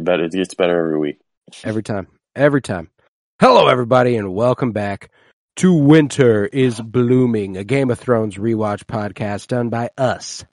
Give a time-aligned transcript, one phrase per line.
[0.00, 0.24] Get better.
[0.24, 1.20] It gets better every week.
[1.62, 2.08] Every time.
[2.34, 2.90] Every time.
[3.40, 5.10] Hello, everybody, and welcome back
[5.56, 10.44] to Winter is Blooming, a Game of Thrones rewatch podcast done by us,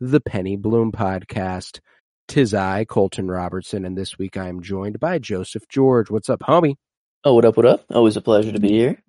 [0.00, 1.80] the Penny Bloom Podcast.
[2.28, 6.10] Tis I, Colton Robertson, and this week I am joined by Joseph George.
[6.10, 6.74] What's up, homie?
[7.22, 7.84] Oh, what up, what up?
[7.90, 9.00] Always a pleasure to be here.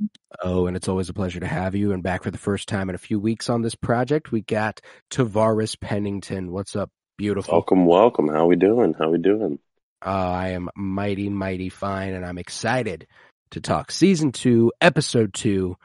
[0.44, 1.94] Oh, and it's always a pleasure to have you.
[1.94, 4.82] And back for the first time in a few weeks on this project, we got
[5.10, 6.52] Tavares Pennington.
[6.52, 7.54] What's up, beautiful?
[7.54, 8.28] Welcome, welcome.
[8.28, 8.94] How we doing?
[8.94, 9.58] How we doing?
[10.06, 13.08] Uh, I am mighty, mighty fine, and I'm excited
[13.52, 15.76] to talk season two, episode two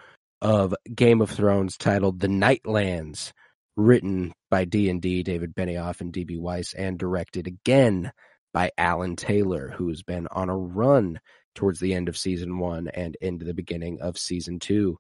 [0.41, 3.33] of Game of Thrones, titled "The Nightlands,"
[3.77, 8.13] written by D and D David Benioff and DB Weiss, and directed again
[8.53, 11.21] by Alan Taylor, who's been on a run
[11.55, 14.99] towards the end of season one and into the beginning of season two.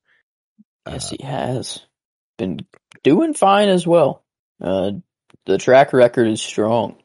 [0.86, 1.80] Yes, Uh, he has
[2.38, 2.60] been
[3.02, 4.24] doing fine as well.
[4.60, 4.92] Uh,
[5.44, 7.01] the track record is strong.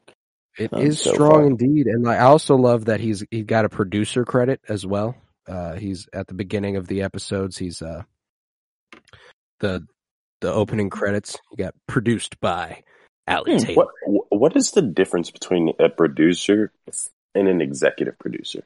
[0.58, 4.24] It is so strong indeed, and I also love that he's he got a producer
[4.24, 5.16] credit as well.
[5.46, 7.56] Uh, he's at the beginning of the episodes.
[7.56, 8.02] He's uh
[9.60, 9.86] the
[10.40, 11.36] the opening credits.
[11.50, 12.82] He got produced by
[13.28, 13.86] Ali Hmm, Taylor.
[14.04, 16.72] What What is the difference between a producer
[17.34, 18.64] and an executive producer?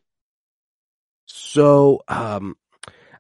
[1.27, 2.56] So, um,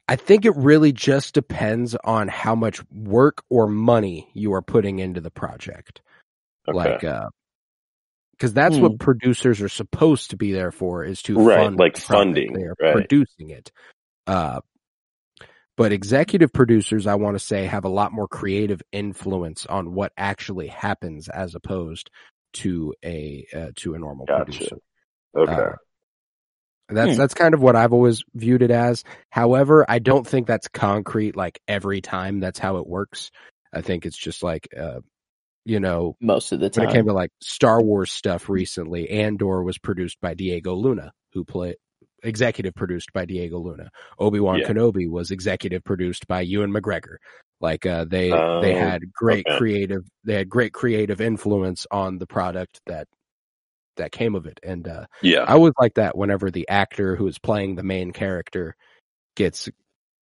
[0.08, 4.98] I think it really just depends on how much work or money you are putting
[4.98, 6.00] into the project.
[6.68, 6.76] Okay.
[6.76, 7.28] Like, uh,
[8.42, 8.82] because that's Hmm.
[8.82, 12.62] what producers are supposed to be there for is to Right, fund like funding, They
[12.64, 13.08] are right.
[13.08, 13.70] producing it.
[14.26, 14.62] Uh,
[15.76, 20.12] but executive producers, I want to say, have a lot more creative influence on what
[20.16, 22.10] actually happens as opposed
[22.54, 24.44] to a uh, to a normal Gotcha.
[24.44, 24.78] producer.
[25.38, 25.52] okay.
[25.52, 25.76] Uh,
[26.88, 27.18] that's Hmm.
[27.20, 29.04] that's kind of what I've always viewed it as.
[29.30, 31.36] However, I don't think that's concrete.
[31.36, 33.30] Like every time, that's how it works.
[33.72, 35.00] I think it's just like, uh,
[35.64, 36.86] you know, Most of the time.
[36.86, 41.12] when it came to like Star Wars stuff recently, Andor was produced by Diego Luna,
[41.32, 41.76] who played
[42.24, 43.90] executive produced by Diego Luna.
[44.18, 44.68] Obi Wan Yeah.
[44.68, 47.16] Kenobi was executive produced by Ewan McGregor.
[47.60, 49.56] Like uh, they Oh, they had great okay.
[49.58, 53.06] creative they had great creative influence on the product that
[53.96, 55.40] that came of it, and uh, yeah.
[55.42, 58.74] I always like that whenever the actor who is playing the main character
[59.36, 59.68] gets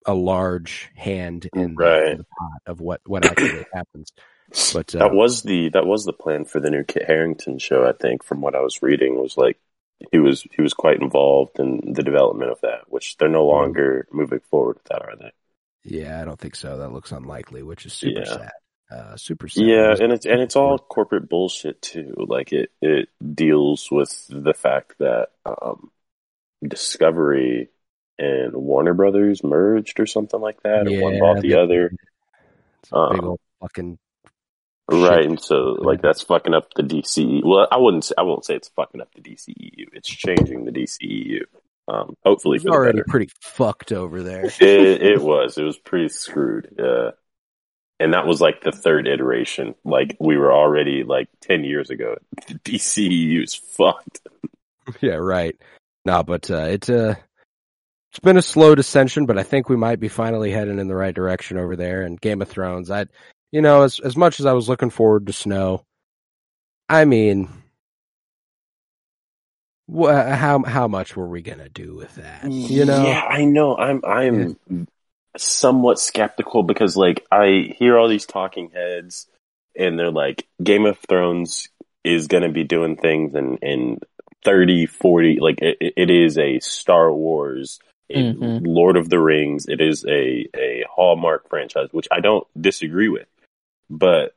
[0.06, 2.08] a large hand in, the, Right.
[2.12, 4.10] in the pot of what what actually happens.
[4.72, 7.86] But uh, that was the that was the plan for the new Kit Harington show.
[7.86, 9.58] I think, from what I was reading, was like
[10.12, 13.56] he was he was quite involved in the development of that, which they're no Mm-hmm.
[13.62, 15.30] longer moving forward with that, are they?
[15.84, 16.78] Yeah, I don't think so.
[16.78, 18.24] That looks unlikely, which is super Yeah.
[18.24, 18.50] sad.
[18.90, 19.64] Uh, super sad.
[19.66, 22.12] Yeah, and it's and it's all corporate bullshit too.
[22.18, 25.90] Like it it deals with the fact that um,
[26.66, 27.70] Discovery
[28.18, 31.92] and Warner Brothers merged or something like that, and one bought the they- other.
[32.82, 33.98] It's a big um, old fucking.
[34.90, 37.42] Right, and so like that's fucking up the DCE.
[37.44, 39.86] Well, I wouldn't say, I won't say it's fucking up the DCEU.
[39.92, 41.42] It's changing the DCEU.
[41.86, 43.06] Um, hopefully It's for the already better.
[43.08, 44.44] pretty fucked over there.
[44.60, 45.58] it, it was.
[45.58, 46.78] It was pretty screwed.
[46.80, 47.12] Uh,
[48.00, 49.74] and that was like the third iteration.
[49.84, 52.16] Like we were already like ten years ago.
[52.48, 54.20] The DCEU is fucked.
[55.00, 55.56] yeah, right.
[56.04, 57.14] No, but uh, it's uh,
[58.10, 60.96] it's been a slow descension, but I think we might be finally heading in the
[60.96, 62.02] right direction over there.
[62.02, 63.06] And Game of Thrones, I,
[63.52, 65.84] you know, as as much as I was looking forward to snow,
[66.88, 67.48] I mean,
[69.86, 72.50] wha how how much were we gonna do with that?
[72.50, 73.76] You know, Yeah, I know.
[73.76, 74.56] I'm I'm
[75.36, 79.26] somewhat skeptical because like I hear all these talking heads
[79.76, 81.68] and they're like Game of Thrones
[82.02, 83.98] is going to be doing things in in
[84.44, 87.78] 30 40 like it, it is a Star Wars
[88.10, 88.62] a Mhm.
[88.66, 93.28] Lord of the Rings it is a a Hallmark franchise which I don't disagree with
[93.90, 94.32] but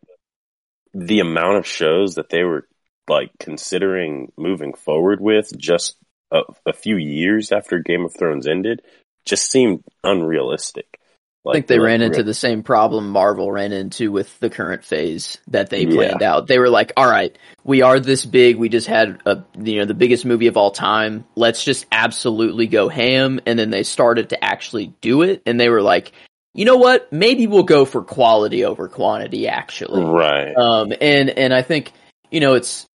[0.93, 2.67] the amount of shows that they were
[3.07, 5.95] like considering moving forward with just
[6.31, 8.81] a, a few years after Game of Thrones ended
[9.25, 10.99] just seemed unrealistic.
[11.45, 14.49] I think they like, ran into re- the same problem Marvel ran into with the
[14.49, 15.93] current phase that they Yeah.
[15.93, 16.47] planned out.
[16.47, 18.55] They were like, "All right, we are this big.
[18.55, 21.25] We just had a you know the biggest movie of all time.
[21.35, 25.67] Let's just absolutely go ham." And then they started to actually do it, and they
[25.67, 26.13] were like,
[26.53, 27.11] "You know what?
[27.11, 30.55] Maybe we'll go for quality over quantity." Actually, right.
[30.55, 31.91] um, and and I think
[32.31, 32.87] you know it's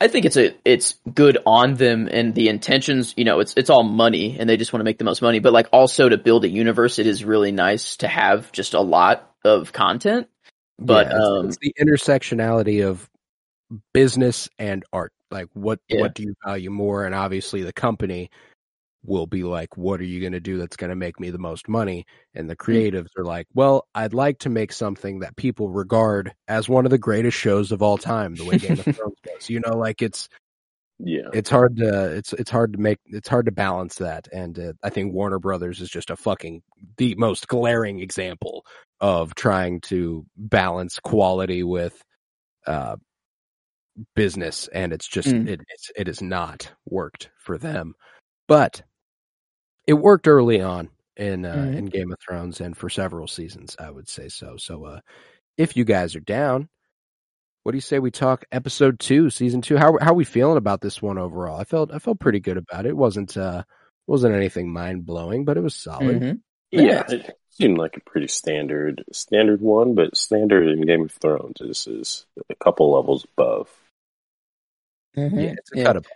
[0.00, 3.14] I think it's a it's good on them and the intentions.
[3.16, 5.40] You know, it's it's all money and they just want to make the most money.
[5.40, 8.80] But like also to build a universe, it is really nice to have just a
[8.80, 10.28] lot of content.
[10.78, 13.10] But Yeah, it's, um, it's the intersectionality of
[13.92, 15.12] business and art.
[15.32, 16.00] Like, what Yeah.
[16.00, 17.04] what do you value more?
[17.04, 18.30] And obviously, the company
[19.08, 21.38] will be like, "What are you going to do that's going to make me the
[21.38, 22.72] most money?" And the Hmm.
[22.72, 26.90] creatives are like, "Well, I'd like to make something that people regard as one of
[26.90, 30.02] the greatest shows of all time, the way Game of Thrones does." You know, like
[30.02, 30.28] it's
[30.98, 31.28] yeah.
[31.32, 34.72] it's hard to it's it's hard to make it's hard to balance that and uh,
[34.82, 36.60] i think warner brothers is just a fucking
[36.96, 38.64] the most glaring example
[39.00, 42.02] of trying to balance quality with
[42.66, 42.96] uh
[44.14, 45.48] business and it's just Mm.
[45.48, 47.94] it it's, it has not worked for them
[48.46, 48.82] but
[49.88, 51.76] it worked early on in uh, Mhm.
[51.78, 55.00] in game of thrones and for several seasons i would say so so uh
[55.56, 56.68] if you guys are down
[57.64, 59.76] what do you say we talk episode two, season two?
[59.76, 61.60] How how are we feeling about this one overall?
[61.60, 62.90] I felt I felt pretty good about it.
[62.90, 63.64] it wasn't uh
[64.06, 66.20] wasn't anything mind blowing, but it was solid.
[66.22, 66.40] mhm.
[66.70, 71.60] Yeah, it seemed like a pretty standard standard one, but standard in Game of Thrones
[71.60, 73.68] is is a couple levels above.
[75.16, 75.42] Mhm.
[75.42, 75.84] Yeah, it's a Yeah.
[75.84, 76.12] cut above.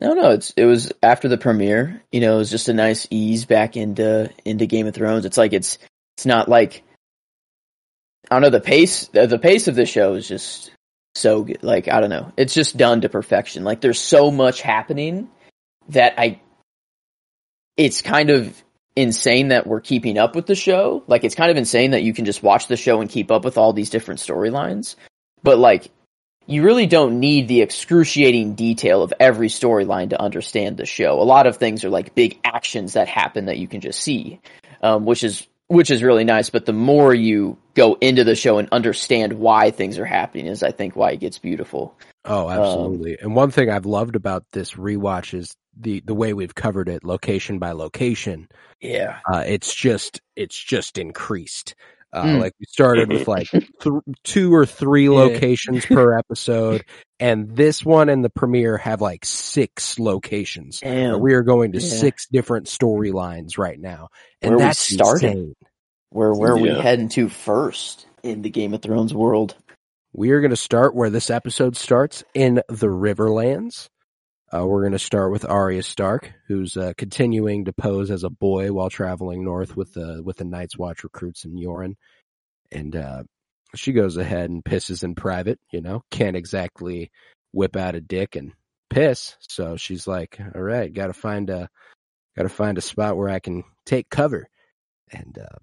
[0.00, 2.02] No, no, it's it was after the premiere.
[2.12, 5.24] You know, it was just a nice ease back into into Game of Thrones.
[5.24, 5.78] It's like it's
[6.16, 6.82] it's not like
[8.30, 9.06] I don't know the pace.
[9.08, 10.70] The, pace of the show is just
[11.14, 11.62] so good.
[11.62, 13.64] Like I don't know, it's just done to perfection.
[13.64, 15.28] Like there's so much happening
[15.88, 16.40] that I.
[17.76, 18.62] It's kind of
[18.96, 21.04] insane that we're keeping up with the show.
[21.06, 23.44] Like it's kind of insane that you can just watch the show and keep up
[23.44, 24.96] with all these different storylines.
[25.42, 25.90] But like
[26.46, 31.20] you really don't need the excruciating detail of every storyline to understand the show.
[31.20, 34.40] A lot of things are like big actions that happen that you can just see,
[34.82, 36.50] um, which is which is really nice.
[36.50, 40.62] But the more you go into the show and understand why things are happening, is
[40.62, 41.98] I think why it gets beautiful.
[42.24, 43.18] Oh, absolutely.
[43.20, 47.04] and one thing I've loved about this rewatch is the the way we've covered it,
[47.04, 48.48] location by location.
[48.80, 51.74] Yeah, Uh, it's just it's just increased.
[52.12, 52.40] Uh, Mm.
[52.40, 53.94] Like we started with like th-
[54.24, 55.10] two or three Yeah.
[55.10, 56.84] locations per episode,
[57.20, 60.80] and this one and the premiere have like six locations.
[60.80, 61.20] damn.
[61.20, 61.88] We are going to Yeah.
[61.88, 64.08] six different storylines right now,
[64.40, 65.30] and Where that's starting.
[65.30, 65.54] insane.
[66.10, 66.80] where where are we Yeah.
[66.80, 69.54] heading to first in the Game of Thrones world?
[70.14, 73.88] We are going to start where this episode starts in the Riverlands.
[74.52, 78.30] Uh, we're going to start with Arya Stark, who's uh, continuing to pose as a
[78.30, 81.94] boy while traveling north with the with the Night's Watch recruits in Yoren,
[82.70, 83.22] and uh,
[83.74, 85.58] she goes ahead and pisses in private.
[85.72, 87.10] You know, can't exactly
[87.52, 88.52] whip out a dick and
[88.88, 91.68] piss, so she's like, "All right, got to find a
[92.36, 94.48] got to find a spot where I can take cover,"
[95.10, 95.58] and uh,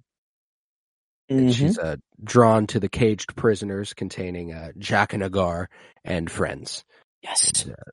[1.30, 5.68] and she's uh, drawn to the caged prisoners containing uh, Jaqen H'ghar
[6.04, 6.84] and friends.
[7.22, 7.92] Yes, And, uh,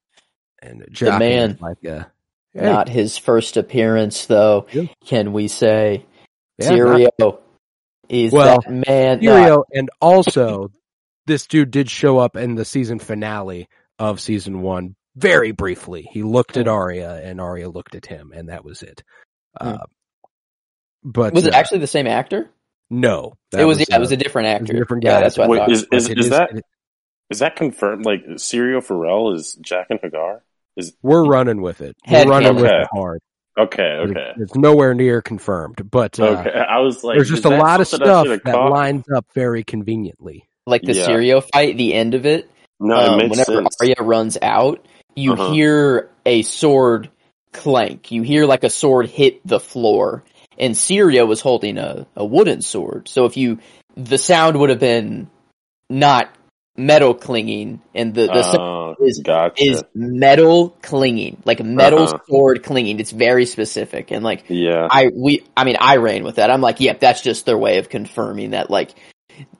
[0.62, 1.51] and Jaqen man.
[1.53, 2.05] is like uh,
[2.53, 4.67] hey, not his first appearance though.
[4.73, 4.85] Yeah.
[5.07, 6.05] Can we say
[6.59, 6.75] yeah,
[7.19, 7.43] not
[8.09, 9.21] is Well, that man?
[9.21, 10.71] no, Tyrio, and also
[11.26, 16.09] this dude did show up in the season finale of season one very briefly.
[16.11, 19.02] He looked at Arya, and Arya looked at him, and that was it.
[19.61, 19.79] Uh,
[21.05, 22.50] but was it uh, actually the same actor?
[22.90, 23.35] no?
[23.52, 24.73] it was, yeah, uh, it was a different actor.
[24.75, 25.21] a different Yeah, guy.
[25.21, 25.71] that's what Wait, I thought.
[25.73, 26.50] is is, It is is- that
[27.38, 28.05] that confirmed?
[28.05, 30.40] Like Syrio Forel is Jaqen H'ghar?
[30.77, 31.97] Is we're running with it.
[32.11, 33.21] We're running with it hard.
[33.59, 36.50] okay, okay, It's nowhere near confirmed, but uh, okay.
[36.59, 38.71] I was like, there's just a lot of stuff that caught?
[38.71, 40.49] lines up very conveniently.
[40.67, 41.09] like the Yeah.
[41.09, 42.49] Syrio fight, the end of it.
[42.79, 43.77] No, um, it makes whenever sense.
[43.81, 44.87] Arya runs out,
[45.17, 45.53] you Uh-huh.
[45.53, 47.11] hear a sword
[47.53, 48.12] clank.
[48.12, 50.23] You hear like a sword hit the floor,
[50.57, 53.09] and Syrio was holding a, a wooden sword.
[53.09, 53.59] So if you,
[53.97, 55.29] the sound would have been
[55.91, 56.31] not
[56.87, 59.62] metal clinging, and the the Oh, is- gotcha.
[59.62, 62.18] is metal clinging, like metal Uh-huh.
[62.28, 62.99] sword clinging.
[63.00, 66.50] It's very specific, and like yeah, I we I mean I ran with that.
[66.50, 68.90] I'm like, yep, that's just their way of confirming that like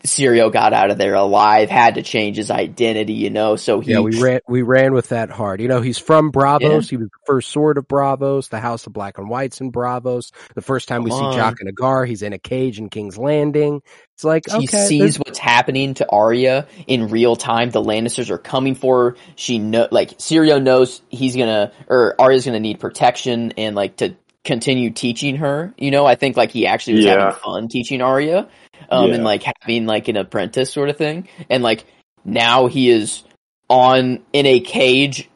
[0.04, 3.56] Syrio got out of there alive, had to change his identity, you know.
[3.56, 5.60] So he Yeah, we ran we ran with that hard.
[5.60, 6.88] You know, he's from Braavos.
[6.88, 10.32] He was the first sword of Braavos, the House of Black and Whites in Braavos.
[10.54, 11.54] The first time we Come see on.
[11.54, 13.82] Jaqen H'ghar, he's in a cage in King's Landing.
[14.14, 17.70] It's like she okay, sees there's- what's happening to Arya in real time.
[17.70, 19.16] The Lannisters are coming for her.
[19.37, 24.14] She know like Sirio knows he's gonna or Arya's gonna need protection and like to
[24.44, 25.75] continue teaching her.
[25.76, 27.18] You know, I think like he actually was Yeah.
[27.18, 28.49] having fun teaching Arya,
[28.88, 29.14] um, Yeah.
[29.16, 31.28] and like having like an apprentice sort of thing.
[31.49, 31.84] And like
[32.25, 33.22] now he is
[33.68, 35.28] on in a cage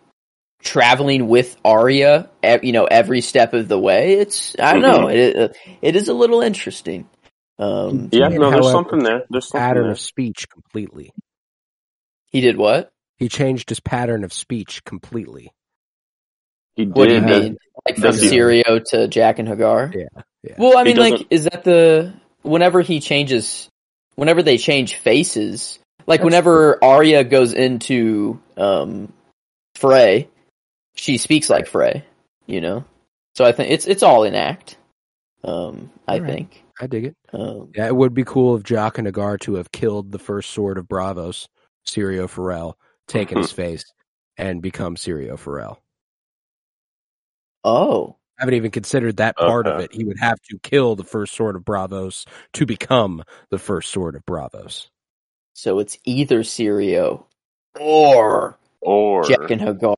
[0.62, 4.14] traveling with Arya, e- you know, every step of the way.
[4.14, 7.08] It's I don't know, it it is a little interesting.
[7.58, 9.24] Um, Yeah, no, there's something there.
[9.30, 9.92] There's something Pattern there.
[9.92, 11.12] of speech completely.
[12.30, 12.90] he did what?
[13.16, 15.52] He changed his pattern of speech completely.
[16.74, 17.42] He What do you did.
[17.44, 17.56] Mean?
[17.86, 19.94] Like from Does Syrio to Jaqen H'ghar?
[19.94, 20.54] Yeah, yeah.
[20.58, 22.12] Well, I mean, like, is that the
[22.44, 23.68] whenever he changes,
[24.16, 29.12] whenever they change faces, like That's whenever Arya goes into um
[29.76, 30.28] Frey,
[30.94, 32.04] she speaks like Frey,
[32.46, 32.84] you know.
[33.34, 34.78] So I think it's it's all in act.
[35.44, 36.26] Um, I Alright.
[36.26, 36.64] think.
[36.80, 37.16] I dig it.
[37.32, 40.78] Um, Yeah, it would be cool if Jaqen H'ghar to have killed the first sword
[40.78, 41.48] of Braavos,
[41.86, 43.84] Syrio Forel, taken his face,
[44.38, 45.80] and become Syrio Forel.
[47.64, 49.92] oh, I haven't even considered that part of it.
[49.92, 54.16] He would have to kill the first sword of Braavos to become the first sword
[54.16, 54.88] of Braavos.
[55.52, 57.24] so it's either Syrio
[57.80, 59.94] or Or Jaqen H'ghar.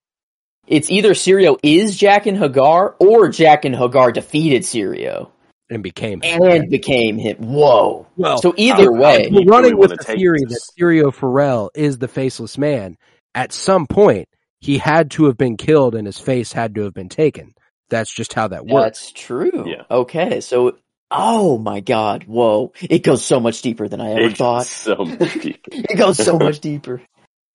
[0.66, 5.30] It's either Syrio is Jaqen H'ghar or Jaqen H'ghar defeated Syrio
[5.70, 6.42] And became him.
[6.42, 7.36] and became him.
[7.38, 8.06] Whoa.
[8.16, 10.66] well, So either I- way, we're People running with the theory this.
[10.66, 12.96] that Syrio Forel is the faceless man.
[13.34, 14.28] At some point,
[14.60, 17.54] he had to have been killed and his face had to have been taken.
[17.90, 18.84] That's just how that works.
[18.84, 19.64] That's true.
[19.66, 19.82] Yeah.
[19.90, 20.40] Okay.
[20.40, 20.76] So,
[21.10, 22.24] oh my God.
[22.24, 22.72] Whoa.
[22.80, 24.66] It goes so much deeper than I ever it's thought.
[24.66, 25.66] so deep.
[25.72, 27.00] It goes so much deeper.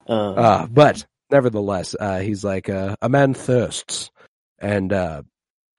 [0.07, 4.09] Um, Uh, but nevertheless, uh, he's like, uh, a man thirsts.
[4.59, 5.23] And, uh,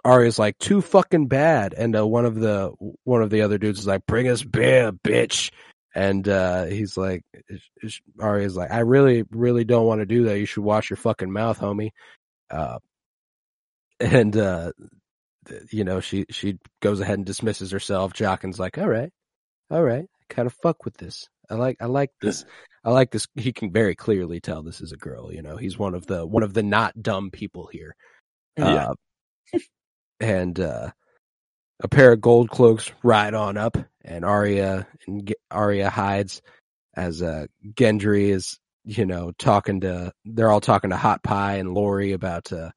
[0.04, 1.74] Arya's like, too fucking bad.
[1.74, 2.72] And, uh, one of the,
[3.04, 5.50] one of the other dudes is like, bring us beer, bitch.
[5.94, 10.24] And, uh, he's like, is- is- Arya's like, I really, really don't want to do
[10.24, 10.38] that.
[10.38, 11.90] You should wash your fucking mouth, homie.
[12.50, 12.78] Uh,
[14.00, 14.72] and, uh,
[15.70, 18.12] you know, she, she goes ahead and dismisses herself.
[18.12, 19.10] Jaqen's like, all right,
[19.70, 21.28] all right, kind of fuck with this.
[21.50, 22.44] I like, I like this.
[22.84, 23.26] I like this.
[23.34, 25.32] He can very clearly tell this is a girl.
[25.32, 27.94] You know, he's one of the one of the not dumb people here.
[28.56, 28.88] Yeah.
[29.54, 29.58] Uh,
[30.18, 30.90] and uh,
[31.80, 36.42] a pair of gold cloaks ride on up, and Arya and Ge- Arya hides
[36.94, 40.12] as uh, Gendry is, you know, talking to.
[40.24, 42.70] They're all talking to Hot Pie and Lori about, uh,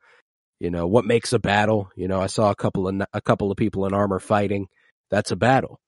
[0.59, 1.89] you know, what makes a battle.
[1.95, 4.67] You know, I saw a couple of a couple of people in armor fighting.
[5.09, 5.79] That's a battle,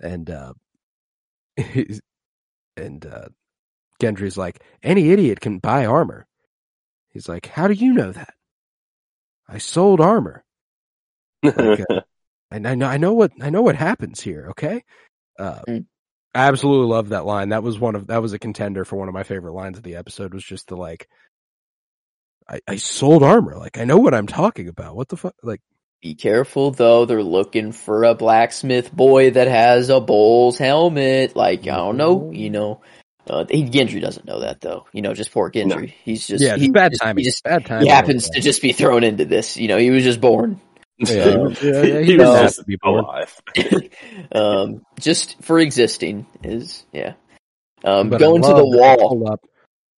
[0.00, 0.52] and uh,
[2.76, 3.28] and uh,
[4.00, 6.26] Gendry's like, any idiot can buy armor.
[7.10, 8.34] He's like, how do you know that?
[9.48, 10.44] I sold armor.
[11.42, 12.00] Like, uh,
[12.50, 14.48] and I know, I know what, I know what happens here.
[14.50, 14.84] Okay.
[15.38, 15.86] Uh, Mm.
[16.34, 17.48] I absolutely love that line.
[17.48, 19.84] That was one of, that was a contender for one of my favorite lines of
[19.84, 21.08] the episode was just the like,
[22.48, 23.56] I, I sold armor.
[23.56, 24.94] Like, I know what I'm talking about.
[24.96, 25.34] What the fuck?
[25.42, 25.60] Like,
[26.02, 27.04] be careful though.
[27.06, 31.34] They're looking for a blacksmith boy that has a bull's helmet.
[31.34, 32.82] Like, I don't know, you know.
[33.28, 34.86] Uh, he, Gendry doesn't know that though.
[34.92, 35.94] You know, just poor Gendry.
[36.04, 37.24] He's just, yeah, he, bad just- timing.
[37.24, 37.86] He just bad timing.
[37.86, 39.56] he happens to just be thrown into this.
[39.56, 40.60] You know, he was just born.
[40.98, 43.04] Yeah, he was- yeah, yeah, he he was just to be born.
[43.04, 43.40] alive.
[44.32, 47.14] um, just for existing is yeah.
[47.84, 49.38] Um, But going to the that they wall.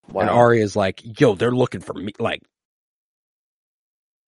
[0.08, 0.20] Pull up Wow.
[0.22, 2.12] And Arya's like, yo, they're looking for me.
[2.18, 2.40] Like,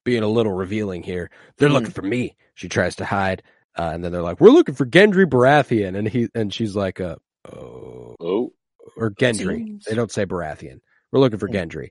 [0.05, 1.31] being a little revealing here.
[1.59, 1.73] They're Mm.
[1.75, 2.37] looking for me.
[2.55, 3.43] She tries to hide.
[3.79, 5.97] Uh, and then they're like, we're looking for Gendry Baratheon.
[5.97, 7.17] And he, and she's like, uh,
[7.53, 8.53] oh, Oh,
[8.97, 9.59] or Gendry.
[9.59, 10.81] Seems- They don't say Baratheon.
[11.13, 11.55] We're looking for Mm.
[11.55, 11.89] Gendry.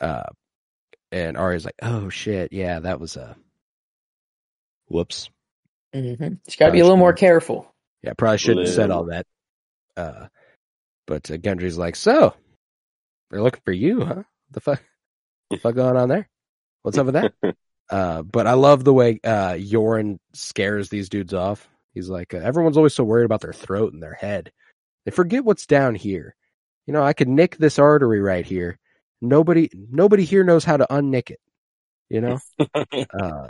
[0.00, 0.24] Uh,
[1.12, 2.52] and Arya's like, oh shit.
[2.52, 3.36] Yeah, that was a,
[4.88, 5.30] whoops.
[5.92, 6.12] hmm
[6.46, 7.72] She's got to be a little more careful.
[8.02, 9.26] Yeah, probably shouldn't have said all that.
[9.96, 10.28] Uh,
[11.06, 12.34] but uh, Gendry's like, so
[13.36, 14.22] they're looking for you, huh?
[14.52, 14.82] The fuck,
[15.50, 16.26] the fuck going on there?
[16.80, 17.34] What's up with that?
[17.90, 21.68] uh, but I love the way uh Yoren scares these dudes off.
[21.92, 24.52] He's like, uh, everyone's always so worried about their throat and their head.
[25.04, 26.34] They forget what's down here.
[26.86, 28.78] You know, I could nick this artery right here.
[29.20, 31.40] Nobody, nobody here knows how to unnick it.
[32.08, 32.38] You know.
[33.20, 33.48] Uh,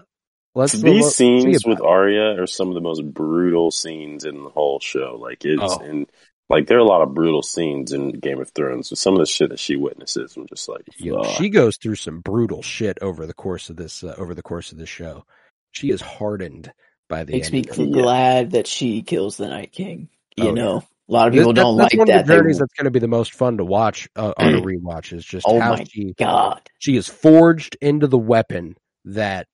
[0.57, 4.81] let's these scenes with Arya are some of the most brutal scenes in the whole
[4.81, 5.16] show.
[5.21, 5.78] Like it's Oh.
[5.78, 6.11] and
[6.49, 8.88] like there are a lot of brutal scenes in Game of Thrones.
[8.88, 11.76] So some of the shit that she witnesses, I'm just like, you know, she goes
[11.76, 14.88] through some brutal shit over the course of this uh, over the course of this
[14.88, 15.25] show.
[15.73, 16.73] She is hardened
[17.09, 17.53] by the Makes end.
[17.55, 17.88] me of it.
[17.97, 18.03] Yeah.
[18.03, 20.09] glad that she kills the Night King.
[20.37, 20.76] You Oh, know,
[21.09, 22.21] a lot of people that- don't that's like one that.
[22.23, 24.55] of the They- journeys that's going to be the most fun to watch uh, on
[24.55, 25.12] a rewatch.
[25.12, 28.76] Is just Oh how my she God, she is forged into the weapon
[29.07, 29.47] that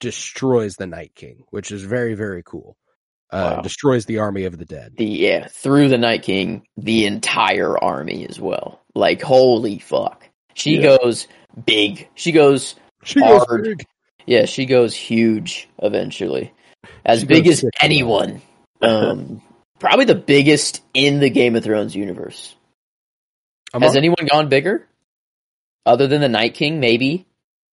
[0.00, 2.76] destroys the Night King, which is very very cool.
[3.34, 3.62] Uh, Wow.
[3.62, 4.94] Destroys the army of the dead.
[4.96, 8.80] the yeah through the Night King, the entire army as well.
[8.94, 10.96] Like holy fuck, she Yeah.
[10.98, 11.26] goes
[11.66, 12.08] big.
[12.14, 13.64] She goes She goes Hard.
[13.64, 13.86] big.
[14.26, 16.52] Yeah, she goes huge eventually.
[17.04, 17.74] As She big as sick.
[17.80, 18.40] anyone.
[18.80, 19.42] Um,
[19.80, 22.54] probably the biggest in the Game of Thrones universe.
[23.74, 24.86] I'm Has on- anyone gone bigger?
[25.84, 27.26] Other than the Night King, maybe?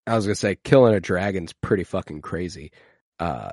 [0.07, 2.71] I was gonna say killing a dragon's pretty fucking crazy.
[3.19, 3.51] Uh,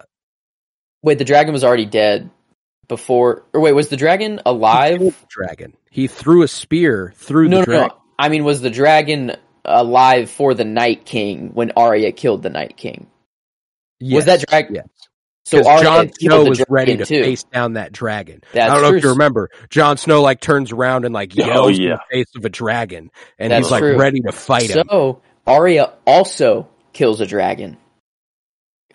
[1.03, 2.31] Wait, the dragon was already dead
[2.89, 3.45] before.
[3.53, 4.99] Or wait, was the dragon killed alive?
[5.01, 5.75] the dragon.
[5.91, 7.89] He threw a spear through No, the no, dragon.
[7.89, 8.03] no.
[8.19, 9.33] I mean, was the dragon
[9.65, 13.07] alive for the Night King when Arya killed the Night King?
[14.01, 14.75] Was that dragon?
[14.77, 14.89] Yes.
[15.45, 17.23] So Because Jon Snow was ready to too.
[17.23, 18.43] face down that dragon.
[18.53, 19.49] That's I don't know if you remember.
[19.71, 23.11] Jon Snow like turns around and like Oh, yells in the face of a dragon,
[23.39, 23.97] and That's he's like true.
[23.99, 24.87] ready to fight him.
[24.91, 27.79] So Arya also kills a dragon.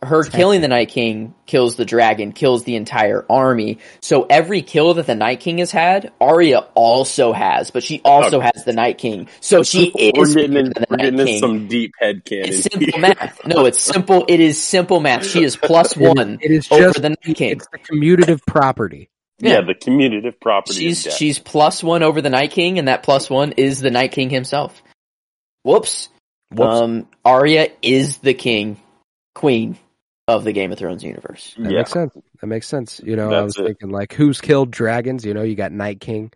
[0.05, 3.79] Her killing the Night King kills the dragon, kills the entire army.
[4.01, 8.39] So every kill that the Night King has had, Arya also has, but she also
[8.39, 9.27] has the Night King.
[9.39, 11.39] So she we're is getting in, the we're Night getting in King.
[11.39, 12.81] some deep head It's canon.
[12.81, 13.45] simple math.
[13.45, 14.25] No, it's simple.
[14.27, 15.25] It is simple math.
[15.25, 17.51] She is plus It is- one it is over just the Night King.
[17.51, 19.09] it's the commutative property.
[19.39, 19.53] yeah.
[19.53, 19.61] Yeah.
[19.61, 20.75] the commutative property.
[20.79, 24.11] She's she's plus one over the Night King, and that plus one is the Night
[24.11, 24.81] King himself.
[25.63, 26.09] Whoops.
[26.51, 26.79] Whoops.
[26.81, 28.77] Um, Arya is the king,
[29.33, 29.77] queen
[30.27, 31.53] of the Game of Thrones universe.
[31.57, 31.77] That yeah.
[31.79, 32.13] makes sense.
[32.41, 33.01] That makes sense.
[33.03, 33.65] You know, I was it.
[33.65, 35.25] thinking like, who's killed dragons?
[35.25, 36.31] You know, you got Night King,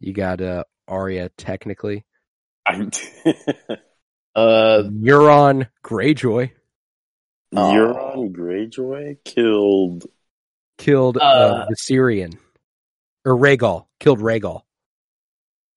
[0.00, 2.04] you got uh, Arya technically,
[2.66, 2.88] I,
[4.34, 6.52] Uh, Euron Greyjoy
[7.52, 10.06] Euron Greyjoy killed.
[10.78, 12.38] killed uh, Uh, Viserion,
[13.24, 14.62] or Rhaegal killed Rhaegal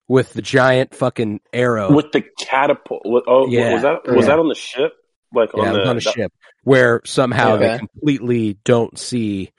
[0.06, 1.92] with the giant fucking arrow.
[1.92, 3.02] with the catapult.
[3.04, 3.72] what- Oh, Yeah.
[3.74, 4.30] was that was Yeah.
[4.30, 4.92] that on the ship?
[5.32, 6.32] Like yeah, on the on a that- ship
[6.64, 9.50] where somehow they completely don't see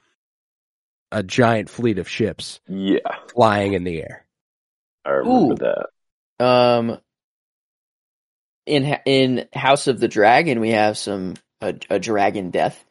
[1.12, 3.00] a giant fleet of ships Yeah,
[3.33, 4.25] flying in the air.
[5.05, 5.85] I remember Ooh.
[6.38, 6.45] that.
[6.45, 7.00] um,
[8.65, 12.83] in in House of the Dragon, we have some a, a dragon death,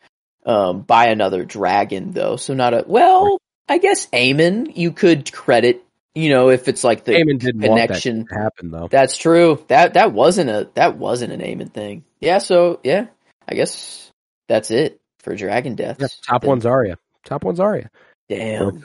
[0.46, 2.36] um, by another dragon though.
[2.36, 5.82] So not a well, I guess Aemon you could credit.
[6.14, 8.26] You know, if it's like the Aemon didn't want that connection.
[8.28, 8.86] to happen though.
[8.88, 9.64] That's true.
[9.66, 12.04] That that wasn't a that wasn't an Aemon thing.
[12.20, 13.06] Yeah, so yeah,
[13.48, 14.10] I guess
[14.48, 15.98] that's it for Dragon Death.
[16.00, 16.96] Yeah, top Then- one's Arya.
[17.24, 17.90] Top one's Arya.
[18.28, 18.64] Damn.
[18.66, 18.76] Look.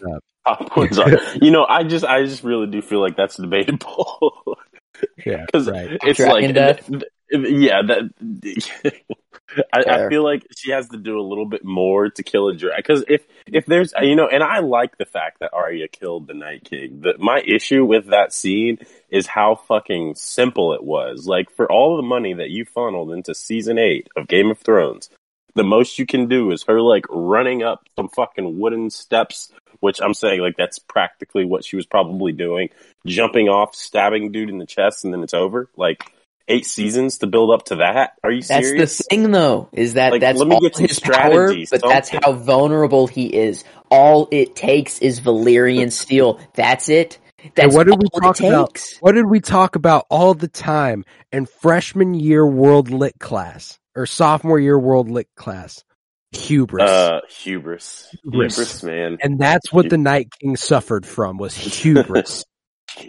[0.45, 3.37] Uh, top ones are- you know, I just I just really do feel like that's
[3.37, 4.57] debatable
[5.25, 5.97] Yeah, because right.
[6.03, 6.85] it's Dragon like death?
[6.87, 8.93] th- th- yeah that.
[9.73, 12.55] I, I feel like she has to do a little bit more to kill a
[12.55, 12.77] dragon.
[12.77, 16.33] Because if if there's you know, and I like the fact that Arya killed the
[16.33, 17.01] Night King.
[17.01, 21.27] The, my issue with that scene is how fucking simple it was.
[21.27, 25.09] Like for all the money that you funneled into season eight of Game of Thrones,
[25.55, 29.51] the most you can do is her like running up some fucking wooden steps.
[29.81, 32.67] Which I'm saying, like that's practically what she was probably doing,
[33.05, 35.69] jumping off, stabbing dude in the chest, and then it's over.
[35.77, 36.12] Like
[36.49, 38.12] eight seasons to build up to that.
[38.23, 38.79] Are you That's serious?
[38.79, 41.13] That's the thing, though, is that Like, that's let me all get some his power,
[41.49, 42.33] strategy, but that's something.
[42.33, 43.63] how vulnerable he is.
[43.89, 46.39] All it takes is Valyrian steel.
[46.55, 47.19] That's it.
[47.55, 48.83] That's what did we talk it about?
[48.99, 54.05] What did we talk about all the time in freshman year world lit class or
[54.05, 55.83] sophomore year world lit class?
[56.31, 56.89] Hubris.
[56.89, 58.13] Uh, hubris.
[58.23, 58.55] Hubris.
[58.55, 59.17] Hubris, man.
[59.21, 62.43] and that's what the Night King suffered from was hubris.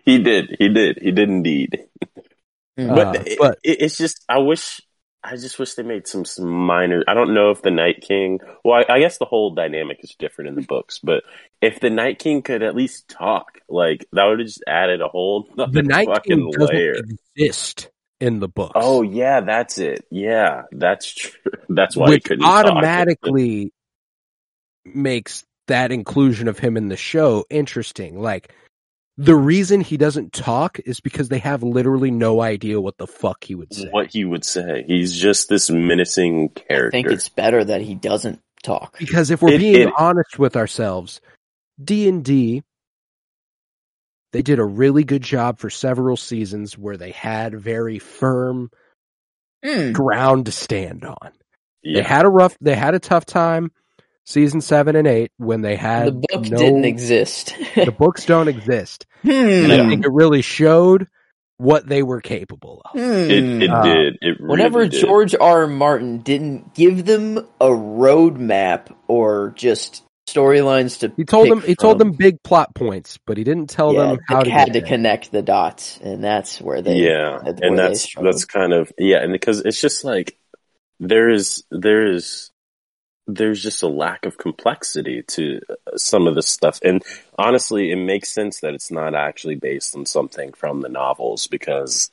[0.04, 0.54] He did.
[0.58, 0.98] He did.
[1.02, 1.80] He did indeed.
[2.78, 2.94] Mm.
[2.94, 4.80] But, Uh, it, but- it, it's just, I wish,
[5.22, 7.04] I just wish they made some, some minor.
[7.06, 8.38] I don't know if the Night King.
[8.64, 11.24] Well, I, I guess the whole dynamic is different in the books, but
[11.60, 15.08] if the Night King could at least talk, like that would have just added a
[15.08, 16.94] whole the Night fucking King doesn't layer.
[17.36, 18.72] exist in the books.
[18.76, 20.06] Oh yeah, that's it.
[20.10, 21.32] Yeah, that's true.
[21.68, 22.64] That's why he which couldn't talk.
[22.66, 23.72] automatically
[24.84, 28.20] makes that inclusion of him in the show interesting.
[28.20, 28.52] Like
[29.16, 33.44] the reason he doesn't talk is because they have literally no idea what the fuck
[33.44, 33.88] he would say.
[33.90, 34.84] what he would say.
[34.86, 36.90] He's just this menacing I character.
[36.90, 38.98] think it's better that he doesn't talk.
[38.98, 41.20] Because if we're It- being it- honest with ourselves,
[41.82, 42.62] D and D
[44.32, 48.70] they did a really good job for several seasons where they had very firm
[49.64, 49.92] Mm.
[49.92, 51.32] ground to stand on.
[51.84, 53.72] They had a rough they had a tough time
[54.26, 57.54] season 7 and 8 when they had The book no, didn't exist.
[57.74, 59.06] the books don't exist.
[59.22, 59.30] Hmm.
[59.30, 61.06] And I think it really showed
[61.58, 62.98] what they were capable of.
[62.98, 64.18] It, it Uh, did.
[64.22, 64.98] It Whenever did.
[64.98, 65.62] George R.
[65.62, 65.66] R.
[65.66, 71.98] Martin didn't give them a roadmap or just storylines to He told them he told
[71.98, 74.88] them big plot points, but he didn't tell yeah, them how to had to there.
[74.88, 78.90] connect the dots, and that's where they yeah, that's where and that's that's kind of
[78.96, 80.38] yeah, and because it's just like
[80.98, 82.50] there is there is
[83.34, 87.02] there's just a lack of complexity to uh, some of this stuff, and
[87.38, 92.10] honestly, it makes sense that it's not actually based on something from the novels because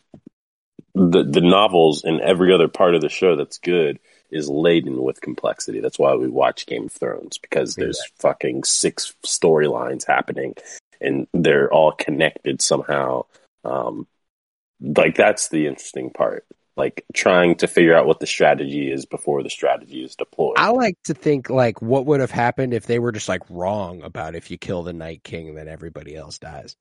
[0.94, 4.00] the the novels and every other part of the show that's good
[4.30, 5.80] is laden with complexity.
[5.80, 10.56] That's why we watch Game of Thrones because there's fucking six storylines happening
[11.00, 13.26] and they're all connected somehow.
[13.64, 14.08] Um,
[14.82, 16.46] like that's the interesting part.
[16.78, 20.54] Like trying to figure out what the strategy is before the strategy is deployed.
[20.58, 24.04] I like to think like what would have happened if they were just like wrong
[24.04, 26.76] about if you kill the Night King then everybody else dies.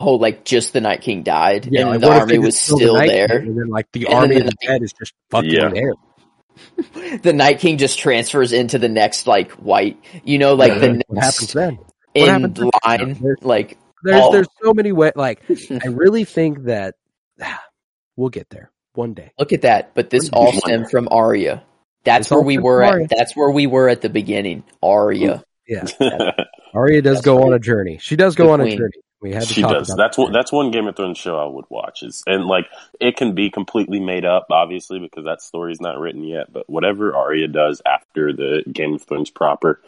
[0.00, 2.80] Oh, like just the Night King died Yeah, and like, the army was just killed
[2.80, 3.28] the still there.
[3.28, 5.50] King and then like the And army the of the Night- dead is just fucking
[5.50, 5.68] Yeah.
[5.70, 5.92] there.
[7.22, 11.22] The Night King just transfers into the next like white, you know, like the What
[11.22, 11.78] happens next then?
[12.14, 12.70] in happens then?
[12.84, 13.14] line.
[13.22, 14.32] There's- Like There's Oh.
[14.32, 15.12] there's so many ways.
[15.14, 15.42] Like
[15.84, 16.94] I really think that
[18.16, 19.32] we'll get there one day.
[19.38, 19.94] look at that.
[19.94, 21.62] But this all stemmed from Arya.
[22.04, 22.92] That's This where we were from at.
[22.94, 23.06] Arya.
[23.16, 24.62] That's where we were at the beginning.
[24.82, 25.42] Arya.
[25.66, 25.84] Yeah,
[26.74, 27.46] Arya does That's go right.
[27.46, 27.98] on a journey.
[28.00, 28.92] She does go The on a journey.
[29.20, 29.88] We had to she talk does.
[29.90, 30.22] about That's that.
[30.22, 30.32] one.
[30.32, 32.02] That's one Game of Thrones show I would watch.
[32.04, 32.66] Is and like
[33.00, 36.52] it can be completely made up, obviously, because that story's not written yet.
[36.52, 39.80] But whatever Arya does after the Game of Thrones proper,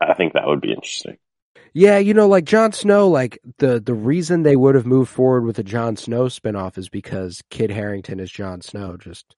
[0.00, 1.18] I think that would be interesting.
[1.74, 5.44] Yeah, you know, like Jon Snow, like the the reason they would have moved forward
[5.44, 8.96] with a Jon Snow spinoff is because Kit Harington is Jon Snow.
[8.96, 9.34] Just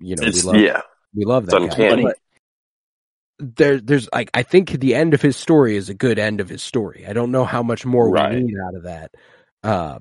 [0.00, 0.82] you know, we It's love yeah,
[1.14, 1.74] we love it's that guy.
[1.74, 2.02] uncanny.
[2.02, 2.16] But
[3.38, 6.48] there, there's like I think the end of his story is a good end of
[6.48, 7.06] his story.
[7.06, 8.30] I don't know how much more Right.
[8.30, 9.10] we need out of that.
[9.62, 9.98] Uh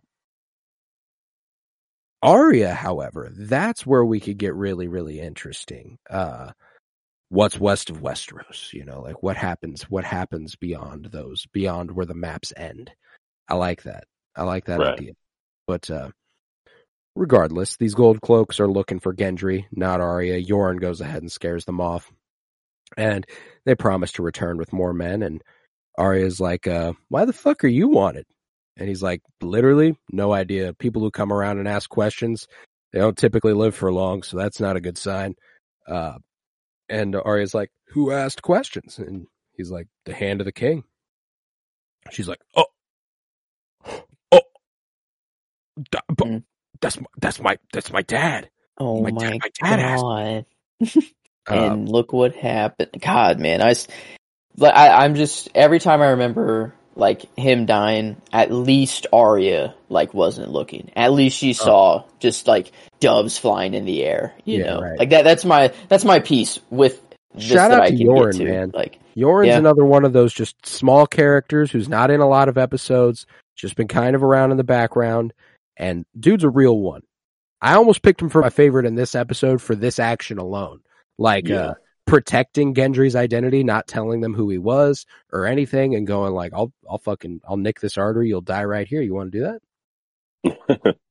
[2.21, 5.97] Arya, however, that's where we could get really, really interesting.
[6.09, 6.51] Uh
[7.29, 12.05] what's west of Westeros, you know, like what happens what happens beyond those, beyond where
[12.05, 12.91] the maps end.
[13.49, 14.05] I like that.
[14.35, 14.93] I like that Right.
[14.99, 15.13] idea.
[15.67, 16.09] But uh
[17.15, 20.43] regardless, these gold cloaks are looking for Gendry, not Arya.
[20.43, 22.11] Yoren goes ahead and scares them off.
[22.97, 23.25] And
[23.65, 25.41] they promise to return with more men and
[25.97, 28.25] Arya's like, uh, why the fuck are you wanted?
[28.77, 30.73] And he's like, literally, no idea.
[30.73, 32.47] People who come around and ask questions,
[32.91, 35.35] they don't typically live for long, so that's not a good sign.
[35.87, 36.17] Uh,
[36.89, 38.99] and Arya's like, who asked questions?
[38.99, 40.83] And he's like, the hand of the king.
[42.11, 42.65] She's like, oh,
[44.31, 44.41] oh,
[46.25, 46.43] Mm.
[46.81, 48.49] that's my, that's my, that's my dad.
[48.79, 50.05] Oh My my, dad- my dad asked.
[50.05, 50.45] god!
[51.47, 52.91] Uh, and look what happened.
[53.01, 53.75] God, man, I,
[54.57, 60.13] like, I, I'm just every time I remember like him dying, at least Arya like
[60.13, 60.91] wasn't looking.
[60.95, 64.33] At least she saw just like doves flying in the air.
[64.45, 64.65] You Oh.
[64.65, 64.99] Yeah, know, right.
[64.99, 65.23] like that.
[65.23, 67.01] That's my that's my piece with
[67.33, 68.43] this Shout that out I to can Yoren, to.
[68.45, 68.71] man.
[68.73, 69.57] Like, Yoren's Yeah.
[69.57, 73.25] another one of those just small characters who's not in a lot of episodes,
[73.57, 75.33] just been kind of around in the background,
[75.75, 77.01] and dude's a real one.
[77.61, 80.79] I almost picked him for my favorite in this episode for this action alone.
[81.17, 81.57] Like Yeah.
[81.57, 81.73] uh
[82.05, 86.71] protecting Gendry's identity, not telling them who he was or anything, and going like, I'll
[86.89, 89.01] I'll fucking I'll nick this artery, you'll die right here.
[89.01, 89.57] You wanna do
[90.43, 90.95] that?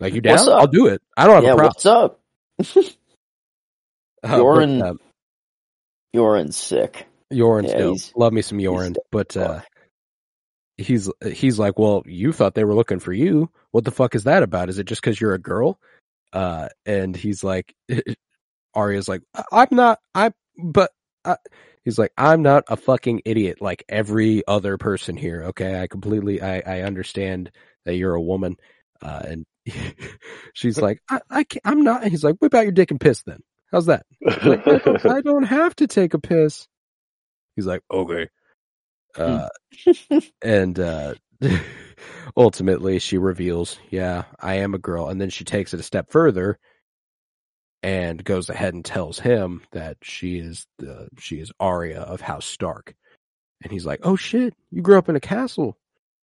[0.00, 0.48] Like you down?
[0.48, 1.02] I'll do it.
[1.16, 1.66] I don't have yeah, a problem.
[1.68, 2.20] what's up?
[4.20, 4.94] Uh, but, Yoren- uh,
[6.12, 7.06] Yoren's sick.
[7.32, 7.98] Yoren's Yeah, dope.
[8.16, 9.60] Love me some Yoren, but uh,
[10.76, 13.48] he's he's like, well, you thought they were looking for you.
[13.70, 14.70] What the fuck is that about?
[14.70, 15.78] Is it just because you're a girl?
[16.32, 17.76] Uh, and he's like,
[18.78, 19.98] Arya's like, "I- I'm not.
[20.14, 20.90] I but
[21.24, 21.36] I,
[21.84, 25.44] he's like, I'm not a fucking idiot like every other person here.
[25.48, 27.50] Okay, I completely I I understand
[27.84, 28.56] that you're a woman.
[29.02, 29.46] Uh, and
[30.54, 32.04] she's like, I, I can't, I'm not.
[32.06, 33.40] He's like, whip out your dick and piss then.
[33.72, 34.06] How's that?
[34.22, 36.66] Like, I, don't, I don't have to take a piss.
[37.56, 38.28] He's like, okay.
[39.16, 39.48] Uh,
[40.42, 41.14] and uh,
[42.36, 45.08] ultimately, she reveals, yeah, I am a girl.
[45.08, 46.58] And then she takes it a step further
[47.82, 52.46] and goes ahead and tells him that she is the she is Arya of House
[52.46, 52.94] Stark.
[53.62, 55.76] And he's like, oh shit, you grew up in a castle.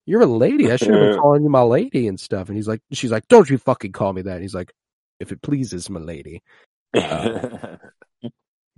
[0.06, 0.72] You're a lady.
[0.72, 2.48] I should have been calling you my lady and stuff.
[2.48, 4.34] And he's like, she's like, don't you fucking call me that.
[4.34, 4.74] And he's like,
[5.20, 6.44] if it pleases my lady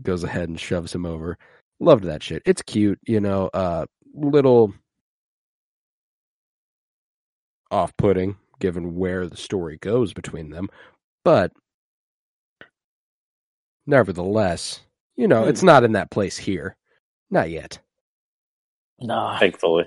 [0.02, 1.38] goes ahead and shoves him over.
[1.80, 2.42] Loved that shit.
[2.46, 4.74] It's cute, you know, uh little
[7.70, 10.70] off putting given where the story goes between them.
[11.24, 11.52] But
[13.88, 14.82] nevertheless,
[15.16, 16.76] you know, it's not in that place here.
[17.32, 17.80] Not yet.
[19.00, 19.86] Nah, Thankfully,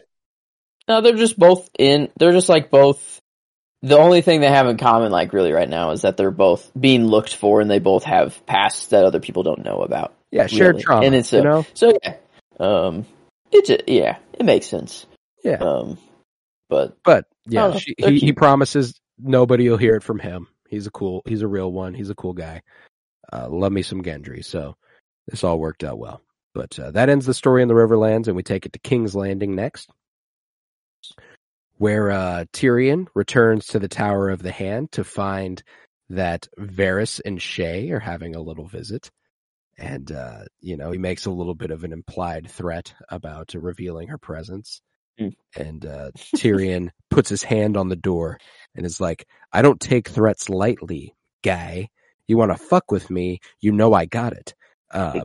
[0.89, 2.09] no, they're just both in.
[2.19, 3.21] They're just like both.
[3.83, 6.71] The only thing they have in common, like really right now, is that they're both
[6.79, 10.15] being looked for, and they both have pasts that other people don't know about.
[10.31, 10.83] Yeah, shared Really.
[10.83, 11.07] trauma.
[11.07, 11.67] And it's you know?
[11.75, 12.17] So yeah,
[12.59, 13.07] um,
[13.51, 15.07] it just, yeah, it makes sense.
[15.43, 15.57] Yeah.
[15.57, 15.99] Um,
[16.69, 20.47] but But yeah, Oh, she, he, he promises nobody will hear it from him.
[20.69, 21.95] He's a cool, he's a real one.
[21.95, 22.63] He's a cool guy.
[23.33, 24.45] Uh, love me some Gendry.
[24.45, 24.77] So
[25.27, 26.23] this all worked out well.
[26.55, 29.15] But uh, that ends the story in the Riverlands, and we take it to King's
[29.15, 29.89] Landing next,
[31.77, 35.63] where uh, Tyrion returns to the Tower of the Hand to find
[36.09, 39.11] that Varys and Shae are having a little visit.
[39.79, 44.09] And, uh, you know, he makes a little bit of an implied threat about revealing
[44.09, 44.83] her presence.
[45.19, 45.33] Mm.
[45.57, 48.39] And uh, Tyrion puts his hand on the door
[48.75, 51.89] and is like, I don't take threats lightly, guy.
[52.31, 53.41] You want to fuck with me?
[53.59, 54.55] You know I got it.
[54.93, 55.21] Uh,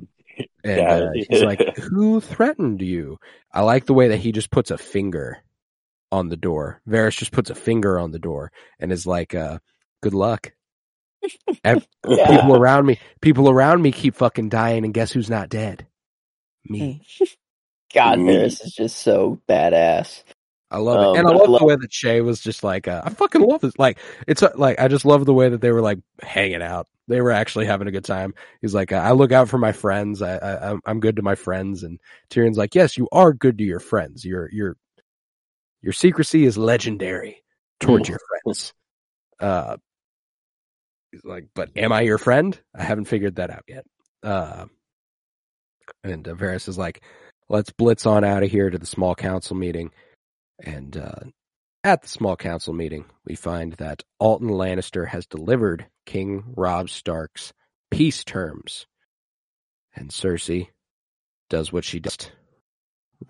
[0.64, 3.18] and uh, he's like, "Who threatened you?"
[3.52, 5.40] I like the way that he just puts a finger
[6.12, 6.82] on the door.
[6.88, 9.58] Varys just puts a finger on the door and is like, uh,
[10.04, 10.52] "Good luck."
[11.64, 12.42] Ev- Yeah.
[12.42, 15.88] People around me, people around me keep fucking dying, and guess who's not dead?
[16.66, 17.02] Me.
[17.92, 18.36] God, Me.
[18.36, 20.24] Varys is just so badass.
[20.72, 22.40] I love Um, it, and I but I love love- the way that Shae was
[22.40, 25.34] just like, uh, "I fucking love this." Like, it's uh, like I just love the
[25.34, 26.88] way that they were like hanging out.
[27.08, 28.34] They were actually having a good time.
[28.62, 30.22] He's like, "I look out for my friends.
[30.24, 32.00] I, I I'm- I'm good to my friends." And
[32.32, 34.26] Tyrion's like, "Yes, you are good to your friends.
[34.26, 34.76] Your your
[35.82, 37.44] your secrecy is legendary
[37.80, 38.74] towards your friends."
[39.40, 39.78] Uh,
[41.12, 42.60] he's like, "But am I your friend?
[42.74, 43.86] I haven't figured that out yet."
[44.24, 44.66] Uh,
[46.04, 47.04] and uh, Varys is like,
[47.50, 49.92] "Let's blitz on out of here to the small council meeting."
[50.60, 51.20] And uh,
[51.84, 57.54] at the small council meeting, we find that Alton Lannister has delivered King Robb Stark's
[57.92, 58.88] peace terms.
[59.96, 60.70] And Cersei
[61.50, 62.18] does what she does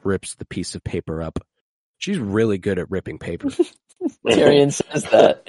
[0.04, 1.40] rips the piece of paper up.
[1.98, 3.50] She's really good at ripping paper.
[4.28, 5.48] Tyrion says that.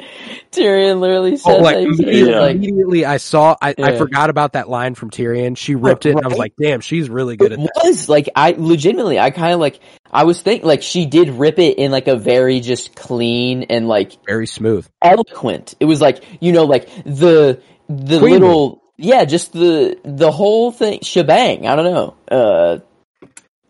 [0.51, 1.83] Tyrion literally says Oh, like that.
[1.83, 2.47] Immediately, Yeah.
[2.49, 5.57] immediately I saw, I, I forgot about that line from Tyrion.
[5.57, 7.83] She ripped it, and I was like, damn, she's really good at it that.
[7.85, 9.81] was like I legitimately I kind of like
[10.11, 13.89] I was thinking like she did rip it in like a very just clean and
[13.89, 14.87] like Very smooth.
[15.03, 15.75] eloquent.
[15.81, 18.31] It was like you know like the the Queenly.
[18.39, 21.67] little yeah just the the whole thing shebang.
[21.67, 22.15] I don't know.
[22.31, 22.83] Uh, She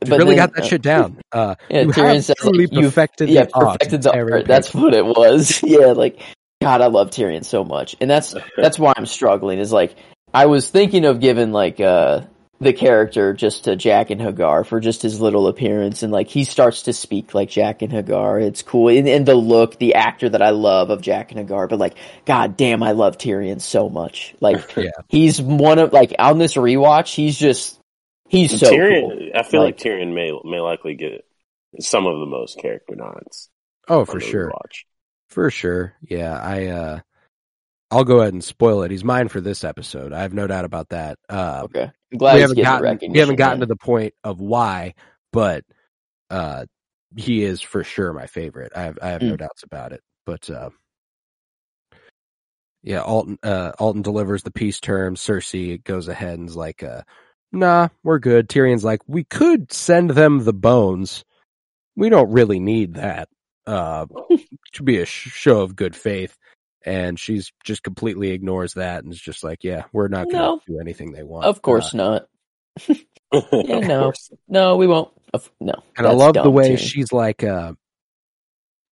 [0.00, 1.18] but really then, got that uh, shit down.
[1.32, 4.46] Uh, Yeah, you Tyrion says truly like, you perfected yeah, the perfected the art.
[4.46, 5.62] That's what it was.
[5.66, 6.22] yeah, like
[6.60, 9.58] God, I love Tyrion so much, and that's that's why I'm struggling.
[9.58, 9.96] Is like
[10.32, 12.22] I was thinking of giving like uh
[12.58, 16.82] the character just to Jaqen H'ghar for just his little appearance, and like he starts
[16.82, 18.42] to speak like Jaqen H'ghar.
[18.42, 21.68] It's cool, and, and the look, the actor that I love of Jaqen H'ghar.
[21.68, 24.34] But like, God damn, I love Tyrion so much.
[24.40, 24.90] Like Yeah.
[25.08, 27.78] he's one of like on this rewatch, he's just
[28.28, 29.30] he's so Tyrion, cool.
[29.34, 31.24] I feel like, Like- Tyrion may may likely get
[31.80, 33.50] some of the most character nods.
[33.88, 34.50] Oh, for sure.
[34.50, 34.84] rewatch.
[35.28, 35.94] For sure.
[36.02, 37.00] Yeah, I uh
[37.90, 38.90] I'll go ahead and spoil it.
[38.90, 40.12] He's mine for this episode.
[40.12, 41.18] I have no doubt about that.
[41.28, 43.68] Uh Okay, I'm glad we haven't gotten we haven't gotten man.
[43.68, 44.94] to the point of why,
[45.32, 45.64] but
[46.30, 46.66] uh
[47.16, 48.72] he is for sure my favorite.
[48.74, 49.38] I have I have no Mm.
[49.38, 50.02] doubts about it.
[50.24, 50.70] But uh
[52.82, 55.20] yeah, Alton uh Alton delivers the peace terms.
[55.20, 57.02] Cersei goes ahead and's like uh
[57.56, 58.48] nah, we're good.
[58.48, 61.24] Tyrion's like, we could send them the bones.
[61.96, 63.28] We don't really need that.
[63.66, 64.06] Uh
[64.72, 66.36] should be a sh- show of good faith.
[66.84, 70.38] And she's just completely ignores that and is just like, yeah, we're not going to
[70.40, 70.60] No.
[70.68, 71.44] do anything they want.
[71.46, 72.26] Of course Uh, not.
[73.32, 74.12] Of no.
[74.46, 75.10] No, we won't.
[75.60, 75.74] No.
[75.98, 76.78] and I love the way Tyrion.
[76.78, 77.72] she's like, uh,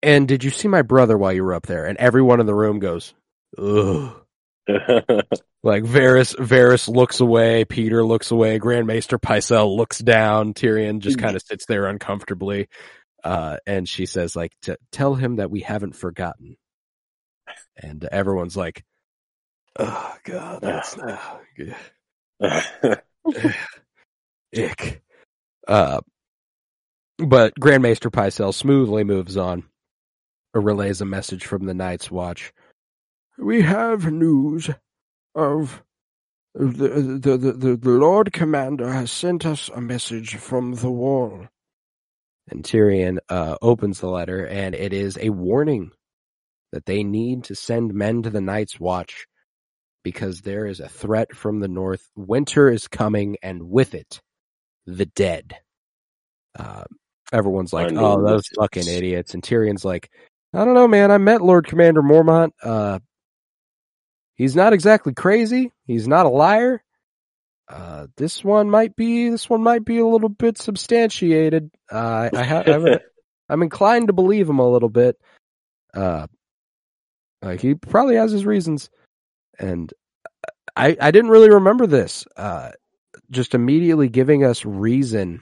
[0.03, 1.87] and did you see my brother while you were up there?
[1.87, 3.14] And everyone in the room goes,
[3.57, 4.23] ugh.
[5.64, 11.18] Like Varys, Varys looks away, Petyr looks away, Grand Maester Pycelle looks down, Tyrion just
[11.18, 12.68] kind of sits there uncomfortably.
[13.24, 16.59] Uh, and she says like, to tell him that we haven't forgotten.
[17.79, 18.85] And everyone's like,
[19.79, 21.40] oh God, that's, oh,
[22.40, 23.03] God.
[24.55, 25.03] Ick.
[25.66, 26.00] Uh,
[27.16, 29.64] but Grand Maester Pycelle smoothly moves on,
[30.53, 32.53] relays a message from the Night's Watch.
[33.38, 34.70] We have news
[35.35, 35.83] of
[36.55, 41.49] the the, the, the, the Lord Commander has sent us a message from the wall.
[42.49, 45.90] And Tyrion uh, opens the letter, and it is a warning
[46.73, 49.27] that they need to send men to the Night's Watch
[50.03, 52.09] because there is a threat from the north.
[52.14, 54.20] Winter is coming, and with it,
[54.87, 55.57] the dead.
[56.57, 56.85] Uh,
[57.33, 60.11] everyone's like, "Oh, those fucking idiots!" And Tyrion's like,
[60.53, 61.11] "I don't know, man.
[61.11, 62.51] I met Lord Commander Mormont.
[62.62, 62.99] Uh,
[64.35, 65.73] he's not exactly crazy.
[65.87, 66.83] He's not a liar.
[67.68, 69.31] Uh, this one might be.
[69.31, 71.70] This one might be a little bit substantiated.
[71.90, 72.87] Uh, I, I ha- I'm,
[73.49, 75.16] I'm inclined to believe him a little bit.
[75.94, 76.27] Uh,
[77.42, 78.90] uh, he probably has his reasons,
[79.59, 79.92] and
[80.77, 82.27] I I didn't really remember this.
[82.37, 82.73] Uh,
[83.31, 85.40] just immediately giving us reason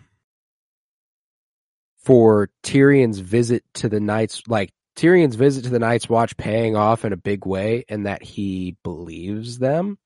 [2.05, 7.05] for Tyrion's visit to the Knights, like Tyrion's visit to the Night's Watch paying off
[7.05, 9.99] in a big way, and that he believes them.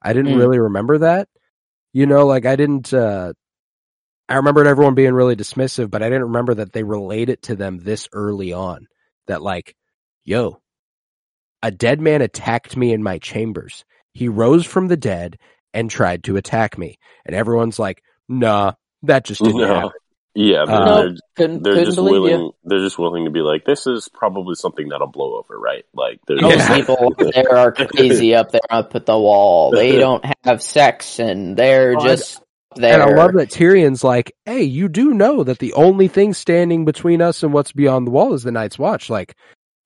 [0.00, 0.38] I didn't Mm.
[0.38, 1.28] really remember that.
[1.92, 2.92] You know, like I didn't.
[2.92, 3.32] uh
[4.28, 7.56] I remembered everyone being really dismissive, but I didn't remember that they relate it to
[7.56, 8.86] them this early on.
[9.26, 9.74] That like,
[10.24, 10.60] yo,
[11.62, 13.84] a dead man attacked me in my chambers.
[14.12, 15.38] He rose from the dead
[15.72, 16.98] and tried to attack me.
[17.24, 18.72] And everyone's like, nah,
[19.04, 19.74] that just didn't No.
[19.74, 19.90] happen.
[20.34, 22.40] Yeah, but Uh, they're, couldn't they're couldn't just believe willing.
[22.40, 22.54] you.
[22.64, 25.84] They're just willing to be like, this is probably something that'll blow over, right?
[25.94, 26.74] Like, there's Those Yeah.
[26.76, 29.72] people up there are crazy up there up at the wall.
[29.72, 32.40] They don't have sex and they're Oh, just
[32.76, 32.92] there.
[32.94, 36.84] And I love that Tyrion's like, hey, you do know that the only thing standing
[36.84, 39.10] between us and what's beyond the wall is the Night's Watch.
[39.10, 39.34] Like,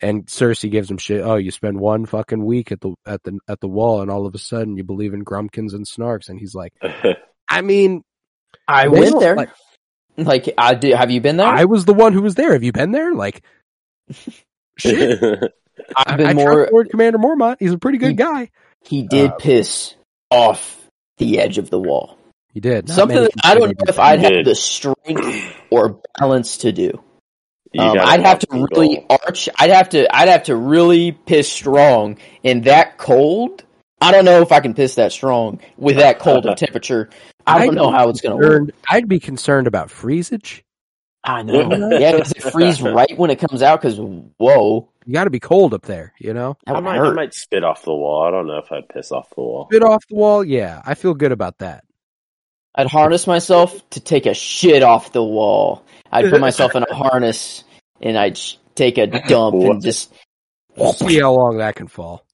[0.02, 1.22] and Cersei gives him shit.
[1.24, 4.26] Oh, you spend one fucking week at the at the at the wall, and all
[4.26, 6.72] of a sudden you believe in Grumpkins and Snarks, and he's like,
[7.48, 8.02] I mean,
[8.66, 9.36] I went there.
[9.36, 9.50] like,
[10.16, 10.94] Like, I do.
[10.94, 11.46] Have you been there?
[11.46, 12.52] I was the one who was there.
[12.52, 13.14] Have you been there?
[13.14, 13.42] Like,
[14.78, 15.20] shit.
[15.96, 16.52] I've been I more.
[16.54, 17.56] trust Lord Commander Mormont.
[17.60, 18.50] He's a pretty good He- guy.
[18.84, 19.94] He did Uh, piss
[20.30, 20.80] off
[21.18, 22.18] the edge of the wall.
[22.52, 22.88] He did.
[22.88, 23.98] Not Something that I don't know if.
[23.98, 26.90] I'd He have the strength or balance to do.
[27.78, 29.48] Um, I'd have to people- really arch.
[29.58, 30.14] I'd have to.
[30.14, 33.62] I'd have to really piss strong in that cold.
[34.00, 37.08] I don't know if I can piss that strong with that cold of temperature.
[37.46, 38.70] I don't know how it's going to work.
[38.88, 40.64] I'd be concerned about freezage.
[41.24, 41.98] I know.
[41.98, 43.80] Yeah, does it freeze right when it comes out?
[43.80, 43.98] Because
[44.38, 46.56] whoa, You got to be cold up there, you know.
[46.66, 48.24] I might, I might spit off the wall.
[48.24, 49.68] I don't know if I'd piss off the wall.
[49.70, 50.82] Bit off the wall, yeah.
[50.84, 51.84] I feel good about that.
[52.74, 55.84] I'd harness myself to take a shit off the wall.
[56.10, 57.64] I'd put myself in a harness
[58.00, 60.12] and I'd sh- take a dump and just
[60.76, 62.24] See how long that can fall.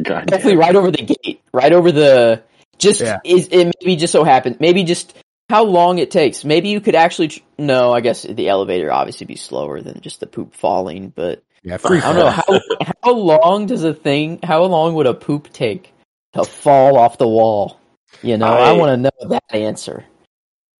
[0.00, 0.60] God hopefully damn.
[0.60, 2.42] right over the gate, right over the.
[2.84, 3.18] Just Yeah.
[3.24, 5.14] is it maybe just so happens maybe just
[5.50, 6.44] how long it takes.
[6.44, 7.92] Maybe you could actually tr- no.
[7.92, 11.98] I guess the elevator obviously be slower than just the poop falling, but Yeah, free
[11.98, 12.60] I don't know how
[13.02, 14.38] how long does a thing?
[14.42, 15.92] How long would a poop take
[16.34, 17.78] to fall off the wall?
[18.22, 20.04] You know, I, I- want to know that answer.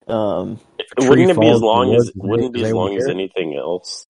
[0.07, 0.61] Um,
[1.01, 4.07] tree Wouldn't it be as long as the wouldn't be as long as anything else?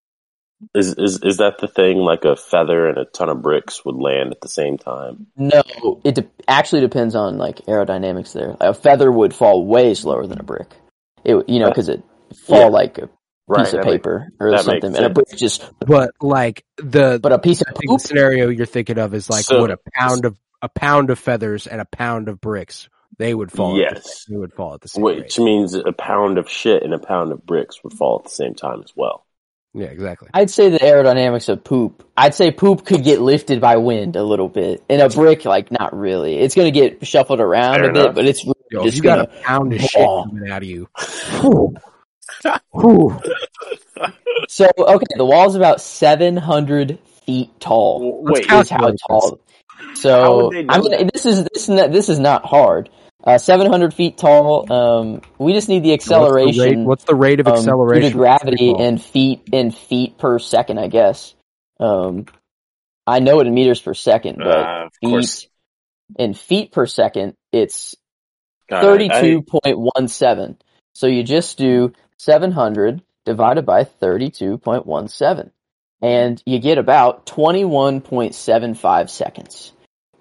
[0.74, 1.98] Is is is that the thing?
[1.98, 5.26] Like a feather and a ton of bricks would land at the same time.
[5.36, 5.62] no,
[6.04, 8.32] it de- actually depends on like aerodynamics.
[8.32, 10.68] There, a feather would fall way slower than a brick.
[11.24, 12.02] It would- you know because it
[12.46, 12.66] fall Yeah.
[12.68, 13.08] like a
[13.54, 15.68] piece that of makes- paper or that something, makes and a brick just.
[15.80, 18.00] But like the But a piece of I poop.
[18.00, 21.18] the scenario you're thinking of is like So- what a pound of a pound of
[21.18, 22.88] feathers and a pound of bricks.
[23.18, 23.72] They would fall.
[23.72, 24.24] At the, Yes.
[24.28, 25.18] they would fall at the same rate.
[25.18, 28.34] Which means a pound of shit and a pound of bricks would fall at the
[28.34, 29.23] same time as well.
[29.76, 30.28] Yeah, exactly.
[30.32, 32.08] I'd say the aerodynamics of poop.
[32.16, 35.72] I'd say poop could get lifted by wind a little bit, and a brick like
[35.72, 36.38] not really.
[36.38, 39.26] It's gonna get shuffled around Fair a bit, but it's really Yo, just you got
[39.28, 39.40] gonna.
[39.40, 40.88] a pound of shit coming out of you.
[41.40, 41.74] Whew.
[42.72, 43.20] Whew.
[44.48, 48.22] So okay, the wall's about seven hundred feet tall.
[48.22, 49.40] Wait, is how calculate tall.
[49.66, 51.10] How So would they know I mean, that?
[51.12, 52.90] this is this is not, this is not hard.
[53.26, 54.70] Uh, seven hundred feet tall.
[54.70, 56.84] Um, we just need the What's the rate, acceleration.
[56.84, 58.02] what's the rate of um, acceleration?
[58.02, 58.82] due to gravity Free fall.
[58.82, 60.78] in feet in feet per second.
[60.78, 61.34] I guess.
[61.80, 62.26] Um,
[63.06, 65.50] I know it in meters per second, but Uh, of course, feet
[66.18, 67.94] in feet per second, it's
[68.68, 70.58] God, I- thirty-two point one seven.
[70.94, 75.50] So you just do seven hundred divided by thirty-two point one seven,
[76.02, 79.72] and you get about twenty-one point seven five seconds.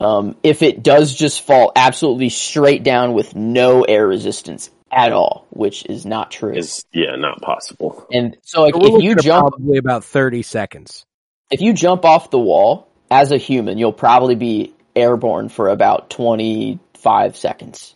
[0.04, 5.48] Um, if it does just fall absolutely straight down with no air resistance at all,
[5.50, 6.54] which is not true.
[6.54, 8.06] is yeah, not possible.
[8.12, 11.06] and so, like, So if you jump probably about thirty seconds.
[11.50, 16.10] if you jump off the wall as a human, you'll probably be airborne for about
[16.10, 17.96] 25 seconds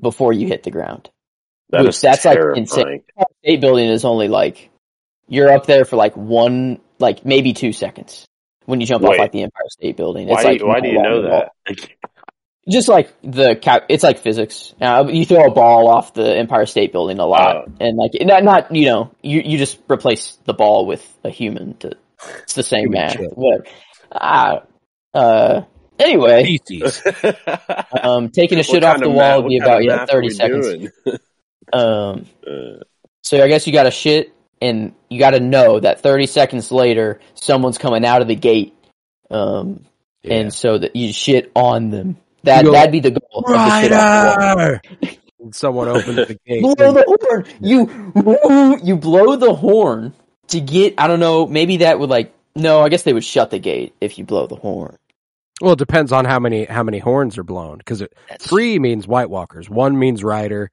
[0.00, 1.08] before you hit the ground.
[1.70, 3.02] That Which is that's, like, insane.
[3.42, 4.70] State building is only like
[5.28, 8.26] you're up there for like one, like maybe two seconds
[8.66, 10.28] when you jump off like the Empire State Building.
[10.28, 11.52] Why, It's like why do you know that?
[12.68, 14.74] Just like the ca- it's like physics.
[14.80, 17.72] Uh, you throw a ball off the Empire State Building a lot, Oh.
[17.80, 21.76] and like not not you know you you just replace the ball with a human
[21.78, 21.92] to
[22.42, 23.12] it's the same Human math.
[23.12, 23.30] shit.
[23.38, 23.64] Whatever.
[24.10, 24.62] Ah,
[25.14, 25.62] uh,
[25.98, 26.58] anyway,
[28.02, 30.90] um, taking a shit off the wall math- would be about yeah thirty seconds.
[31.72, 32.84] Um, Uh,
[33.22, 36.70] so I guess you got a shit, and you got to know that thirty seconds
[36.72, 38.74] later, someone's coming out of the gate,
[39.30, 39.84] um,
[40.22, 40.34] Yeah.
[40.34, 42.16] and so that you shit on them.
[42.44, 43.44] that go, that'd be the goal.
[43.44, 44.56] of the shit off the wall.
[44.56, 44.80] Ryder!
[45.40, 46.62] And Someone opens the gate.
[46.62, 47.44] blow the horn.
[47.60, 50.12] You you blow the horn
[50.48, 50.94] to get.
[50.98, 51.46] I don't know.
[51.46, 52.32] Maybe that would like.
[52.54, 54.96] No, I guess they would shut the gate if you blow the horn.
[55.60, 57.78] Well, it depends on how many how many horns are blown.
[57.78, 58.02] Because
[58.40, 60.70] three means White Walkers, one means Rider,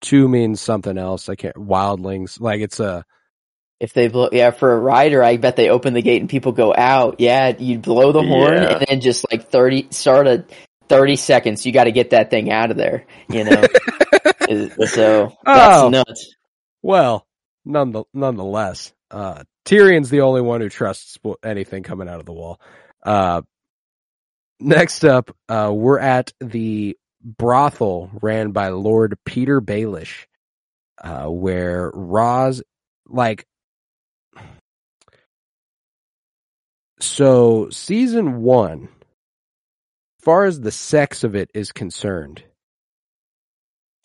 [0.00, 1.28] two means something else.
[1.28, 2.40] I can't wildlings.
[2.40, 3.04] Like it's a
[3.80, 6.52] If they blow, yeah, for a rider, I bet they open the gate and people
[6.52, 7.16] go out.
[7.18, 8.76] Yeah, you'd blow the horn Yeah.
[8.76, 10.44] and then just like thirty, start a
[10.88, 11.64] thirty seconds.
[11.64, 13.06] You got to get that thing out of there.
[13.30, 13.62] You know,
[14.86, 15.88] so that's Oh.
[15.88, 16.34] nuts.
[16.82, 17.26] well,
[17.64, 18.92] none the, nonetheless.
[19.10, 22.60] Uh, Tyrion's the only one who trusts anything coming out of the wall.
[23.02, 23.40] Uh,
[24.58, 30.26] next up, uh, we're at the brothel ran by Lord Petyr Baelish,
[31.02, 32.62] uh, where Roz,
[33.06, 33.46] like,
[37.02, 38.88] so season one,
[40.20, 42.42] far as the sex of it is concerned,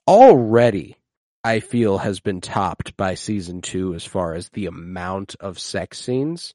[0.07, 0.97] already
[1.43, 5.99] I feel has been topped by season two as far as the amount of sex
[5.99, 6.53] scenes.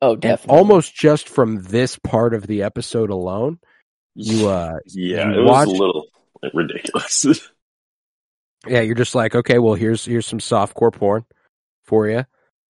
[0.00, 0.58] Oh, And definitely.
[0.58, 3.58] almost just from this part of the episode alone,
[4.14, 6.06] you uh yeah, you it was a little
[6.54, 7.26] ridiculous.
[8.66, 11.26] yeah, you're just like, okay, well here's here's some softcore porn
[11.84, 12.24] for you.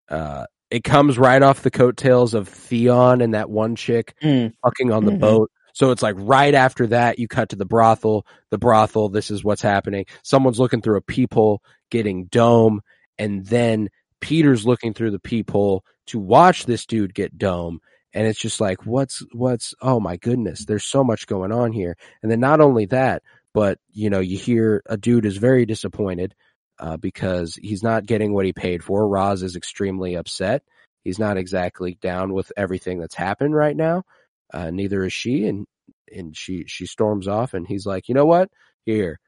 [0.08, 4.52] Uh it comes right off the coattails of Theon and that one chick Mm.
[4.62, 5.20] fucking on the Mhm.
[5.20, 5.50] boat.
[5.72, 8.26] So it's like right after that, you cut to the brothel.
[8.50, 10.04] The brothel, this is what's happening.
[10.22, 12.80] Someone's looking through a peephole, getting dome,
[13.18, 13.88] and then
[14.20, 17.80] Petyr's looking through the peephole to watch this dude get dome.
[18.12, 21.96] And it's just like, what's, what's, oh my goodness, there's so much going on here.
[22.22, 23.22] And then not only that,
[23.54, 26.34] but you know, you hear a dude is very disappointed,
[26.80, 29.06] uh, because he's not getting what he paid for.
[29.06, 30.62] Roz is extremely upset.
[31.04, 34.04] He's not exactly down with everything that's happened right now.
[34.52, 35.46] Uh, neither is she.
[35.46, 35.66] And,
[36.10, 38.50] and she, she storms off and he's like, you know what?
[38.86, 39.20] Here,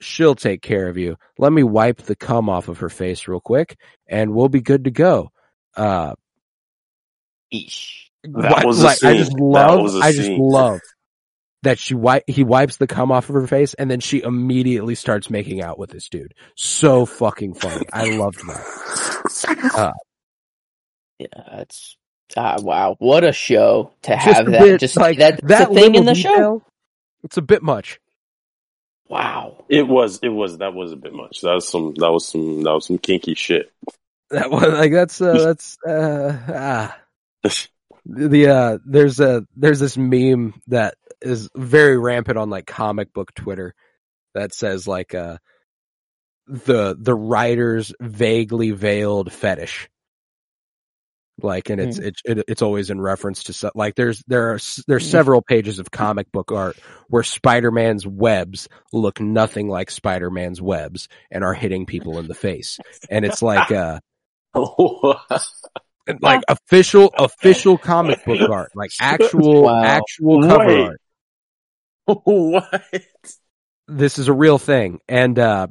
[0.00, 1.16] she'll take care of you.
[1.38, 3.76] Let me wipe the cum off of her face real quick
[4.06, 5.32] and we'll be good to go.
[5.76, 6.14] Uh,
[7.52, 8.04] Eesh.
[8.24, 10.80] That was like, I just love, I just love
[11.62, 14.94] that she wi- he wipes the cum off of her face and then she immediately
[14.94, 16.34] starts making out with this dude.
[16.54, 17.86] So fucking funny.
[17.92, 19.94] I loved that.
[21.18, 21.96] Yeah, that's
[22.36, 22.96] ah, wow.
[22.98, 24.60] What a show to have a that.
[24.60, 26.62] bit, just like that, that a thing in little the show.
[27.24, 28.00] It's a bit much.
[29.08, 29.64] Wow.
[29.70, 31.40] it was, it was, that was a bit much.
[31.40, 33.72] That was some, that was some, that was some kinky shit.
[34.30, 36.98] That was like that's uh, that's uh, ah.
[38.04, 43.34] the uh there's a there's this meme that is very rampant on like comic book
[43.34, 43.74] Twitter
[44.34, 45.38] that says like uh
[46.46, 49.88] the the writer's vaguely veiled fetish.
[51.42, 54.54] Like and it's it's it, it's always in reference to so, like there's there are
[54.54, 60.62] s- there's several pages of comic book art where Spider-Man's webs look nothing like Spider-Man's
[60.62, 62.78] webs and are hitting people in the face.
[63.10, 64.00] And it's like uh
[66.22, 69.82] like official official comic book art, like actual Wow.
[69.82, 70.80] actual cover Wait.
[70.86, 71.00] art.
[72.24, 72.84] what?
[73.88, 75.68] This is a real thing, and uh,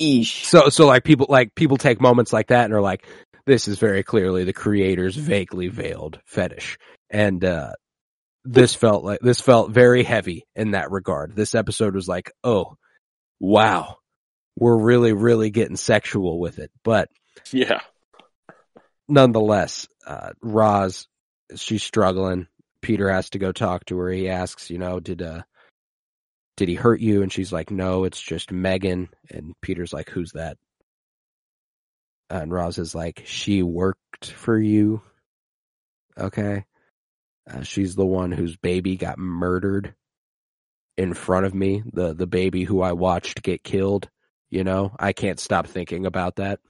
[0.00, 0.44] Eesh.
[0.44, 3.06] so so like people like people take moments like that and are like,
[3.46, 6.78] this is very clearly the creator's vaguely veiled fetish,
[7.10, 7.72] and uh,
[8.44, 11.34] this felt like this felt very heavy in that regard.
[11.34, 12.76] This episode was like, oh,
[13.40, 13.96] wow,
[14.56, 17.08] we're really really getting sexual with it, but
[17.52, 17.80] Yeah.
[19.08, 21.06] nonetheless, uh, Roz,
[21.56, 22.46] she's struggling.
[22.82, 24.10] Petyr has to go talk to her.
[24.10, 25.42] He asks, you know, did, uh,
[26.56, 27.22] did he hurt you?
[27.22, 29.08] And she's like, no, it's just Mhaegen.
[29.30, 30.56] And Petyr's like, who's that?
[32.30, 35.02] And Roz is like, she worked for you.
[36.18, 36.64] Okay.
[37.50, 39.94] Uh, she's the one whose baby got murdered
[40.96, 41.82] in front of me.
[41.92, 44.08] The, the baby who I watched get killed.
[44.50, 46.60] You know, I can't stop thinking about that.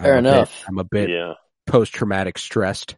[0.00, 0.64] Fair I'm a bit- enough.
[0.68, 1.34] I'm a bit Yeah.
[1.66, 2.96] post traumatic stressed.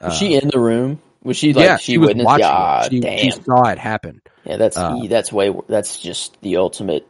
[0.00, 1.00] Was Uh, she in the room?
[1.26, 2.24] Was she like yeah, she, she was witnessed?
[2.26, 2.90] watching Yeah, it.
[2.90, 3.18] She, damn.
[3.18, 4.22] she saw it happen.
[4.44, 7.06] yeah, that's uh, that's way that's just the ultimate.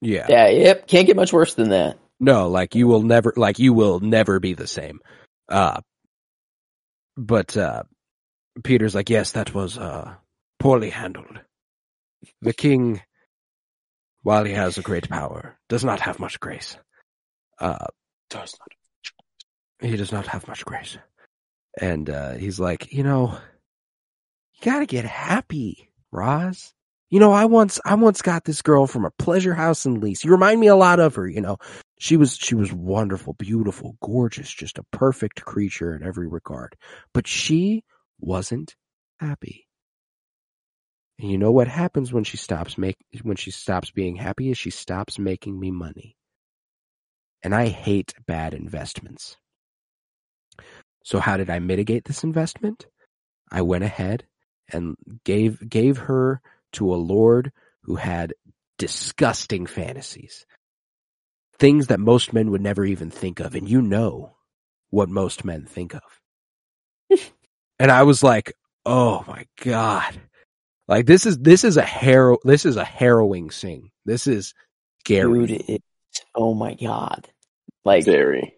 [0.00, 0.26] Yeah.
[0.28, 0.86] Yeah, yep.
[0.86, 1.98] Can't get much worse than that.
[2.20, 5.00] No, like you will never, like you will never be the same.
[5.48, 5.80] Uh,
[7.16, 7.82] but, uh,
[8.62, 10.14] Petyr's like, yes, that was, uh,
[10.58, 11.40] poorly handled.
[12.40, 13.02] The king,
[14.22, 16.76] while he has a great power, does not have much grace.
[17.58, 17.86] Uh,
[18.30, 19.88] Does not.
[19.90, 20.96] he does not have much grace.
[21.80, 23.38] And uh, he's like, you know,
[24.54, 26.74] you gotta get happy, Roz.
[27.10, 30.24] You know, I once I once got this girl from a pleasure house in Lys.
[30.24, 31.58] You remind me a lot of her, you know.
[31.98, 36.74] She was she was wonderful, beautiful, gorgeous, just a perfect creature in every regard.
[37.12, 37.84] But she
[38.18, 38.76] wasn't
[39.18, 39.68] happy.
[41.18, 44.58] And you know what happens when she stops make when she stops being happy is
[44.58, 46.16] she stops making me money.
[47.42, 49.36] And I hate bad investments.
[51.04, 52.86] So how did I mitigate this investment?
[53.50, 54.24] I went ahead
[54.72, 56.40] and gave gave her
[56.72, 58.34] to a lord who had
[58.78, 60.46] disgusting fantasies.
[61.58, 64.36] Things that most men would never even think of and you know
[64.90, 67.20] what most men think of.
[67.78, 68.52] and I was like,
[68.86, 70.20] "Oh my god."
[70.88, 73.90] Like this is this is a harrow this is a harrowing scene.
[74.04, 74.54] This is
[75.00, 75.46] scary.
[75.46, 75.82] Dude, it,
[76.34, 77.28] oh my god.
[77.84, 78.54] Like Very.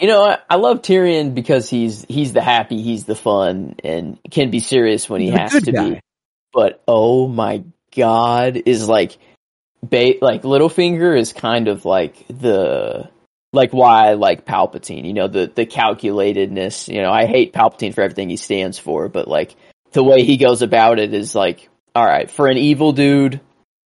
[0.00, 4.18] You know, I, I love Tyrion because he's he's the happy, he's the fun, and
[4.30, 5.90] can be serious when he He's has to guy.
[5.90, 6.00] be.
[6.52, 9.18] But oh my god, is like,
[9.82, 13.10] ba- like Littlefinger is kind of like the
[13.52, 15.04] like why I like Palpatine.
[15.04, 16.92] You know, the the calculatedness.
[16.92, 19.56] You know, I hate Palpatine for everything he stands for, but like
[19.92, 23.40] the way he goes about it is like, all right, for an evil dude.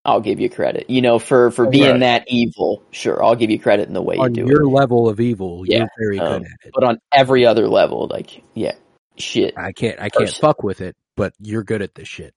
[0.04, 0.90] I'll give you credit.
[0.90, 2.00] You know, for for being Right.
[2.00, 4.66] that evil, sure, I'll give you credit in the way you On do it your
[4.66, 6.72] level of evil, Yeah, you're very um, good at it.
[6.74, 8.74] but on every other level, like yeah,
[9.16, 9.54] shit.
[9.56, 10.40] I can't I can't person.
[10.40, 12.34] fuck with it, but you're good at this shit.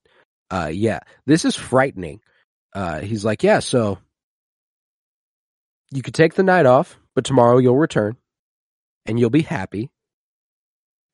[0.50, 1.00] Uh yeah.
[1.26, 2.20] This is frightening.
[2.72, 3.98] Uh he's like, Yeah, so
[5.90, 8.16] you could take the night off, but tomorrow you'll return
[9.06, 9.90] and you'll be happy.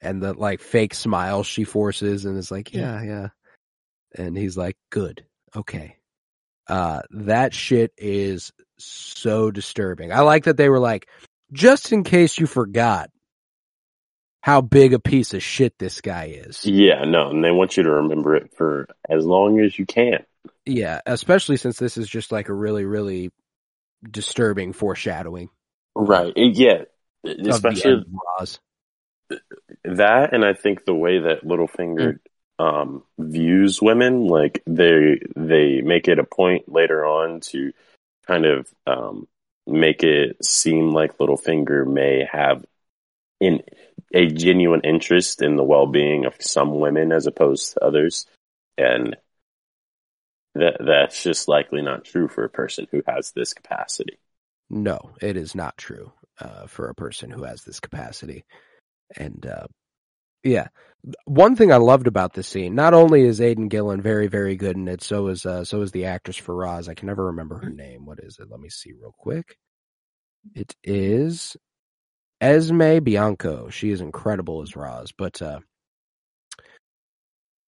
[0.03, 3.29] And the like fake smile she forces and is like, Yeah, yeah.
[4.15, 5.25] And he's like, Good.
[5.57, 5.97] Okay.
[6.73, 10.13] Uh that shit is so disturbing.
[10.13, 11.09] I like that they were like,
[11.53, 13.11] just in case you forgot
[14.41, 16.65] how big a piece of shit this guy is.
[16.65, 20.25] Yeah, no, and they want you to remember it for as long as you can.
[20.67, 23.31] Yeah, especially since this is just like a really, really
[24.11, 25.49] disturbing foreshadowing
[25.95, 26.33] Right.
[26.37, 26.85] Yeah.
[27.25, 28.05] Especially
[29.85, 32.19] that and I think the way that Littlefinger
[32.59, 37.73] um views women, like they they make it a point later on to
[38.27, 39.27] kind of um
[39.67, 42.65] make it seem like Littlefinger may have
[43.41, 43.63] in
[44.15, 48.27] a genuine interest in the well being of some women as opposed to others.
[48.79, 49.17] And
[50.55, 54.19] that that's just likely not true for a person who has this capacity.
[54.69, 58.45] No, it is not true uh, for a person who has this capacity.
[59.17, 59.67] And uh,
[60.45, 60.69] yeah,
[61.25, 64.77] one thing I loved about this scene, not only is Aidan Gillen very, very good
[64.77, 66.89] in it, so is uh, so is the actress for Roz.
[66.89, 68.07] I can never remember her name.
[68.07, 68.51] What is it?
[68.51, 69.59] Let me see real quick.
[70.55, 71.57] It is
[72.41, 73.69] Esme Bianco.
[73.71, 75.61] She is incredible as Roz, but uh,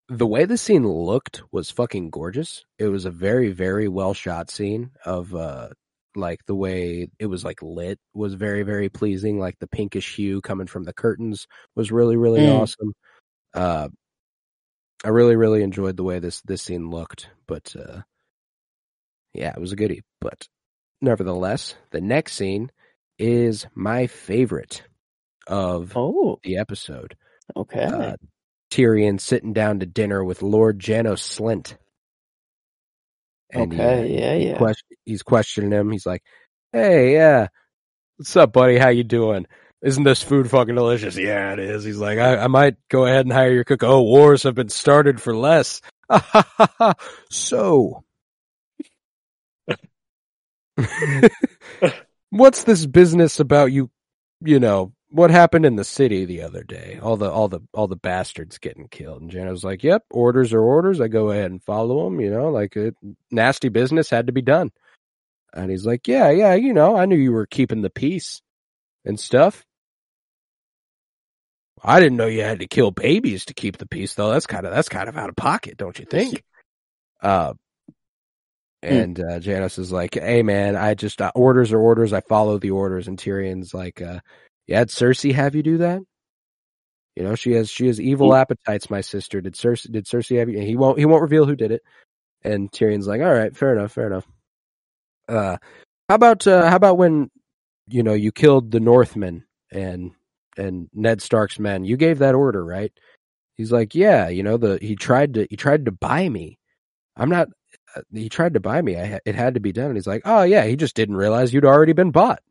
[0.09, 2.65] the way the scene looked was fucking gorgeous.
[2.79, 5.71] It was a very, very well shot scene of uh,
[6.17, 10.41] like the way it was like lit was very very pleasing like the pinkish hue
[10.41, 12.61] coming from the curtains was really really Mm.
[12.61, 12.93] awesome
[13.55, 13.89] uh
[15.05, 18.01] i really really enjoyed the way this this scene looked but uh
[19.33, 20.47] yeah it was a goodie but
[21.01, 22.71] nevertheless the next scene
[23.19, 24.83] is my favorite
[25.47, 27.17] of Oh, the episode
[27.57, 27.85] okay.
[27.85, 28.17] uh,
[28.71, 31.77] Tyrion sitting down to dinner with Lord Janos Slynt.
[33.55, 34.57] And he, uh, okay, yeah, he yeah.
[34.59, 35.91] quest- he's questioning him.
[35.91, 36.23] He's like,
[36.73, 37.49] "Hey, yeah,
[38.17, 38.79] what's up, buddy?
[38.79, 39.47] How you doing?
[39.83, 41.17] Isn't this food fucking delicious?
[41.17, 44.03] Yeah, it is." He's like, "I, I might go ahead and hire your cook." Oh,
[44.03, 45.81] wars have been started for less.
[47.31, 48.05] so,
[52.31, 53.91] what's this business about you?
[54.41, 56.99] You know what happened in the city the other day?
[57.01, 59.23] All the all the all the bastards getting killed.
[59.23, 61.01] And Jenna was like, "Yep, orders are orders.
[61.01, 62.21] I go ahead and follow them.
[62.21, 62.97] You know, like it,
[63.31, 64.73] nasty business had to be done."
[65.53, 68.43] And he's like, "Yeah, yeah, you know, I knew you were keeping the peace
[69.05, 69.65] and stuff.
[71.81, 74.31] I didn't know you had to kill babies to keep the peace, though.
[74.31, 76.43] That's kind of that's kind of out of pocket, don't you think?"
[77.23, 77.55] Uh,
[78.83, 82.13] and uh, Janos is like, "Hey, man, I just uh, orders are orders.
[82.13, 84.19] I follow the orders." And Tyrion's like, uh,
[84.67, 86.03] "Yeah, did Cersei have you do that?
[87.17, 88.91] You know, she has she has evil appetites.
[88.91, 89.55] My sister did.
[89.55, 90.59] Cersei did Cersei have you?
[90.59, 91.83] And he won't he won't reveal who did it."
[92.45, 94.27] And Tyrion's like, "All right, fair enough, fair enough."
[95.29, 95.59] Uh,
[96.09, 97.31] how about uh, how about when
[97.89, 100.13] you know you killed the Northmen and
[100.59, 101.85] and Ned Stark's men?
[101.85, 102.93] You gave that order, right?
[103.57, 106.59] He's like, "Yeah, you know the he tried to he tried to buy me.
[107.17, 107.49] I'm not."
[107.97, 108.99] uh, He tried to buy me.
[108.99, 109.87] I, it had to be done.
[109.89, 112.43] And he's like, "Oh yeah, he just didn't realize you'd already been bought."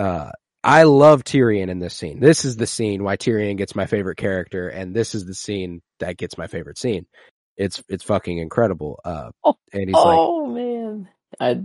[0.00, 0.30] Uh,
[0.64, 2.20] I love Tyrion in this scene.
[2.20, 5.82] This is the scene why Tyrion gets my favorite character, and this is the scene
[6.00, 7.06] that gets my favorite scene.
[7.56, 8.98] It's it's fucking incredible.
[9.04, 11.60] Uh, Oh, and he's like, oh man, I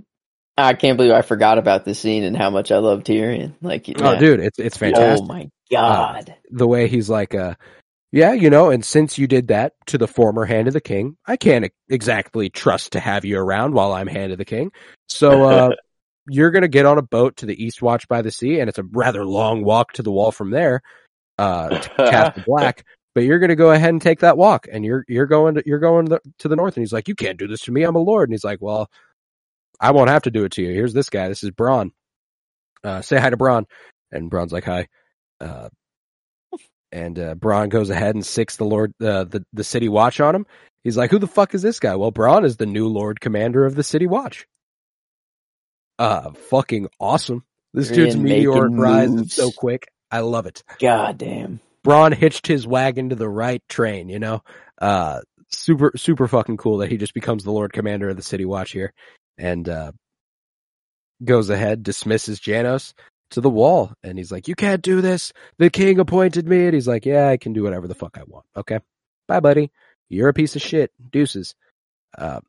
[0.57, 3.55] I can't believe I forgot about this scene and how much I love Tyrion.
[3.61, 6.35] Like, "Oh, dude, it's it's fantastic." Oh my god.
[6.51, 7.55] the way he's like, uh,
[8.11, 11.17] yeah, you know, and since you did that to the former hand of the king,
[11.25, 14.71] I can't exactly trust to have you around while I'm hand of the king.
[15.09, 15.71] So, uh,
[16.27, 18.69] you're going to get on a boat to the East Watch by the Sea, and
[18.69, 20.81] it's a rather long walk to the wall from there,
[21.37, 22.85] uh, to Castle Black.
[23.13, 25.63] But you're going to go ahead and take that walk, and you're you're going to
[25.65, 26.75] you're going to the, to the north.
[26.75, 27.83] And he's like, "You can't do this to me.
[27.83, 28.89] I'm a lord." And he's like, "Well,
[29.79, 30.73] I won't have to do it to you.
[30.73, 31.29] Here's this guy.
[31.29, 31.91] This is Bronn.
[32.83, 33.65] Uh, say hi to Bronn."
[34.11, 34.87] And Bronn's like, "Hi."
[35.39, 35.69] Uh,
[36.91, 40.35] and uh, Bronn goes ahead and sicks the Lord, uh, the the City Watch on
[40.35, 40.45] him.
[40.83, 43.65] He's like, "Who the fuck is this guy?" Well, Bronn is the new Lord Commander
[43.65, 44.45] of the City Watch.
[45.97, 47.43] Uh, fucking awesome.
[47.73, 49.87] This dude's meteoric rise is so quick.
[50.11, 50.63] I love it.
[50.79, 51.59] God damn.
[51.85, 54.41] Bronn hitched his wagon to the right train, you know?
[54.81, 55.21] Uh,
[55.51, 58.71] super, super fucking cool that he just becomes the Lord Commander of the City Watch
[58.71, 58.93] here
[59.37, 59.91] and, uh,
[61.23, 62.93] goes ahead, dismisses Janos
[63.31, 63.93] to the wall.
[64.03, 65.33] And he's like, you can't do this.
[65.57, 66.65] The king appointed me.
[66.65, 68.45] And he's like, yeah, I can do whatever the fuck I want.
[68.55, 68.79] Okay.
[69.27, 69.71] Bye, buddy.
[70.09, 70.91] You're a piece of shit.
[71.11, 71.55] Deuces.
[72.17, 72.39] Uh,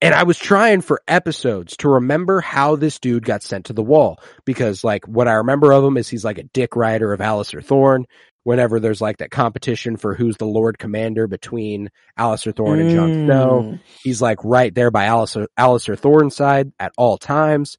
[0.00, 3.82] and I was trying for episodes to remember how this dude got sent to the
[3.82, 7.20] wall because like what I remember of him is he's like a dick rider of
[7.20, 8.06] Alliser Thorne.
[8.44, 13.12] Whenever there's like that competition for who's the Lord Commander between Alliser Thorne and Jon
[13.14, 13.80] Snow, Mm.
[14.04, 17.76] he's like right there by Alliser, Alliser Thorne's side at all times.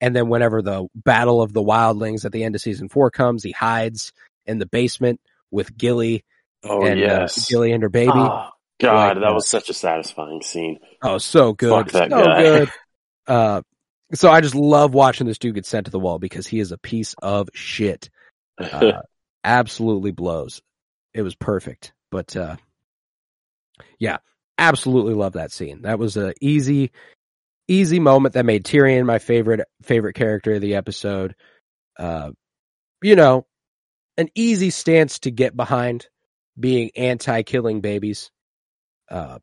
[0.00, 3.42] And then whenever the Battle of the Wildlings at the end of season four comes,
[3.44, 4.12] he hides
[4.46, 5.20] in the basement
[5.50, 6.24] with Gilly
[6.64, 8.10] Oh and yes, uh, Gilly and her baby.
[8.14, 8.50] Ah,
[8.80, 9.34] God, like that that.
[9.34, 10.78] was such a satisfying scene.
[11.02, 11.70] Oh, so good.
[11.70, 12.42] Fuck that so guy.
[12.42, 12.70] good.
[13.28, 13.60] Uh,
[14.14, 16.70] so I just love watching this dude get sent to the wall because he is
[16.70, 18.08] a piece of shit.
[18.56, 19.02] Uh,
[19.44, 20.62] absolutely blows.
[21.12, 21.92] It was perfect.
[22.12, 22.54] But, uh,
[23.98, 24.18] yeah,
[24.58, 25.82] absolutely love that scene.
[25.82, 26.92] That was a easy,
[27.66, 31.34] easy moment that made Tyrion my favorite, favorite character of the episode.
[31.98, 32.30] Uh,
[33.02, 33.44] you know,
[34.16, 36.06] an easy stance to get behind
[36.58, 38.30] being anti-killing babies.
[39.10, 39.38] Uh,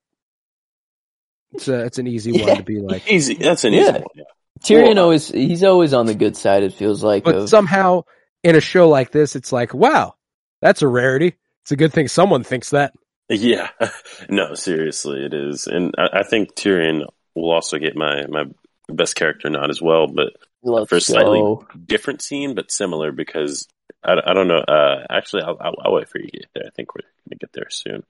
[1.53, 3.35] it's a, it's an easy one to be like, easy.
[3.35, 3.81] That's an Yeah.
[3.81, 4.03] easy one.
[4.15, 4.23] Yeah.
[4.63, 6.63] Tyrion Well, always he's always on the good side.
[6.63, 7.23] It feels like.
[7.23, 8.03] but of, somehow
[8.43, 10.15] in a show like this, it's like, wow,
[10.61, 11.35] that's a rarity.
[11.63, 12.93] It's a good thing someone thinks that.
[13.29, 13.69] Yeah,
[14.29, 17.05] no, seriously, it is, and I, I think Tyrion
[17.35, 18.43] will also get my my
[18.89, 21.65] best character nod as well, but let's for a slightly go.
[21.85, 23.67] different scene, but similar because
[24.03, 24.59] I, I don't know.
[24.59, 26.63] Uh, actually, I'll, I'll, I'll wait for you to get there.
[26.67, 28.03] I think we're gonna get there soon.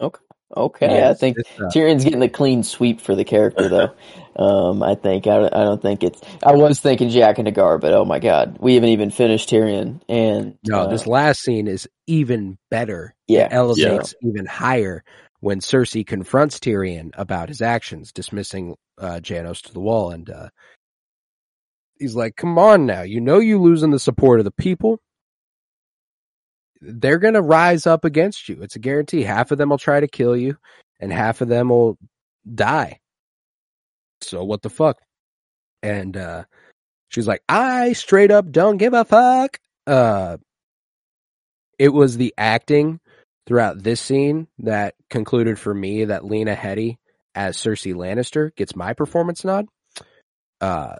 [0.00, 0.22] Okay,
[0.90, 3.94] Yeah, I think uh, Tyrion's getting the clean sweep for the character, though.
[4.36, 6.20] um, I think I, I don't think it's.
[6.44, 10.58] I was thinking Jaqen H'ghar, but oh my god, we haven't even finished Tyrion, and
[10.66, 13.14] no, uh, this last scene is even better.
[13.28, 15.04] yeah, elevates even higher
[15.38, 20.48] when Cersei confronts Tyrion about his actions, dismissing uh, Janos to the wall, and uh,
[21.98, 25.00] he's like, "Come on now, you know you losing the support of the people.
[26.80, 28.62] They're gonna rise up against you.
[28.62, 29.22] It's a guarantee.
[29.22, 30.56] Half of them will try to kill you,
[31.00, 31.98] and half of them will
[32.54, 33.00] die.
[34.22, 34.98] So what the fuck?"
[35.82, 36.44] And uh,
[37.08, 40.38] she's like, "I straight up don't give a fuck." Uh,
[41.78, 43.00] it was the acting
[43.46, 46.96] throughout this scene that concluded for me that Lena Headey
[47.34, 49.66] as Cersei Lannister gets my performance nod.
[50.60, 50.96] Uh,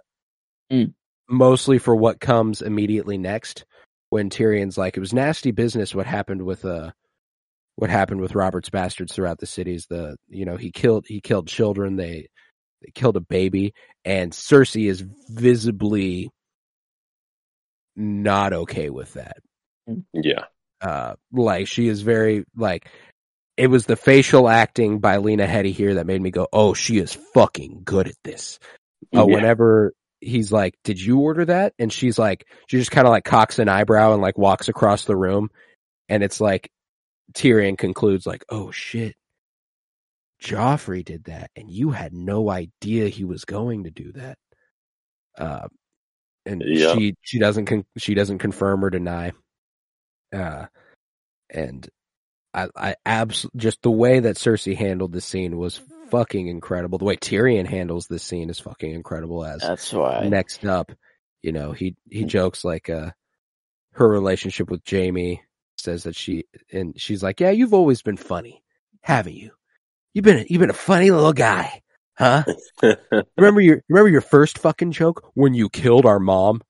[0.71, 0.93] Mm.
[1.29, 3.65] mostly for what comes immediately next
[4.11, 6.91] when Tyrion's like, it was nasty business what happened with, uh,
[7.77, 9.87] what happened with Robert's bastards throughout the cities.
[9.89, 11.97] The, you know, he killed, he killed children.
[11.97, 12.29] They,
[12.83, 13.73] they killed a baby
[14.05, 16.29] and Cersei is visibly
[17.95, 19.37] not okay with that
[20.13, 20.45] Yeah,
[20.81, 22.87] uh like she is very like
[23.57, 26.97] it was the facial acting by Lena Headey here that made me go, "Oh, she
[26.99, 28.59] is fucking good at this."
[29.15, 29.35] Uh, Yeah.
[29.35, 33.25] Whenever he's like, "Did you order that?" and she's like, she just kind of like
[33.25, 35.49] cocks an eyebrow and like walks across the room,
[36.09, 36.69] and it's like
[37.33, 39.15] Tyrion concludes like, "Oh shit,
[40.41, 44.37] Joffrey did that, and you had no idea he was going to do that."
[45.37, 45.67] Uh,
[46.45, 46.93] and Yeah.
[46.95, 49.31] she she doesn't con- she doesn't confirm or deny.
[50.33, 50.65] Uh,
[51.49, 51.87] and
[52.53, 55.79] I I abs just the way that Cersei handled this scene was
[56.09, 56.97] fucking incredible.
[56.97, 59.43] The way Tyrion handles this scene is fucking incredible.
[59.43, 60.27] As that's why.
[60.27, 60.91] next up,
[61.41, 63.11] you know, he he jokes like uh
[63.93, 65.41] her relationship with Jaime
[65.77, 68.63] says that she and she's like, "Yeah, you've always been funny,
[69.01, 69.51] haven't you?
[70.13, 71.81] You've been you've been a funny little guy,
[72.17, 72.43] huh?
[73.37, 76.61] remember your remember your first fucking joke when you killed our mom?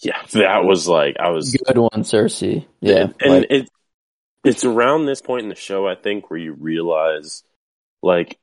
[0.00, 2.66] yeah, that was like I was Good one, Cersei.
[2.80, 3.70] Yeah, and, and like, it
[4.46, 7.42] it's around this point in the show I think where you realize
[8.02, 8.38] like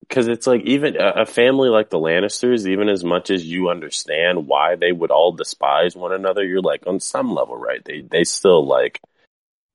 [0.00, 3.70] because it's like even a, a family like the Lannisters, even as much as you
[3.70, 7.84] understand why they would all despise one another, you're like on some level, right?
[7.84, 9.00] They they still like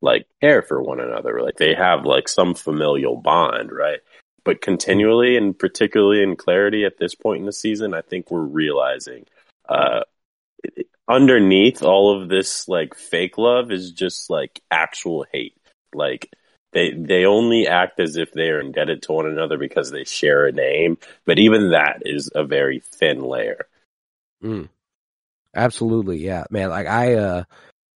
[0.01, 3.99] like care for one another, like they have like some familial bond, right?
[4.45, 8.41] But continually and particularly in clarity at this point in the season, I think we're
[8.41, 9.25] realizing
[9.67, 10.01] uh
[11.09, 15.57] underneath all of this like fake love is just like actual hate.
[15.93, 16.31] Like
[16.71, 20.45] they they only act as if they are indebted to one another because they share
[20.45, 23.65] a name, but even that is a very thin layer.
[24.43, 24.69] Mm.
[25.55, 26.69] Absolutely, yeah, man.
[26.69, 27.43] Like I, uh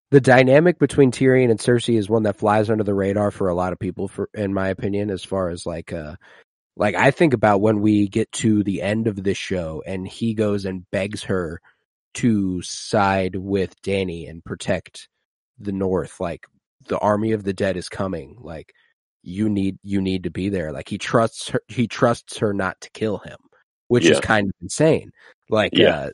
[0.10, 3.56] the dynamic between Tyrion and Cersei is one that flies under the radar for a
[3.56, 5.12] lot of people, for in my opinion.
[5.12, 6.16] As far as like, uh
[6.76, 10.34] like I think about when we get to the end of this show and he
[10.34, 11.62] goes and begs her
[12.16, 15.08] to side with Danny and protect
[15.60, 16.20] the North.
[16.20, 16.46] Like
[16.88, 18.38] the army of the dead is coming.
[18.40, 18.74] Like
[19.24, 20.72] you need you need to be there.
[20.72, 21.62] Like he trusts her.
[21.68, 23.38] He trusts her not to kill him,
[23.88, 25.12] which is kind of insane.
[25.50, 25.96] Like Yeah.
[25.96, 26.10] uh,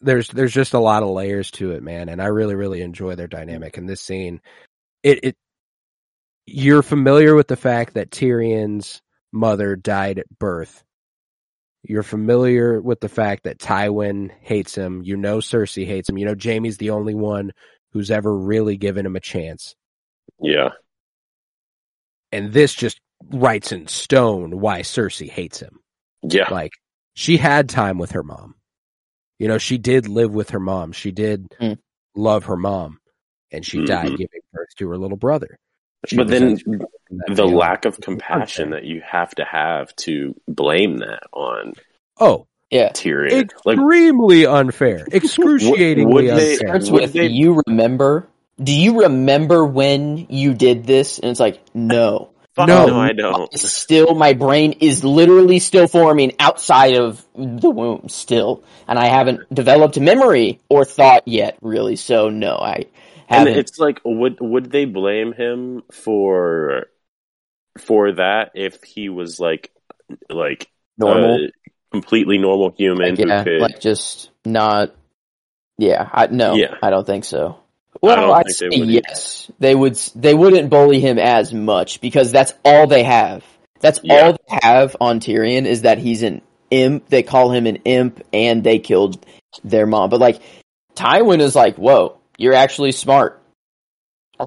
[0.00, 3.14] there's there's just a lot of layers to it, man, and I really really enjoy
[3.14, 3.78] their dynamic.
[3.78, 4.40] in this scene,
[5.02, 5.36] it it
[6.46, 9.02] you're familiar with the fact that Tyrion's
[9.32, 10.84] mother died at birth.
[11.88, 15.02] You're familiar with the fact that Tywin hates him.
[15.04, 16.18] You know Cersei hates him.
[16.18, 17.52] You know Jaime's the only one
[17.92, 19.74] who's ever really given him a chance.
[20.40, 20.70] Yeah.
[22.32, 23.00] And this just
[23.32, 25.78] writes in stone why Cersei hates him.
[26.22, 26.48] Yeah.
[26.50, 26.72] Like
[27.14, 28.54] she had time with her mom.
[29.38, 30.92] You know, she did live with her mom.
[30.92, 31.78] She did Mm.
[32.14, 32.98] love her mom,
[33.52, 34.18] and she died Mhm.
[34.18, 35.58] giving birth to her little brother.
[36.08, 37.54] She But then unscrewed from that the family.
[37.54, 41.74] lack of compassion that you have to have to blame that on
[42.18, 42.90] Oh, Yeah.
[42.90, 43.50] Tyrion.
[43.64, 45.06] Like extremely unfair.
[45.12, 46.56] Excruciatingly would they- unfair.
[46.68, 48.26] starts Would with they- you remember
[48.62, 52.86] do you remember when you did this and it's like no No.
[52.86, 53.52] no, I don't.
[53.58, 59.40] Still my brain is literally still forming outside of the womb still and i haven't
[59.52, 62.86] developed memory or thought yet really so no i
[63.28, 63.58] And haven't.
[63.58, 66.86] it's like would would they blame him for
[67.78, 69.72] for that if he was like
[70.30, 71.36] like normal?
[71.46, 71.50] a
[71.92, 74.94] completely normal human like, who yeah could like just not
[75.78, 76.74] yeah i no Yeah.
[76.82, 77.58] i don't think so.
[78.02, 79.50] Well i'd think say they yes.
[79.58, 83.44] They would they wouldn't bully him as much because that's all they have.
[83.80, 84.14] That's Yeah.
[84.26, 87.08] all they have on tyrion is that he's an imp.
[87.08, 89.24] They call him an imp and they killed
[89.64, 90.10] their mom.
[90.10, 90.40] But like
[90.94, 93.42] tywin is like whoa you're actually smart.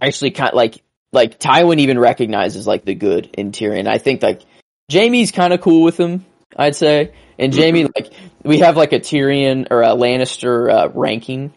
[0.02, 3.88] Actually kind like like tywin even recognizes like the good in tyrion.
[3.88, 4.42] I think like
[4.92, 6.26] jaime's kind of cool with him
[6.58, 7.14] i'd say.
[7.38, 8.12] And jaime like
[8.44, 11.54] we have like a tyrion or a lannister uh, ranking.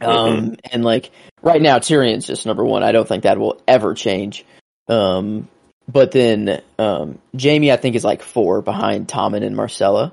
[0.00, 1.10] Um and like
[1.42, 2.82] right now tyrion's just number one.
[2.82, 4.44] I don't think that will ever change.
[4.88, 5.48] Um
[5.88, 10.12] but then um jaime i think is like four behind tommen and myrcella.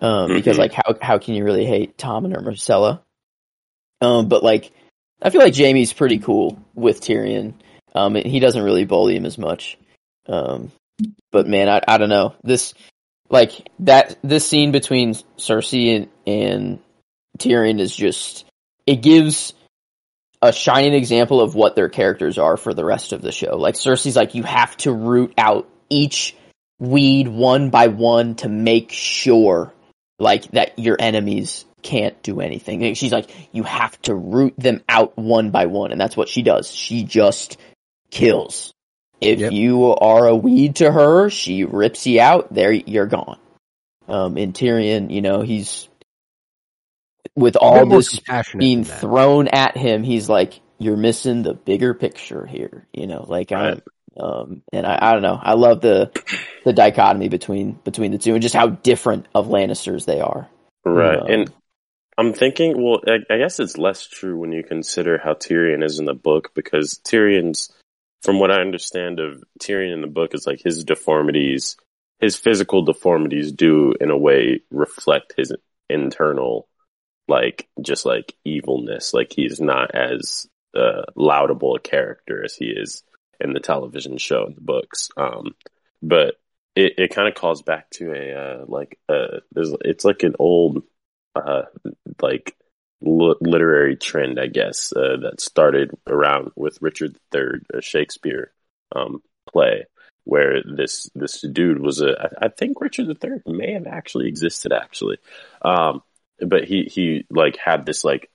[0.00, 0.60] Um because Mhm.
[0.60, 3.00] like how how can you really hate tommen or myrcella
[4.02, 4.72] um but like
[5.22, 7.54] i feel like jaime's pretty cool with tyrion.
[7.94, 9.78] Um he doesn't really bully him as much.
[10.26, 10.72] Um
[11.30, 12.34] but man i i don't know.
[12.42, 12.74] This
[13.30, 16.78] like that this scene between cersei and and
[17.38, 18.44] tyrion is just
[18.86, 19.54] it gives
[20.42, 23.56] a shining example of what their characters are for the rest of the show.
[23.56, 26.34] Like Cersei's like you have to root out each
[26.80, 29.72] weed one by one to make sure
[30.18, 32.94] like that your enemies can't do anything.
[32.94, 36.42] She's like you have to root them out one by one and that's what she
[36.42, 36.70] does.
[36.70, 37.58] She just
[38.10, 38.72] kills.
[39.20, 39.52] If Yep.
[39.52, 42.52] you are a weed to her, she rips you out.
[42.52, 43.38] There you're gone.
[44.08, 45.88] Um in Tyrion, you know, he's
[47.36, 48.20] with all this
[48.58, 53.50] being thrown at him, he's like, "You're missing the bigger picture here." You know, like
[53.50, 53.80] Right.
[54.18, 55.38] I'm, um, and I, I don't know.
[55.40, 56.10] I love the
[56.64, 60.48] the dichotomy between between the two and just how different of Lannisters they are.
[60.84, 61.52] right Um, and
[62.18, 65.98] I'm thinking well I, I guess it's less true when you consider how Tyrion is
[65.98, 67.72] in the book because Tyrion's
[68.22, 71.76] from what I understand of Tyrion in the book is like his deformities
[72.20, 75.52] his physical deformities do in a way reflect his
[75.88, 76.68] internal
[77.28, 79.12] like just like evilness.
[79.12, 83.02] Like he's not as uh, laudable a character as he is
[83.40, 85.10] in the television show and the books.
[85.16, 85.54] Um
[86.00, 86.36] but
[86.74, 90.84] it, it kind of calls back to a uh, like uh it's like an old
[91.34, 91.62] uh
[92.20, 92.56] like
[93.00, 98.52] li- literary trend I guess uh, that started around with Richard III a Shakespeare
[98.94, 99.86] um play
[100.24, 104.72] where this this dude was a I, I think Richard III may have actually existed
[104.72, 105.18] actually.
[105.62, 106.02] Um
[106.40, 108.30] but he he like had this like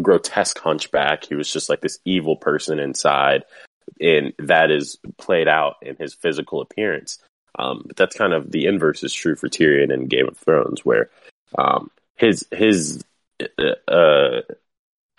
[0.00, 1.24] grotesque hunchback.
[1.24, 3.44] He was just like this evil person inside
[4.00, 7.18] and that is played out in his physical appearance.
[7.58, 10.84] Um but that's kind of the inverse is true for Tyrion in Game of Thrones
[10.84, 11.10] where
[11.58, 13.04] um his his
[13.88, 14.40] uh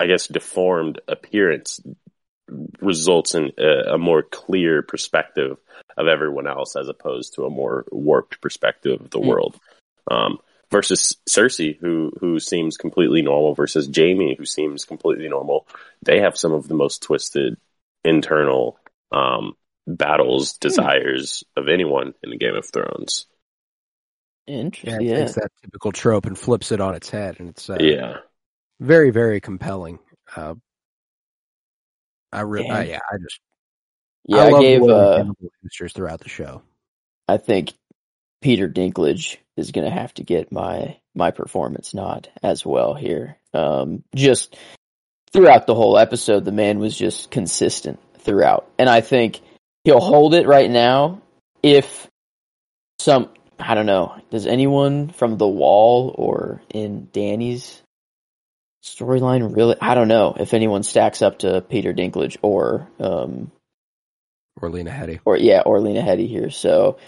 [0.00, 1.80] I guess deformed appearance
[2.80, 5.58] results in a, a more clear perspective
[5.96, 9.26] of everyone else as opposed to a more warped perspective of the Mm.
[9.26, 9.56] world.
[10.10, 10.38] Um,
[10.70, 15.66] versus Cersei, who who seems completely normal, versus Jaime, who seems completely normal.
[16.02, 17.56] They have some of the most twisted
[18.04, 18.78] internal
[19.12, 23.26] um, battles, desires of anyone in the Game of Thrones.
[24.48, 25.02] Yeah, Interesting.
[25.02, 25.18] it Yeah.
[25.20, 28.18] takes that typical trope and flips it on its head, and it's uh, Yeah,
[28.80, 29.98] very, very compelling.
[30.34, 30.54] Uh,
[32.32, 32.86] I really, Damn.
[32.88, 33.40] yeah, I just,
[34.24, 34.80] Yeah, I, I, gave.
[34.80, 35.36] the way they Uh, handle
[35.94, 36.62] throughout the show.
[37.28, 37.74] I think
[38.40, 43.36] Peter Dinklage is going to have to get my my performance nod as well here.
[43.52, 44.56] Um, just
[45.32, 49.40] throughout the whole episode, the man was just consistent throughout, and I think
[49.84, 51.20] he'll hold it right now
[51.62, 52.08] if
[53.00, 54.16] some I don't know.
[54.30, 57.82] Does anyone from the wall or in Danny's
[58.84, 59.76] storyline really?
[59.80, 63.50] I don't know if anyone stacks up to Peter Dinklage or um
[64.60, 65.20] Or Lena Headey.
[65.24, 66.50] or yeah or Lena Headey here.
[66.50, 66.98] So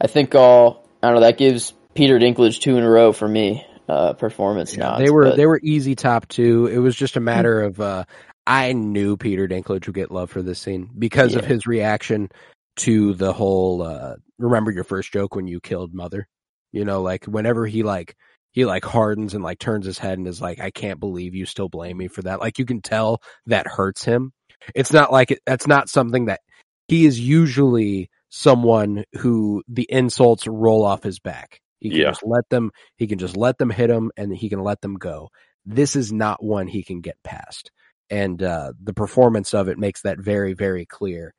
[0.00, 3.28] I think all I don't know that gives Peter Dinklage two in a row for
[3.28, 5.04] me uh performance Yeah, nods.
[5.04, 6.66] they were but- they were easy top two.
[6.66, 8.04] It was just a matter of uh
[8.48, 12.30] I knew Peter Dinklage would get love for this scene because of his reaction
[12.76, 16.28] to the whole uh remember your first joke when you killed mother.
[16.72, 18.16] You know, like whenever he like
[18.52, 21.46] he like hardens and like turns his head and is like, I can't believe you
[21.46, 22.40] still blame me for that.
[22.40, 24.32] Like you can tell that hurts him.
[24.74, 26.40] It's not like it, that's not something that
[26.88, 31.60] he is usually someone who the insults roll off his back.
[31.80, 32.10] He can Yeah.
[32.10, 34.94] just let them, he can just let them hit him and he can let them
[34.94, 35.28] go.
[35.64, 37.70] This is not one he can get past.
[38.08, 41.34] And, uh, the performance of it makes that very, very clear.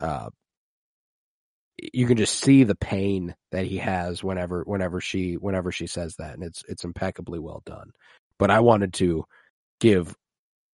[0.00, 0.30] Uh,
[1.92, 6.16] you can just see the pain that he has whenever, whenever she, whenever she says
[6.16, 6.34] that.
[6.34, 7.90] And it's, it's impeccably well done.
[8.38, 9.24] But I wanted to
[9.80, 10.14] give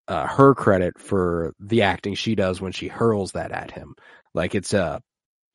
[0.09, 3.95] uh, her credit for the acting she does when she hurls that at him.
[4.35, 5.01] Like it's uh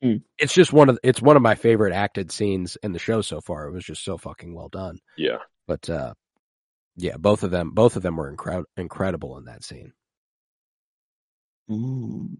[0.02, 0.16] Hmm.
[0.36, 3.40] it's just one of it's one of my favorite acted scenes in the show so
[3.40, 3.68] far.
[3.68, 4.98] It was just so fucking well done.
[5.16, 5.38] Yeah.
[5.68, 6.14] But uh
[6.96, 9.92] yeah, both of them both of them were incre- incredible in that scene.
[11.70, 12.36] Mm.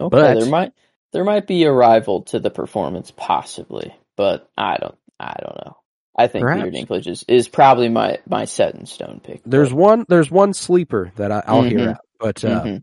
[0.00, 0.72] Okay, But- there might
[1.12, 5.76] there might be a rival to the performance, possibly, but I don't I don't know.
[6.16, 6.76] I think Peter Perhaps.
[6.76, 9.42] Dinklage is, is probably my my set in stone pick.
[9.44, 11.90] There's one there's one sleeper that I, I'll hear Mhm.
[11.90, 12.00] out.
[12.18, 12.82] But uh, Mhm.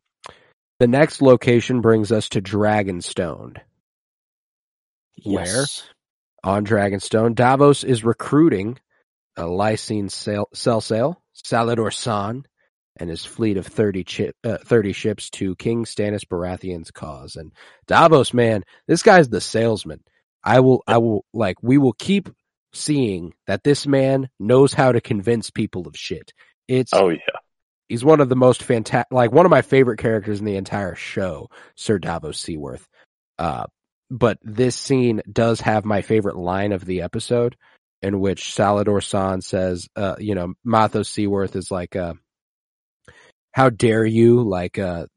[0.79, 3.57] the next location brings us to Dragonstone.
[5.23, 5.45] Where?
[5.45, 5.83] Yes.
[6.43, 8.79] on Dragonstone, Davos is recruiting
[9.35, 12.45] a Lysene sail, cell sail, Salladhor Saan,
[12.99, 17.35] and his fleet of 30, chi- uh, 30 ships to King Stannis Baratheon's cause.
[17.35, 17.51] And
[17.87, 20.01] Davos, man, this guy's the salesman.
[20.43, 22.29] I will, I will, like, we will keep
[22.73, 26.33] seeing that this man knows how to convince people of shit.
[26.67, 27.17] It's, Oh yeah.
[27.89, 30.95] he's one of the most fantastic, like one of my favorite characters in the entire
[30.95, 32.87] show, Sir Davos Seaworth.
[33.39, 33.65] Uh,
[34.09, 37.55] but this scene does have my favorite line of the episode
[38.01, 42.13] in which Salladhor Saan says, uh, you know, Mathos Seaworth is like, uh,
[43.57, 44.43] how dare you?
[44.43, 45.07] Like, uh,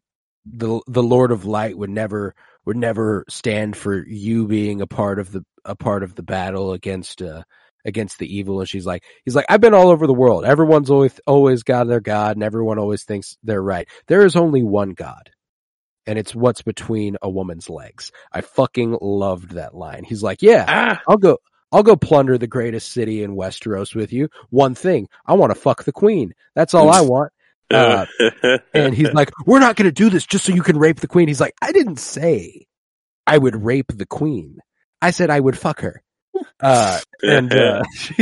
[0.47, 2.35] the, the Lord of Light would never,
[2.65, 6.73] would never stand for you being a part of the, a part of the battle
[6.73, 7.43] against, uh,
[7.85, 8.61] against the evil.
[8.61, 10.47] And she's like, he's like, I've been all over the world.
[10.47, 13.87] Everyone's always, always got their God and everyone always thinks they're right.
[14.07, 15.29] There is only one God.
[16.07, 18.11] And it's what's between a woman's legs.
[18.33, 20.05] I fucking loved that line.
[20.05, 21.03] He's like, yeah, Ah.
[21.07, 21.37] I'll go,
[21.71, 24.31] I'll go plunder the greatest city in Westeros with you.
[24.49, 26.33] One thing, I want to fuck the queen.
[26.55, 27.33] That's all I want.
[27.71, 28.07] Uh,
[28.75, 31.09] and he's like, we're not going to do this just so you can rape the
[31.09, 31.29] queen.
[31.29, 32.67] He's like, I didn't say
[33.27, 34.59] I would rape the queen.
[35.01, 36.03] I said I would fuck her.
[36.61, 37.83] Uh, and, uh,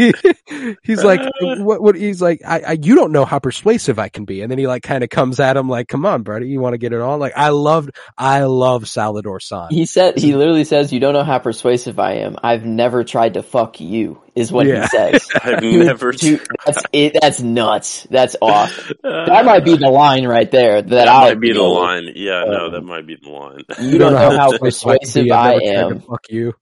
[0.82, 4.24] he's like, what, what, he's like, I, I, you don't know how persuasive I can
[4.24, 4.42] be.
[4.42, 6.74] And then he like kind of comes at him like, come on, buddy, you want
[6.74, 7.18] to get it on?
[7.18, 9.70] Like, I loved, I love Salladhor Saan.
[9.70, 12.36] He said he literally says, "You don't know how persuasive I am.
[12.42, 14.82] I've never tried to fuck you." Is what Yeah.
[14.82, 15.28] he says.
[15.42, 16.12] I've Dude, never.
[16.12, 17.16] dude, that's it.
[17.20, 18.06] That's nuts.
[18.08, 18.94] That's awesome.
[19.02, 20.80] Uh, That might be the line right there.
[20.80, 22.04] That, that might be the line.
[22.14, 23.62] Yeah, no, Um, that might be the line.
[23.80, 25.32] You don't know how persuasive I can persuasive be.
[25.32, 26.00] I I've never tried to am.
[26.02, 26.54] Fuck you.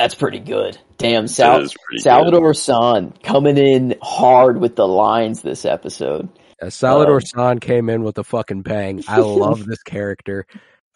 [0.00, 0.78] That's pretty good.
[0.96, 6.30] Damn, Sal- is pretty Salvador San coming in hard with the lines this episode.
[6.62, 9.04] Uh, Salador Um, San came in with a fucking bang.
[9.06, 10.46] I love this character.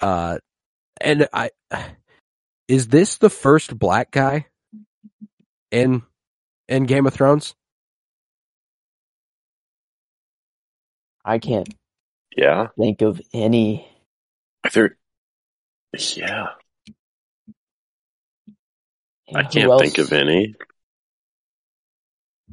[0.01, 0.39] Uh,
[1.03, 1.51] and I,
[2.67, 4.47] is this the first black guy
[5.71, 6.01] in,
[6.67, 7.55] in Game of Thrones?
[11.27, 11.69] I can't
[12.35, 13.87] Yeah, think of any.
[14.65, 14.93] I think.
[16.17, 16.47] Yeah,
[19.35, 19.83] I can't else?
[19.83, 20.55] think of any.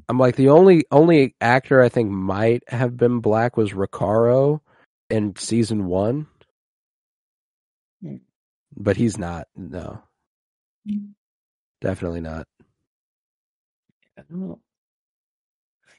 [0.09, 4.61] I'm like the only, only actor I think might have been black was Rakharo
[5.09, 6.27] in season one.
[8.75, 9.47] But he's not.
[9.55, 10.01] No,
[11.81, 12.47] definitely not.
[14.17, 14.59] I don't know.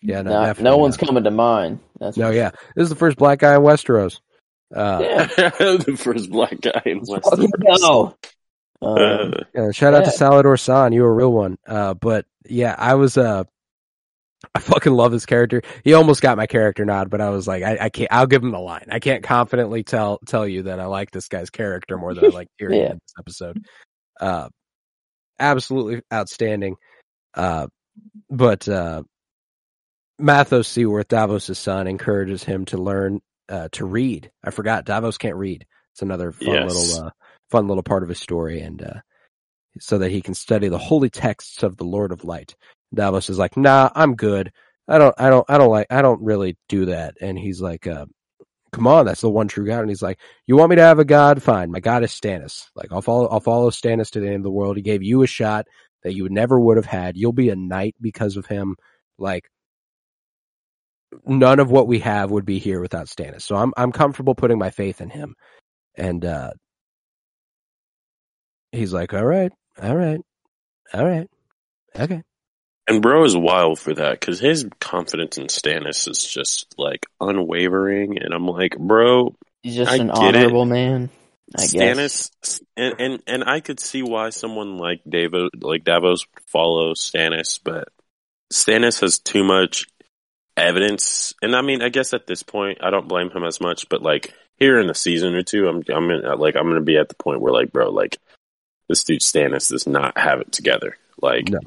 [0.01, 1.07] Yeah, no, No, no one's not.
[1.07, 1.81] coming to mind.
[2.01, 4.21] That's No, for yeah, this is the first black guy in Westeros.
[4.75, 5.29] Uh, Damn.
[5.79, 7.29] the first black guy in West.
[7.29, 8.17] Fucking no.
[8.83, 10.17] Um, Uh, shout out to Yeah.
[10.17, 11.59] Salladhor Saan, you were a real one.
[11.67, 13.45] Uh, but yeah, I was, uh,
[14.55, 15.63] I fucking love his character.
[15.85, 18.43] He almost got my character nod, but I was like, I, I can't, I'll give
[18.43, 18.87] him the line.
[18.91, 22.29] I can't confidently tell, tell you that I like this guy's character more than I
[22.29, 22.91] like Tyrion Yeah.
[22.91, 23.65] in this episode.
[24.21, 24.49] Uh,
[25.39, 26.77] absolutely outstanding.
[27.35, 27.69] Uh,
[28.31, 29.03] but uh,
[30.21, 34.31] Mathos Seaworth, Davos' son, encourages him to learn uh, to read.
[34.43, 35.67] I forgot Davos can't read.
[35.93, 36.73] It's another fun Yes.
[36.75, 37.11] little uh,
[37.53, 39.01] fun little part of his story, and uh,
[39.79, 42.57] so that he can study the holy texts of the Lord of Light.
[42.95, 44.53] Davos is like, "Nah, I'm good.
[44.89, 47.87] I don't, I don't, I don't like, I don't really do that." And he's like,
[47.87, 48.07] uh,
[48.73, 50.99] "Come on, that's the one true God." And he's like, "You want me to have
[50.99, 51.43] a God?
[51.43, 51.71] Fine.
[51.71, 52.69] My God is Stannis.
[52.75, 54.77] Like, I'll follow, I'll follow Stannis to the end of the world.
[54.77, 55.67] He gave you a shot
[56.03, 57.17] that you never would have had.
[57.17, 58.77] You'll be a knight because of him.
[59.19, 59.49] Like."
[61.27, 63.43] None of what we have would be here without Stannis.
[63.43, 65.35] So I'm I'm comfortable putting my faith in him.
[65.95, 66.53] And uh
[68.73, 70.21] he's like, All right, all right,
[70.93, 71.29] all right,
[71.99, 72.23] okay.
[72.89, 78.19] And bro is wild for that because his confidence in Stannis is just like unwavering,
[78.21, 80.37] and I'm like, bro, He's just I an get it.
[80.37, 81.11] honorable man.
[81.57, 82.31] I guess.
[82.43, 86.95] Stannis, and, and and I could see why someone like Davos, like Davos, would follow
[86.95, 87.89] Stannis, but
[88.53, 89.87] Stannis has too much
[90.57, 93.89] evidence, and I mean, I guess at this point, I don't blame him as much,
[93.89, 96.99] but like here in a season or two, I'm I'm in, like I'm gonna be
[96.99, 98.19] at the point where like, bro, like
[98.93, 101.49] this dude Stannis does not have it together, like.
[101.49, 101.61] No.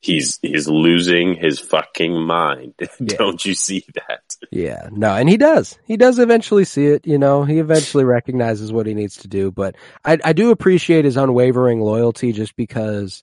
[0.00, 2.74] He's he's losing his fucking mind.
[3.00, 3.16] Yeah.
[3.16, 4.20] Don't you see that?
[4.50, 5.78] Yeah, no, and he does.
[5.86, 7.06] He does eventually see it.
[7.06, 9.50] You know, he eventually recognizes what he needs to do.
[9.50, 13.22] But I, I do appreciate his unwavering loyalty, just because,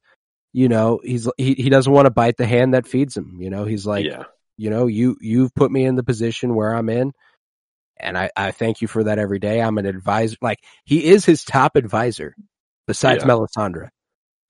[0.54, 3.38] you know, he's he, he doesn't want to bite the hand that feeds him.
[3.40, 4.24] You know, he's like, yeah,
[4.58, 7.12] you know, you you've put me in the position where I'm in,
[8.00, 9.62] and I I thank you for that every day.
[9.62, 10.38] I'm an advisor.
[10.42, 12.36] Like he is his top advisor,
[12.88, 13.30] besides Yeah.
[13.30, 13.90] Melisandre.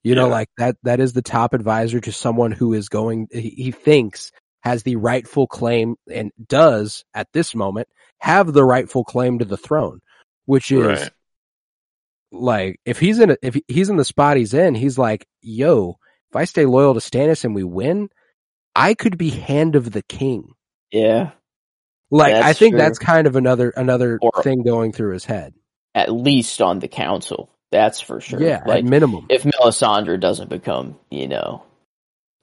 [0.03, 0.31] You know, Yeah.
[0.33, 3.27] like that that is the top advisor to someone who is going.
[3.31, 4.31] He, he thinks
[4.63, 7.87] has the rightful claim and does at this moment
[8.19, 9.99] have the rightful claim to the throne,
[10.45, 11.09] which is right.
[12.31, 15.97] like if he's in a, if he's in the spot he's in, he's like, yo,
[16.31, 18.09] if I stay loyal to Stannis and we win,
[18.75, 20.53] I could be hand of the king.
[20.91, 21.31] Yeah.
[22.09, 22.79] Like That's I think true.
[22.79, 25.53] that's kind of another another Or- thing going through his head.
[25.95, 27.49] At least on the council.
[27.71, 28.41] That's for sure.
[28.41, 29.27] Yeah, Like at minimum.
[29.29, 31.63] if Melisandre doesn't become, you know,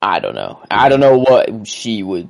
[0.00, 0.62] I don't know.
[0.70, 2.28] I don't know what she would.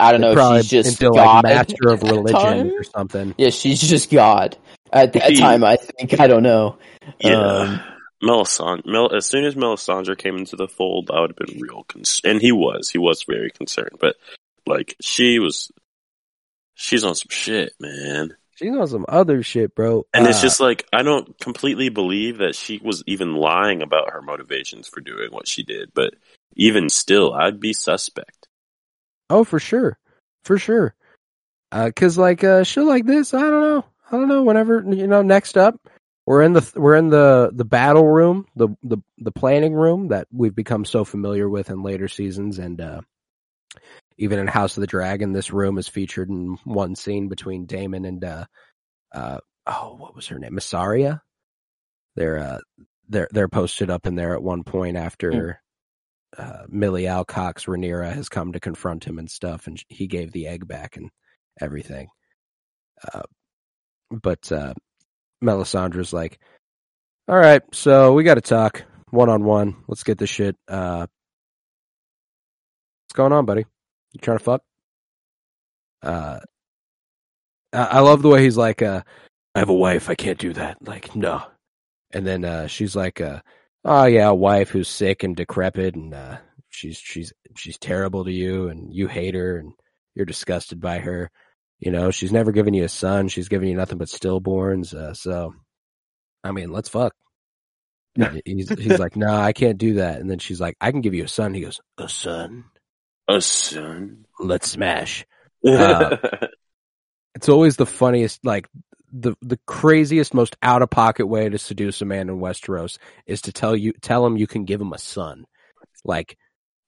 [0.00, 0.34] I don't know.
[0.34, 2.70] Probably if she's just until God like master of religion time.
[2.70, 3.34] or something.
[3.38, 4.56] Yeah, she's just God
[4.92, 5.62] at that He- time.
[5.62, 6.18] I think.
[6.18, 6.78] I don't know.
[7.20, 7.36] Yeah.
[7.36, 7.80] Um,
[8.24, 11.84] Melisandre, Mel, as soon as Melisandre came into the fold, I would have been real
[11.84, 12.32] concerned.
[12.34, 13.96] And he was, he was very concerned.
[14.00, 14.14] But,
[14.66, 15.70] like, she was,
[16.74, 18.36] she's on some shit, man.
[18.62, 20.06] She's on some other shit, bro.
[20.14, 24.12] And it's Uh, just like, I don't completely believe that she was even lying about
[24.12, 25.90] her motivations for doing what she did.
[25.94, 26.14] But
[26.56, 28.48] even still, I'd be suspect.
[29.30, 29.98] oh, for sure,
[30.44, 30.94] for sure.
[31.72, 34.42] Uh, cause like uh, shit like this, I don't know, I don't know.
[34.44, 35.76] Whenever you know, next up,
[36.26, 40.28] we're in the we're in the the battle room, the the the planning room that
[40.32, 43.00] we've become so familiar with in later seasons, and uh,
[44.18, 48.04] even in House of the Dragon, this room is featured in one scene between Daemon
[48.04, 48.44] and uh,
[49.12, 51.20] uh, oh, what was her name, Mysaria.
[52.16, 52.58] They're uh,
[53.08, 55.60] they're they're posted up in there at one point after
[56.36, 60.46] uh, Millie Alcock's Rhaenyra has come to confront him and stuff, and he gave the
[60.46, 61.10] egg back and
[61.60, 62.08] everything.
[63.12, 63.22] Uh,
[64.10, 64.74] but uh,
[65.42, 66.38] Melisandre's like,
[67.28, 69.76] "All right, so we got to talk one on one.
[69.88, 70.56] Let's get this shit.
[70.68, 71.06] Uh,
[73.04, 73.66] what's going on, buddy?
[74.12, 74.62] You trying to fuck?"
[76.02, 76.40] Uh,
[77.72, 79.02] I, I love the way he's like, uh,
[79.54, 80.10] "I have a wife.
[80.10, 81.42] I can't do that." Like, no.
[82.12, 83.40] And then uh, she's like, uh,
[83.84, 86.38] "Oh yeah, a wife who's sick and decrepit, and uh,
[86.68, 89.72] she's she's she's terrible to you, and you hate her, and
[90.14, 91.30] you're disgusted by her.
[91.80, 93.28] You know, she's never given you a son.
[93.28, 94.94] She's given you nothing but stillborns.
[94.94, 95.54] Uh, so,
[96.44, 97.14] I mean, let's fuck."
[98.44, 101.14] he's he's like, "No, I can't do that." And then she's like, "I can give
[101.14, 102.64] you a son." He goes, "A son?
[103.28, 104.26] A son.
[104.38, 105.24] Let's smash."
[105.64, 106.16] Uh,
[107.34, 108.68] It's always the funniest, like
[109.12, 113.42] the the craziest, most out of pocket way to seduce a man in Westeros is
[113.42, 115.46] to tell you tell him you can give him a son.
[116.04, 116.36] Like,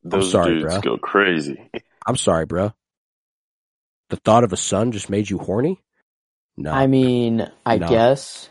[0.03, 0.83] Those sorry, dudes bruh.
[0.83, 1.71] go crazy.
[2.05, 2.75] I'm sorry, bro.
[4.11, 5.81] The thought of a son just made you horny?
[6.57, 6.71] No.
[6.73, 7.89] I mean, I No.
[7.89, 8.51] guess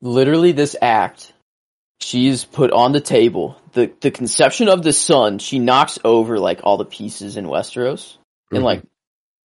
[0.00, 1.33] literally this act
[2.04, 3.56] she's put on the table.
[3.72, 8.16] The the conception of the son, she knocks over like all the pieces in Westeros.
[8.50, 8.64] And Mhm.
[8.64, 8.82] like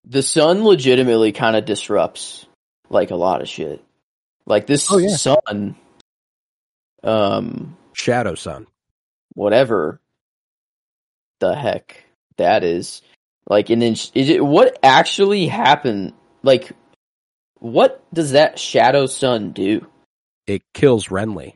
[0.05, 2.45] the son legitimately kind of disrupts
[2.89, 3.84] like a lot of shit.
[4.45, 5.16] Like this Oh, yeah.
[5.16, 5.76] son
[7.03, 8.68] um Shadow son.
[9.34, 9.99] whatever
[11.39, 12.03] the heck
[12.38, 13.01] that is.
[13.47, 16.14] Like, and then is it what actually happened?
[16.43, 16.72] Like,
[17.60, 19.88] what does that shadow son do?
[20.45, 21.55] It kills Renly.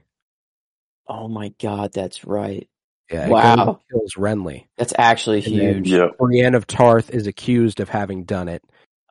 [1.08, 2.68] Oh my god, that's right.
[3.12, 3.80] Yeah, Wow.
[3.92, 4.66] kills Renly.
[4.78, 5.90] That's actually And then- huge.
[5.92, 6.08] Yeah.
[6.18, 8.64] Brienne of Tarth is accused of having done it.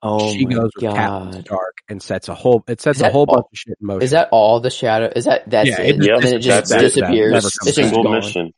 [0.02, 1.44] Oh she my goes with Catelyn god.
[1.44, 4.02] Stark and sets a whole it sets a whole all- bunch of shit in motion.
[4.02, 5.12] Is that all the shadow?
[5.14, 5.96] Is that that's Yeah, it?
[6.00, 6.86] it- Yep, and then it just that's it.
[6.86, 7.32] disappears.
[7.32, 7.76] Never It's comes just.
[7.76, 8.12] Single gone.
[8.14, 8.52] mission.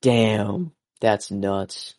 [0.00, 1.94] Damn, that's nuts.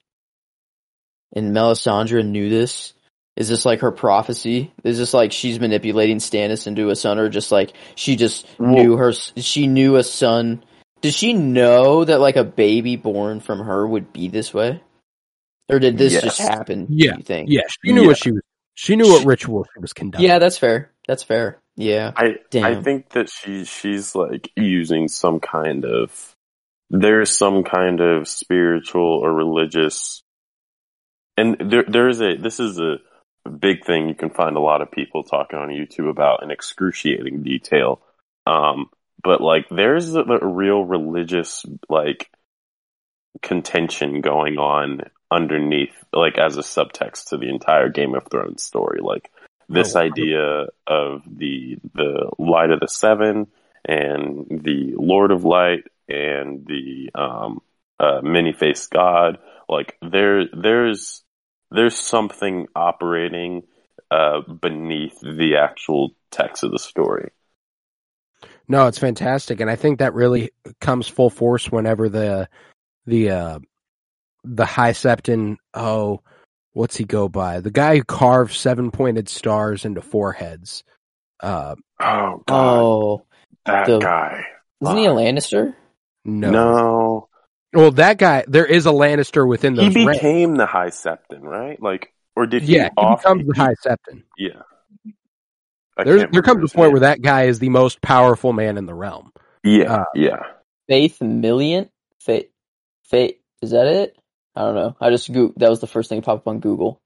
[1.36, 2.94] And Melisandre knew this.
[3.36, 4.72] Is this like her prophecy?
[4.84, 8.96] Is this like she's manipulating Stannis into a son, or just like she just knew
[8.98, 9.12] her?
[9.12, 10.64] She knew a son.
[11.02, 14.82] Did she know that like a baby born from her would be this way,
[15.68, 16.86] or did this just happen?
[16.90, 17.18] Yeah.
[17.18, 17.50] you think?
[17.50, 18.08] Yeah, she knew Yeah.
[18.08, 18.42] what she was
[18.76, 20.28] she knew what ritual she was conducting.
[20.28, 20.92] yeah, that's fair.
[21.08, 21.60] That's fair.
[21.76, 26.36] Yeah, I I think that she she's like using some kind of
[26.92, 30.22] there's some kind of spiritual or religious
[31.36, 32.98] and there there is a this is a
[33.50, 37.44] big thing you can find a lot of people talking on YouTube about in excruciating
[37.44, 38.02] detail.
[38.46, 38.90] Um
[39.24, 42.30] but like there's a, a real religious like
[43.42, 49.00] contention going on underneath like as a subtext to the entire Game of Thrones story
[49.02, 49.32] like
[49.70, 50.04] this Oh, wow.
[50.04, 53.48] idea of the the light of the seven
[53.86, 57.62] and the lord of light and the um
[58.00, 61.23] uh many-faced god like there there's
[61.74, 63.64] there's something operating
[64.12, 67.32] uh beneath the actual text of the story
[68.68, 72.48] No, it's fantastic, and I think that really comes full force whenever the
[73.06, 73.60] the uh,
[74.46, 75.58] the High Septon.
[75.74, 76.22] Oh,
[76.72, 77.60] what's he go by?
[77.60, 80.84] The guy who carved seven pointed stars into foreheads.
[81.42, 83.26] Uh, oh god Oh,
[83.66, 84.46] that the- guy
[84.82, 85.76] isn't he a Lannister?
[86.26, 86.50] no.
[86.52, 87.30] no,
[87.74, 88.44] Well, that guy.
[88.48, 90.20] There is a Lannister within the he those ranks.
[90.20, 93.76] became the high septon right like or did he Yeah, he off becomes the High
[93.86, 94.24] Septon.
[94.38, 94.62] yeah
[95.98, 96.92] I There's, there comes a point name.
[96.94, 99.32] where that guy is the most powerful man in the realm.
[99.64, 100.44] yeah uh, yeah
[100.90, 101.90] Faith Million?
[102.20, 102.48] Faith,
[103.06, 104.18] Faith, is that it?
[104.56, 104.96] I don't know.
[105.00, 107.02] I just go- that was the first thing that popped up on Google.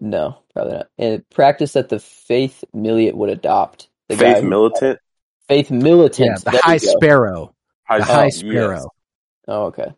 [0.00, 0.88] No, probably not.
[0.98, 3.88] And practice that the Faith Milliot would adopt.
[4.08, 4.98] The faith who- militant
[5.48, 6.40] Faith Militant.
[6.44, 6.86] Yeah, the High you go.
[6.98, 7.54] Sparrow.
[7.84, 8.86] High, The High yes.
[9.44, 9.62] Sparrow.
[9.62, 9.92] Oh, okay.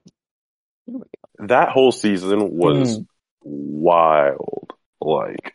[1.40, 3.02] that whole season was Hmm.
[3.42, 4.72] wild.
[5.00, 5.54] Like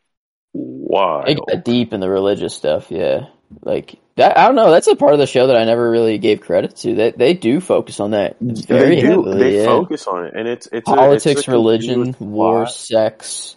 [0.53, 1.27] wild.
[1.29, 3.27] It got deep in the religious stuff, yeah.
[3.63, 4.69] Like that, I don't know.
[4.69, 6.93] That's a part of the show that I never really gave credit to.
[6.93, 9.07] They they do focus on that very they do.
[9.07, 9.39] heavily.
[9.39, 9.65] They yeah.
[9.65, 12.71] focus on it, and it's it's a- Politics, it's a religion, war, plot.
[12.73, 13.55] sex,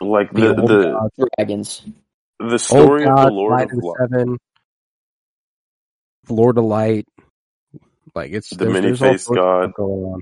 [0.00, 1.82] Like The the old the gods, dragons.
[2.38, 3.96] the Old story of the Lord of of the Light.
[4.10, 4.38] Seven,
[6.28, 7.06] Lord of Light.
[8.14, 9.74] Like it's The there's, there's all many-faced God.
[9.74, 10.20] going on.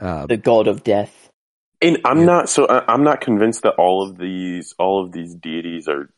[0.00, 1.30] Uh, The god of death.
[1.82, 2.24] And I'm Yeah.
[2.24, 6.10] not so I- I'm not convinced that all of these all of these deities are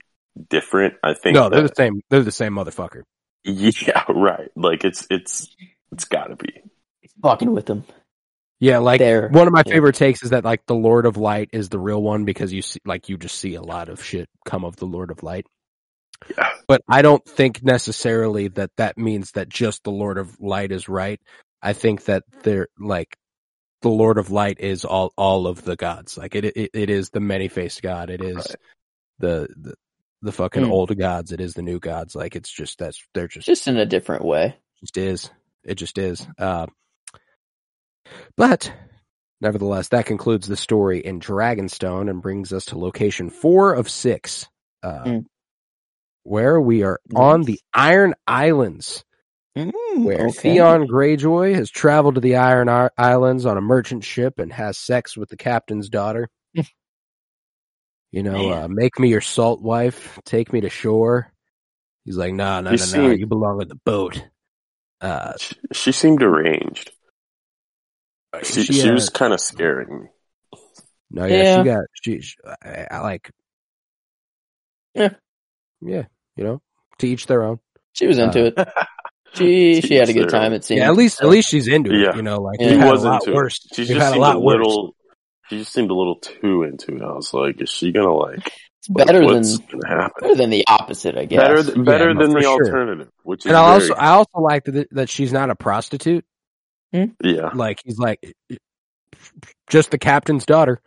[0.49, 0.95] different.
[1.03, 2.01] I think no, they're that, the same.
[2.11, 3.03] They're the same motherfucker.
[3.45, 4.51] yeah, right.
[4.57, 5.55] Like it's it's
[5.93, 6.62] it's got to be.
[7.22, 7.85] Fucking with them.
[8.61, 9.29] Yeah, like There.
[9.29, 9.74] one of my Yeah.
[9.74, 12.62] favorite takes is that like the Lord of Light is the real one because you
[12.62, 15.47] see like you just see a lot of shit come of the Lord of Light.
[16.37, 16.49] Yeah.
[16.66, 20.89] But I don't think necessarily that that means that just the Lord of Light is
[20.89, 21.21] right.
[21.62, 23.16] I think that they're like
[23.83, 26.19] the Lord of Light is all all of the gods.
[26.19, 28.11] Like it it, it is the many faced God.
[28.11, 28.57] It is Right.
[29.19, 29.75] the, the
[30.23, 30.73] the fucking Hmm.
[30.73, 31.33] old gods.
[31.33, 32.14] It is the new gods.
[32.16, 34.57] Like it's just that's they're just Just in a different way.
[34.81, 35.31] just is.
[35.64, 36.27] It just is.
[36.39, 36.66] Uh,
[38.37, 38.72] but
[39.41, 44.49] nevertheless, that concludes the story in Dragonstone and brings us to location four of six,
[44.83, 45.26] uh, Mm.
[46.29, 49.03] Where we are on the Iron Islands,
[49.55, 50.55] where okay.
[50.55, 54.76] Theon Greyjoy has traveled to the Iron I- Islands on a merchant ship and has
[54.76, 56.29] sex with the captain's daughter.
[58.13, 61.33] you know, uh, make me your salt wife, take me to shore.
[62.05, 64.22] He's like, no, no, You no, no, you belong on the boat.
[65.00, 66.91] Uh, She, she seemed arranged.
[68.42, 70.07] She, she, she, uh, was kind of scaring me.
[71.11, 71.57] No, yeah, Yeah.
[71.57, 72.21] she got she.
[72.21, 73.30] she I, I like.
[74.95, 75.14] Yeah.
[75.80, 76.05] yeah,
[76.39, 76.63] you know,
[76.99, 77.59] to each their own.
[77.93, 78.69] She was into Uh, it.
[79.35, 80.55] She she had a good time.
[80.55, 80.79] It seemed.
[80.79, 82.01] Yeah, at least at least she's into it.
[82.01, 82.17] Yeah.
[82.17, 82.71] You know, like Yeah.
[82.77, 83.61] we've She was a lot into worse.
[83.71, 83.75] it.
[83.77, 84.57] She just had a lot a worse.
[84.57, 84.95] little.
[85.51, 87.03] She just seemed a little too into it.
[87.03, 88.51] I was like, is she gonna like?
[88.79, 90.13] It's better than what's gonna happen?
[90.23, 91.41] better than the opposite, I guess.
[91.43, 92.65] Better, th- better no, than the sure.
[92.65, 96.25] alternative, which is And I also I also like that that she's not a prostitute.
[96.93, 97.51] yeah.
[97.55, 98.35] Like he's like
[99.69, 100.81] just the captain's daughter.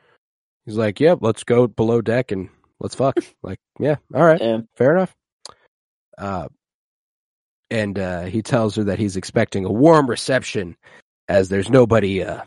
[0.66, 2.50] He's like, yep, let's go below deck and
[2.80, 3.18] let's fuck.
[3.44, 4.42] like, yeah, all right.
[4.42, 4.62] Yeah.
[4.76, 5.14] fair enough.
[6.22, 6.48] Uh,
[7.70, 10.78] and uh, he tells her that he's expecting a warm reception,
[11.28, 12.44] as there's nobody, uh,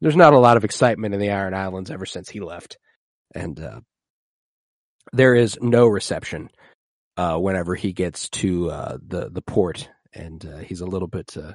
[0.00, 2.78] there's not a lot of excitement in the Iron Islands ever since he left,
[3.34, 3.80] and uh,
[5.12, 6.50] there is no reception
[7.16, 11.52] uh, whenever he gets to uh, the the port, and he's a little bit uh,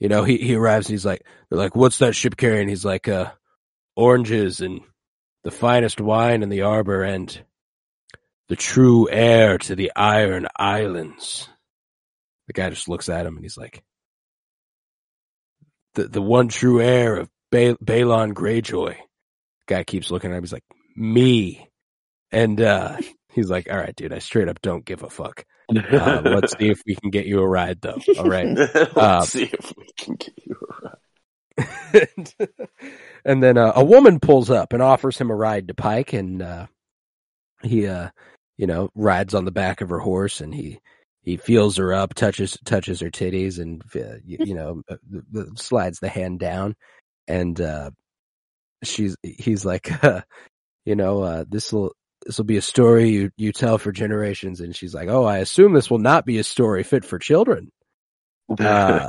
[0.00, 2.68] you know, he, he arrives and he's like, they're like, what's that ship carrying?
[2.68, 3.30] He's like, uh,
[3.94, 4.80] oranges and
[5.44, 7.44] the finest wine in the arbor and
[8.50, 11.48] the true heir to the Iron Islands.
[12.48, 13.82] The guy just looks at him and he's like,
[15.94, 18.96] the, the one true heir of ba- Balon Greyjoy.
[19.66, 20.42] Guy keeps looking at him.
[20.42, 20.64] He's like,
[20.96, 21.68] me.
[22.32, 22.98] And, uh,
[23.32, 25.44] he's like, all right, dude, I straight up don't give a fuck.
[25.74, 27.98] Uh, let's see if we can get you a ride though.
[28.18, 28.46] All right.
[28.56, 30.88] Let's Uh, see if we can get you a
[31.62, 32.32] ride.
[33.24, 36.42] and then uh, a woman pulls up and offers him a ride to Pike, and
[36.42, 36.66] uh,
[37.62, 38.08] he, uh,
[38.60, 40.78] you know, rides on the back of her horse, and he
[41.22, 45.98] he feels her up, touches touches her titties, and uh, you, you know, uh, slides
[45.98, 46.76] the hand down,
[47.26, 47.90] and uh,
[48.84, 50.20] she's he's like, uh,
[50.84, 51.92] you know, uh, this will.
[52.26, 54.60] This will be a story you, you tell for generations.
[54.60, 57.72] And she's like, Oh, I assume this will not be a story fit for children.
[58.60, 59.08] Uh,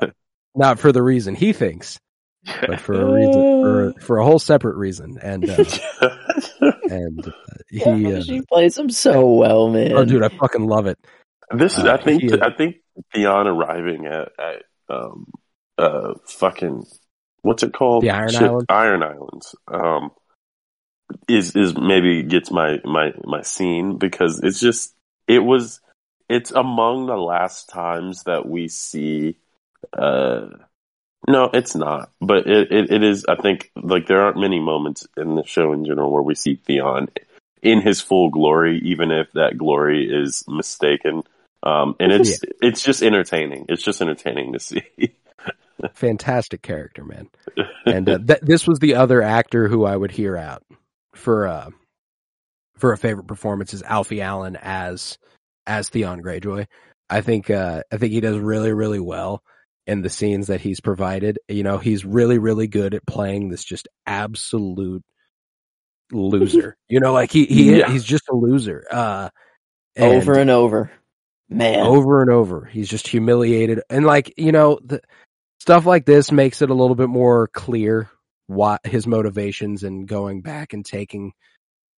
[0.56, 2.00] Not for the reason he thinks,
[2.46, 5.18] but for a reason, for, for a whole separate reason.
[5.22, 5.64] And, uh,
[6.90, 7.32] and uh,
[7.70, 9.94] he, Yeah, uh, she plays him so well, man.
[9.94, 10.98] oh dude, I fucking love it.
[11.56, 12.78] this is, Uh, I think, he is- I think
[13.14, 15.28] Theon arriving at, at, um,
[15.78, 16.86] uh, fucking,
[17.42, 18.04] what's it called?
[18.04, 18.66] The Iron Shit, Islands?
[18.70, 19.56] Iron Islands.
[19.68, 20.12] Um,
[21.28, 24.96] is, is maybe gets my, my, my scene because it's just,
[25.28, 25.82] it was,
[26.30, 29.38] it's among the last times that we see,
[29.98, 30.48] uh,
[31.28, 32.12] no, it's not.
[32.20, 35.72] But it, it, it is, I think, like, there aren't many moments in the show
[35.74, 37.10] in general where we see Theon
[37.62, 41.24] in his full glory, even if that glory is mistaken.
[41.64, 43.68] Um, and it's, it's just entertaining.
[43.70, 44.84] It's just entertaining to see.
[45.94, 47.30] Fantastic character, man.
[47.86, 50.64] And uh, th- this was the other actor who I would hear out
[51.14, 51.70] for, uh,
[52.78, 55.20] for a favorite performance is Alfie Allen as,
[55.68, 56.66] as Theon Greyjoy.
[57.12, 59.44] I think, uh, I think he does really, really well
[59.92, 61.38] in the scenes that he's provided.
[61.50, 65.04] You know, he's really, really good at playing this just absolute
[66.12, 66.78] loser.
[66.90, 67.92] you know, like he, he, Yeah.
[67.92, 68.86] he's just a loser.
[68.90, 69.30] Uh,
[69.98, 70.92] and over and over,
[71.50, 71.86] man.
[71.86, 72.66] over and over.
[72.66, 73.82] He's just humiliated.
[73.90, 75.02] And like, you know, the
[75.60, 78.10] stuff like this makes it a little bit more clear
[78.48, 81.34] what his motivations and going back and taking,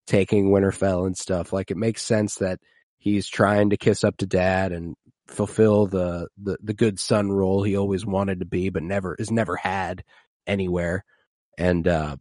[0.07, 1.53] taking Winterfell and stuff.
[1.53, 2.59] Like it makes sense that
[2.97, 4.95] he's trying to kiss up to dad and
[5.27, 9.31] fulfill the, the, the good son role he always wanted to be, but never is
[9.31, 10.03] never had
[10.45, 11.05] anywhere.
[11.57, 12.17] And, uh,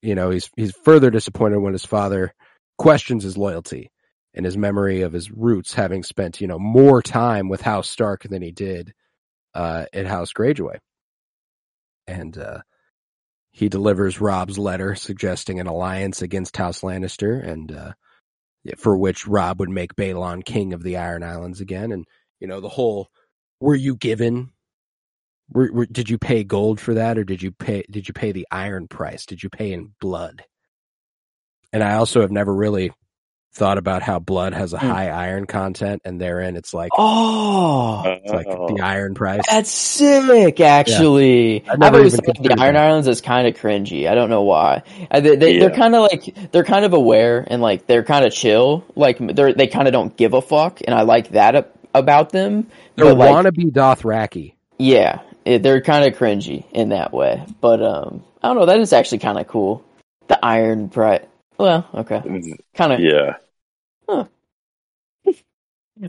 [0.00, 2.34] you know, he's, he's further disappointed when his father
[2.78, 3.90] questions his loyalty
[4.34, 8.22] and his memory of his roots, having spent, you know, more time with House Stark
[8.22, 8.94] than he did,
[9.54, 10.78] uh, at House Greyjoy.
[12.06, 12.62] And, uh,
[13.50, 17.92] he delivers Robb's letter suggesting an alliance against House Lannister and, uh,
[18.78, 21.92] for which Rob would make Balon king of the Iron Islands again.
[21.92, 22.06] And,
[22.42, 23.08] you know, the whole,
[23.60, 24.50] were you given,
[25.52, 28.32] were, were, did you pay gold for that or did you pay, did you pay
[28.32, 29.26] the iron price?
[29.26, 30.42] Did you pay in blood?
[31.72, 32.90] And I also have never really
[33.54, 34.88] thought about how blood has a Hmm.
[34.88, 39.42] high iron content and therein it's like, Oh, it's like the iron price.
[39.48, 40.58] that's sick.
[40.60, 42.84] Actually, I I've always thought the Iron that.
[42.84, 44.08] Islands is kind of cringy.
[44.08, 44.82] I don't know why.
[45.12, 45.76] They, they, They're Yeah.
[45.76, 48.84] kind of like they're kind of aware and like they're kind of chill.
[48.96, 52.30] Like they're they kind of don't give a fuck, and I like that ab- about
[52.30, 52.66] them.
[52.96, 54.54] They're But, like, wannabe Dothraki.
[54.78, 57.44] yeah, it, they're kind of cringy in that way.
[57.60, 58.66] But um, I don't know.
[58.66, 59.84] That is actually kind of cool.
[60.28, 61.24] The Iron Price.
[61.58, 62.22] Well, okay,
[62.74, 63.00] kind of.
[63.00, 63.36] yeah.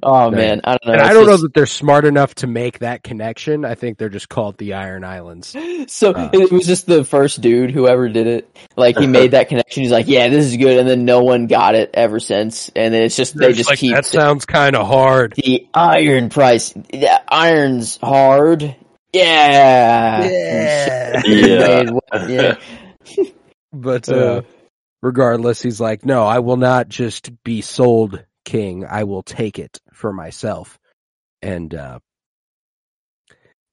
[0.02, 0.94] Oh man, I don't know.
[0.94, 3.66] And I don't know that they're smart enough to make that connection.
[3.66, 5.56] I think they're just called the Iron Islands.
[5.88, 6.30] So Uh.
[6.32, 8.58] it was just the first dude, whoever did it.
[8.78, 9.84] Like he made that connection.
[9.84, 12.70] He's like, "Yeah, this is good," and then no one got it ever since.
[12.74, 15.34] And then it's just they just like, keep that sounds kind of hard.
[15.36, 16.70] the iron price.
[16.72, 18.76] The iron's hard.
[19.12, 20.24] Yeah.
[20.24, 21.22] Yeah.
[21.26, 21.84] Yeah.
[22.28, 22.56] yeah.
[23.74, 24.14] But Uh.
[24.16, 24.42] uh,
[25.02, 28.86] regardless, he's like, no, I will not just be sold king.
[28.86, 30.80] I will take it for myself.
[31.42, 32.00] And uh,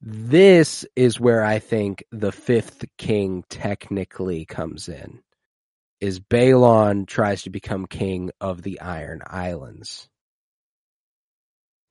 [0.00, 5.20] this is where I think the fifth king technically comes in.
[6.00, 10.08] Is Balon tries to become king of the Iron Islands.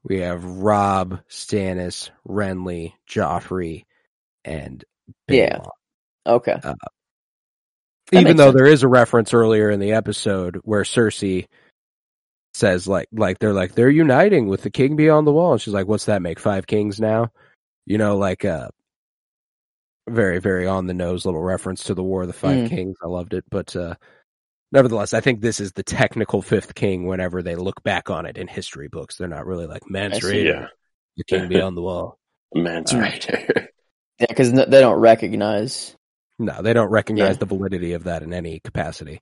[0.04, 3.86] We have Robb, Stannis, Renly, Joffrey,
[4.44, 4.84] and
[5.30, 5.36] Balon.
[5.38, 5.60] Yeah.
[6.26, 6.60] Okay.
[8.12, 8.56] Even though sense.
[8.56, 11.46] there is a reference earlier in the episode where Cersei
[12.54, 15.74] says like like they're like they're uniting with the king beyond the wall and she's
[15.74, 17.30] like what's that make five kings now
[17.86, 18.68] you know like uh
[20.10, 22.70] very very on the nose little reference to the war of the five Mm.
[22.70, 23.94] kings i loved it but uh
[24.72, 28.38] nevertheless i think this is the technical fifth king whenever they look back on it
[28.38, 30.20] in history books they're not really like I Mance.
[30.20, 30.68] Rayder, Yeah.
[31.18, 32.18] the king beyond the wall
[32.56, 33.24] Man's right.
[34.20, 35.96] Yeah, because they don't recognize.
[36.40, 37.40] No, they don't recognize Yeah.
[37.42, 39.22] the validity of that in any capacity,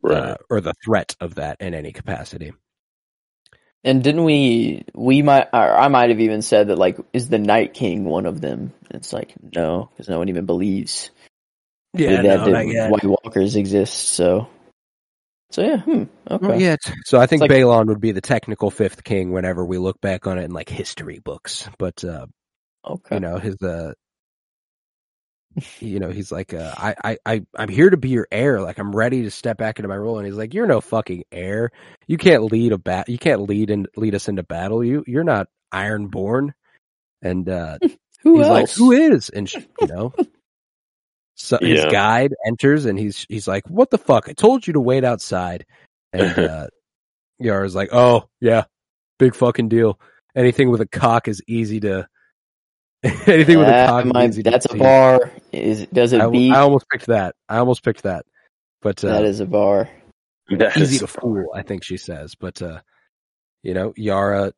[0.00, 0.16] Right.
[0.18, 2.52] uh, or the threat of that in any capacity.
[3.84, 4.84] And didn't we?
[4.94, 5.48] We might.
[5.52, 6.78] Or I might have even said that.
[6.78, 8.72] Like, is the Night King one of them?
[8.90, 11.10] It's like no, because no one even believes
[11.92, 12.90] Yeah, that, no, that not yet.
[12.92, 14.10] White Walkers exist.
[14.10, 14.46] So,
[15.50, 15.78] so yeah.
[15.78, 16.46] Hmm, okay.
[16.46, 16.78] Not yet.
[17.04, 20.00] So I think It's like- Balon would be the technical fifth king whenever we look
[20.00, 21.68] back on it in like history books.
[21.78, 22.26] But uh,
[22.86, 23.16] Okay.
[23.16, 23.94] you know his uh,
[25.80, 28.60] you know he's like uh, I I I I'm here to be your heir.
[28.60, 30.18] Like I'm ready to step back into my role.
[30.18, 31.70] And he's like, you're no fucking heir.
[32.06, 33.08] You can't lead a bat.
[33.08, 34.82] You can't lead and lead us into battle.
[34.84, 36.50] You you're not Ironborn.
[37.20, 37.78] And uh,
[38.22, 38.54] Who he's else?
[38.54, 39.30] like, who is?
[39.30, 40.12] And sh- you know,
[41.34, 44.28] so his guide enters and he's he's like, what the fuck?
[44.28, 45.66] I told you to wait outside.
[46.12, 46.66] And uh,
[47.40, 48.64] Yara's like, oh yeah,
[49.18, 49.98] big fucking deal.
[50.36, 52.08] Anything with a cock is easy to.
[53.26, 55.32] anything with a That cock might- easy that's a bar.
[55.52, 56.52] Is does it I, beat?
[56.52, 57.34] I almost picked that.
[57.48, 58.24] I almost picked that,
[58.80, 59.88] but uh, that is a bar.
[60.50, 61.46] That easy to fool.
[61.54, 62.80] I think she says, but uh,
[63.62, 64.52] you know, Yara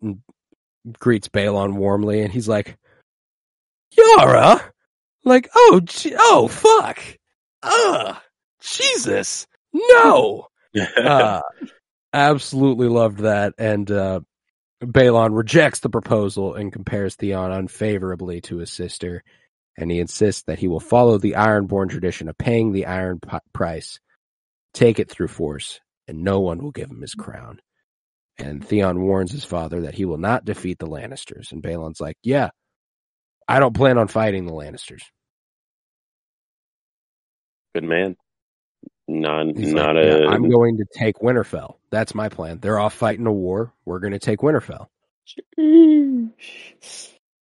[0.98, 2.76] greets Balon warmly, and he's like,
[3.96, 4.60] "Yara,
[5.24, 7.00] like, oh, gee- oh, fuck,
[7.62, 8.16] ugh,
[8.60, 10.48] Jesus, no."
[10.96, 11.40] Uh,
[12.12, 14.18] absolutely loved that, and uh,
[14.82, 19.22] Balon rejects the proposal and compares Theon unfavorably to his sister,
[19.76, 23.38] and he insists that he will follow the Ironborn tradition of paying the iron p-
[23.52, 23.98] price,
[24.72, 27.60] take it through force, and no one will give him his crown.
[28.38, 32.16] And Theon warns his father that he will not defeat the Lannisters, and Balon's like,
[32.22, 32.50] "Yeah,
[33.48, 35.02] I don't plan on fighting the Lannisters."
[37.74, 38.16] Good man.
[39.06, 41.76] Not He's not like, a "Yeah, I'm going to take Winterfell.
[41.90, 42.58] That's my plan.
[42.60, 43.72] They're off fighting a war.
[43.84, 44.88] We're going to take Winterfell."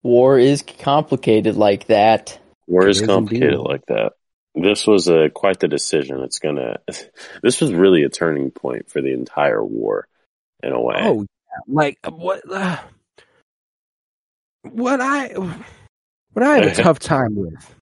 [0.03, 2.39] War is complicated like that.
[2.67, 3.69] war is It is complicated indeed.
[3.69, 4.13] like that.
[4.55, 6.21] This was a quite the decision.
[6.23, 6.79] It's gonna.
[7.43, 10.09] This was really a turning point for the entire war,
[10.63, 10.97] in a way.
[10.99, 11.59] Oh, yeah.
[11.69, 12.41] like what?
[12.51, 12.79] Uh,
[14.63, 15.29] what I
[16.33, 17.75] what I have a tough time with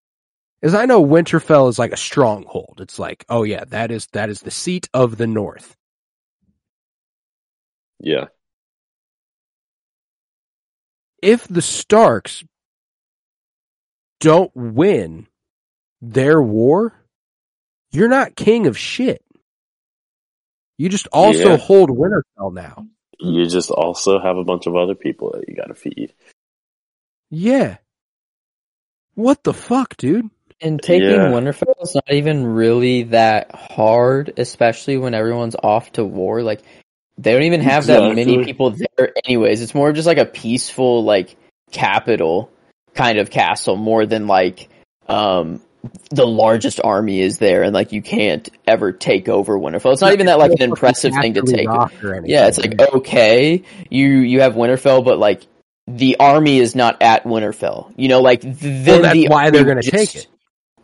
[0.62, 2.78] is I know Winterfell is like a stronghold.
[2.80, 5.76] It's like, oh yeah, that is that is the seat of the North.
[8.01, 8.26] yeah,
[11.22, 12.44] If the Starks
[14.20, 15.26] don't win
[16.01, 16.94] their war,
[17.90, 19.24] you're not king of shit.
[20.76, 21.56] You just also Yeah.
[21.56, 22.86] hold Winterfell now.
[23.20, 26.14] you just also have a bunch of other people that you got to feed.
[27.30, 27.78] Yeah.
[29.14, 30.30] What the fuck, dude?
[30.60, 31.30] And taking Yeah.
[31.30, 36.43] Winterfell is not even really that hard, especially when everyone's off to war.
[36.43, 36.62] Like
[37.16, 39.60] they don't even have that many people there anyways.
[39.62, 41.36] It's more just like a peaceful like
[41.70, 42.51] capital
[42.94, 44.68] kind of castle more than like
[45.09, 45.60] um
[46.10, 49.93] the largest army is there and like you can't ever take over Winterfell.
[49.93, 51.68] It's not even that like an impressive thing to take.
[52.24, 55.43] Yeah, it's like okay, you you have Winterfell, but like
[55.86, 57.93] the army is not at Winterfell.
[57.97, 60.26] You know, like then Well, that's the why they're army gonna would take it.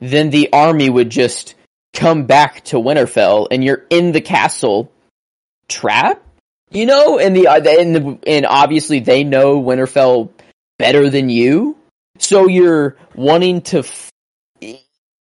[0.01, 1.55] Then the army would just
[1.93, 4.93] come back to Winterfell, and you're in the castle
[5.69, 6.23] trap.
[6.71, 10.31] You know, and the uh, and the, and obviously they know Winterfell
[10.79, 11.77] better than you,
[12.19, 13.79] so you're wanting to.
[13.79, 14.11] F-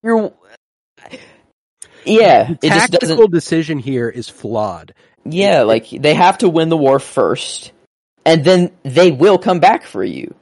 [0.03, 0.33] you're.
[2.05, 3.09] Yeah, the it just doesn't.
[3.09, 4.95] tactical decision here is flawed.
[5.25, 7.73] Yeah, like they have to win the war first,
[8.25, 10.35] and then they will come back for you.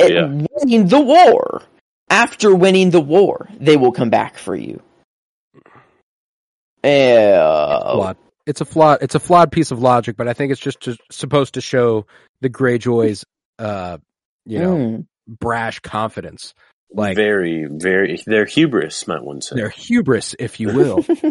[0.00, 0.26] Yeah.
[0.26, 1.62] Winning the war.
[2.10, 4.82] After winning the war, they will come back for you.
[6.82, 8.14] Uh.
[8.48, 9.02] It's a flawed.
[9.02, 12.06] It's a flawed piece of logic, but I think it's just to, supposed to show
[12.40, 13.24] the Greyjoys,
[13.58, 13.98] uh,
[14.46, 16.54] you know, mm, brash confidence,
[16.90, 18.18] like very, very.
[18.24, 19.56] Their hubris, might one say.
[19.56, 21.04] their hubris, if you will.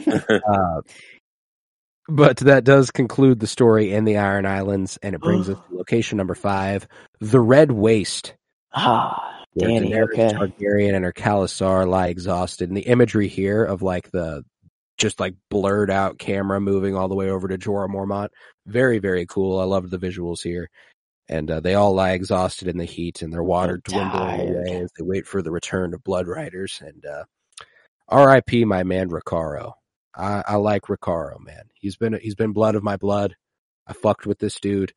[0.47, 0.81] uh,
[2.07, 5.75] but that does conclude the story in the Iron Islands, and it brings us to
[5.75, 6.87] location number five,
[7.19, 8.35] the Red Waste.
[8.73, 9.91] ah, where Dany.
[9.91, 10.33] Daenerys Okay.
[10.33, 12.69] Targaryen and her Khalasar lie exhausted.
[12.69, 14.43] And the imagery here of like the
[14.97, 18.29] just like blurred out camera moving all the way over to Jorah Mormont,
[18.65, 19.59] very very cool.
[19.59, 20.69] I loved the visuals here.
[21.29, 24.49] And uh, they all lie exhausted in the heat, and their water They're dwindling tired.
[24.67, 26.81] away as they wait for the return of Blood Riders.
[26.81, 27.23] And uh,
[28.07, 28.63] R.I.P.
[28.65, 29.73] my man Rakharo.
[30.15, 31.63] I, I like Rakharo, man.
[31.75, 33.35] He's been he's been blood of my blood.
[33.85, 34.93] I fucked with this dude.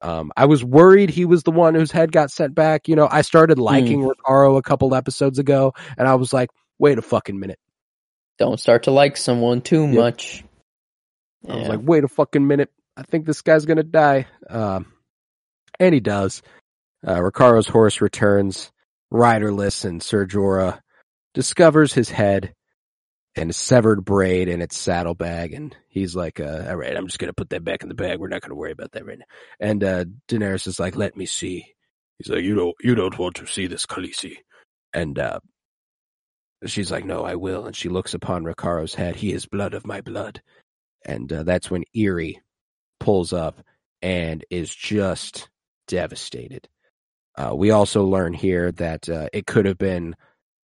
[0.00, 2.88] Um, I was worried he was the one whose head got sent back.
[2.88, 6.98] You know, I started liking Rakharo a couple episodes ago, and I was like, wait
[6.98, 7.58] a fucking minute.
[8.38, 9.94] Don't start to like someone too Yep.
[9.94, 10.44] much.
[11.48, 12.70] I was like, wait a fucking minute.
[12.96, 14.26] I think this guy's gonna die.
[14.48, 14.86] Um,
[15.80, 16.42] and he does.
[17.06, 18.70] Uh, Rakharo's horse returns,
[19.10, 20.80] riderless, and Ser Jorah
[21.34, 22.54] discovers his head
[23.36, 27.18] and a severed braid in its saddlebag, and he's like, uh, "All right, I'm just
[27.18, 28.18] gonna put that back in the bag.
[28.18, 29.24] We're not gonna worry about that right now."
[29.60, 31.74] And uh, Daenerys is like, "Let me see."
[32.18, 34.38] He's like, "You don't, you don't want to see this, Khaleesi."
[34.92, 35.40] And uh,
[36.66, 39.16] she's like, "No, I will." And she looks upon Rakharo's head.
[39.16, 40.42] He is blood of my blood,
[41.06, 42.36] and uh, that's when Irri
[42.98, 43.60] pulls up
[44.02, 45.48] and is just
[45.86, 46.68] devastated.
[47.36, 50.16] Uh, we also learn here that uh, it could have been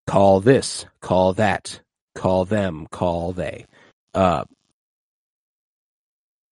[0.07, 1.81] call this, call that,
[2.15, 3.66] call them, call they.
[4.15, 4.45] Uh,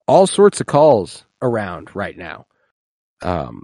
[0.07, 2.45] all sorts of calls around right now.
[3.21, 3.63] Um,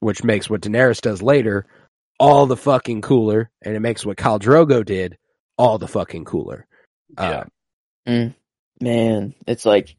[0.00, 1.66] which makes what Daenerys does later
[2.18, 5.16] all the fucking cooler, and it makes what Khal Drogo did
[5.56, 6.66] all the fucking cooler.
[7.18, 7.44] Yeah.
[8.06, 8.28] Uh,
[8.80, 9.96] Man, it's like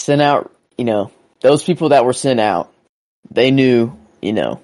[0.00, 0.52] sent out.
[0.76, 2.72] You know, those people that were sent out,
[3.30, 3.96] they knew.
[4.20, 4.60] You know,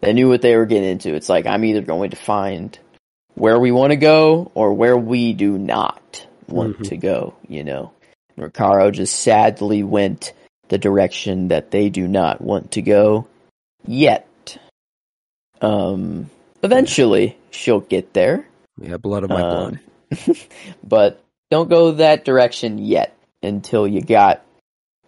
[0.00, 1.14] they knew what they were getting into.
[1.14, 2.76] It's like I'm either going to find
[3.38, 6.88] where we want to go or where we do not want Mhm.
[6.88, 7.34] to go.
[7.48, 7.92] You know,
[8.38, 10.32] Rakharo just sadly went
[10.68, 13.26] the direction that they do not want to go
[13.86, 14.26] yet.
[15.60, 16.30] Um,
[16.62, 18.46] eventually she'll get there.
[18.80, 19.78] yeah, blood of my blood.
[20.28, 20.34] Um,
[20.84, 21.20] but
[21.50, 24.44] don't go that direction yet until you got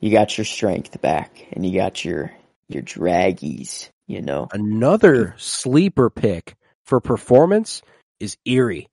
[0.00, 2.32] you got your strength back and you got your
[2.68, 4.48] your draggies, you know.
[4.52, 6.54] Another sleeper pick
[6.84, 7.82] for performance
[8.20, 8.86] is Irri.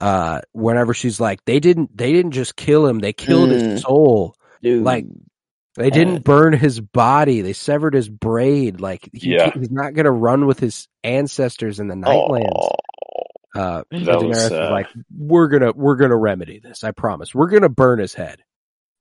[0.00, 3.52] Uh, whenever she's like, they didn't, they didn't just kill him; they killed Mm.
[3.60, 4.34] his soul.
[4.62, 5.06] Dude, Like,
[5.78, 7.42] They Uh, didn't burn his body.
[7.42, 8.80] They severed his braid.
[8.80, 9.50] Like he, Yeah.
[9.52, 12.50] he's not going to run with his ancestors in the Nightlands.
[12.56, 14.70] Oh, Uh, was was sad.
[14.70, 16.82] like, "We're gonna, we're gonna remedy this.
[16.84, 17.34] I promise.
[17.34, 18.42] We're gonna burn his head."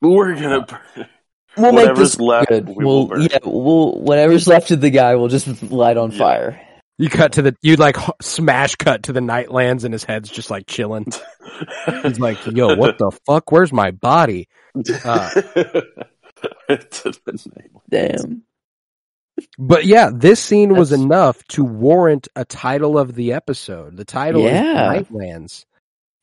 [0.01, 0.65] we're gonna.
[0.65, 1.07] burn-
[1.57, 2.67] we'll make Whatever's this left, good.
[2.69, 6.17] we we'll, will yeah, we'll whatever's left of the guy, we'll just light on Yeah.
[6.17, 6.61] fire.
[6.97, 10.49] You cut to the, you like smash cut to the Nightlands, and his head's just
[10.49, 11.05] like chilling.
[12.03, 13.51] He's like, "Yo, what the fuck?
[13.51, 14.47] Where's my body?"
[15.03, 15.29] Uh,
[16.67, 17.71] To the night.
[17.89, 18.43] Damn.
[19.57, 23.97] But yeah, this scene was enough to warrant a title of the episode.
[23.97, 24.93] The title Yeah.
[24.93, 25.65] is Nightlands.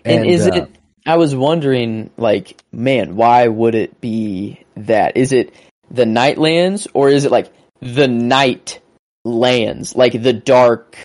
[0.04, 0.70] And, is uh, it?
[1.06, 5.16] I was wondering, like, man, why would it be that?
[5.16, 5.54] Is it
[5.90, 8.80] the Nightlands or is it like the Night
[9.24, 9.94] Lands?
[9.94, 11.02] Like the dark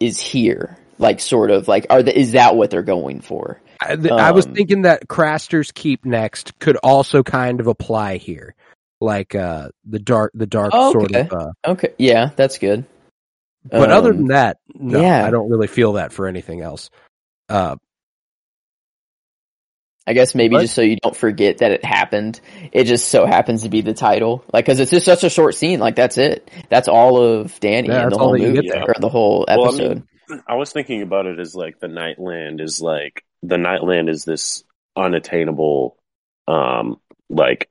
[0.00, 3.60] is here, like sort of like are the, is that what they're going for?
[3.80, 8.16] I, th- I was um, thinking that Craster's Keep next could also kind of apply
[8.16, 8.54] here,
[9.00, 11.32] like uh, the dark, the dark Oh, sort of.
[11.32, 12.84] Uh, Okay, yeah, that's good.
[13.64, 15.24] but other Um, than that, no, yeah.
[15.24, 16.90] I don't really feel that for anything else.
[17.48, 17.76] Uh,
[20.08, 20.62] I guess maybe What?
[20.62, 22.40] just so you don't forget that it happened,
[22.72, 24.42] it just so happens to be the title.
[24.52, 25.80] Like, cause it's just such a short scene.
[25.80, 26.50] Like, that's it.
[26.70, 29.10] That's all of Dany Yeah, and that's the all whole you movie get or the
[29.10, 30.02] whole Well, I episode.
[30.30, 34.24] mean, I was thinking about it as like the Nightland is like the Nightland is
[34.24, 34.64] this
[34.96, 35.98] unattainable,
[36.46, 37.68] um, like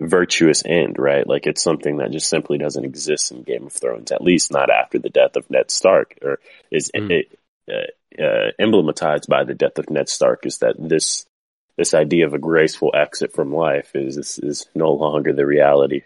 [0.00, 1.26] virtuous end, right?
[1.26, 4.70] Like it's something that just simply doesn't exist in Game of Thrones, at least not
[4.70, 6.40] after the death of Ned Stark, or
[6.70, 7.10] is Mm.
[7.10, 7.38] it,
[7.70, 10.46] uh, uh, emblematized by the death of Ned Stark.
[10.46, 11.26] Is that this
[11.76, 16.02] this idea of a graceful exit from life is is, is no longer the reality.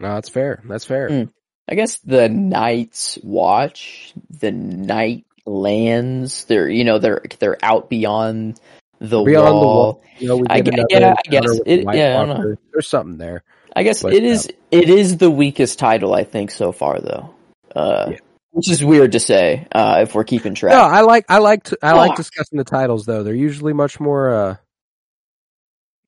[0.00, 0.62] no, that's fair.
[0.68, 1.08] That's fair.
[1.08, 1.30] Mm.
[1.70, 8.60] I guess the Night's Watch, the Night Lands, they're you know they're they're out beyond
[9.00, 9.64] the Beyond the wall.
[9.74, 10.02] wall.
[10.18, 11.60] You know, I another yeah, I guess.
[11.66, 12.54] It- yeah, I.
[12.72, 13.42] There's something there.
[13.76, 17.34] I guess But, it is it is the weakest title I think so far though.
[17.76, 18.18] Uh, Yeah.
[18.58, 20.72] Which is weird to say uh, if we're keeping track.
[20.72, 23.22] No, I like I like to, I like discussing the titles though.
[23.22, 24.56] They're usually much more uh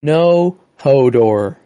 [0.03, 1.57] No Hodor.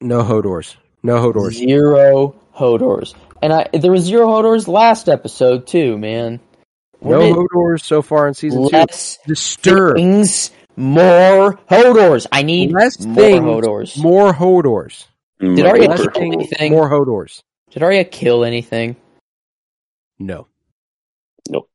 [0.00, 0.76] no Hodors.
[1.02, 1.52] No Hodors.
[1.54, 3.14] Zero Hodors.
[3.42, 6.40] And I there was zero Hodors last episode too, man.
[7.00, 8.76] No We're Hodors so far in season two.
[8.76, 9.96] less Disturb.
[9.96, 12.26] things, more Hodors.
[12.32, 14.02] I need Less more things, Hodors.
[14.02, 15.06] More Hodors.
[15.40, 16.72] Did Arya Less kill anything?
[16.72, 17.42] more Hodors.
[17.70, 18.96] Did Arya kill anything?
[20.18, 20.46] No.
[21.48, 21.68] Nope.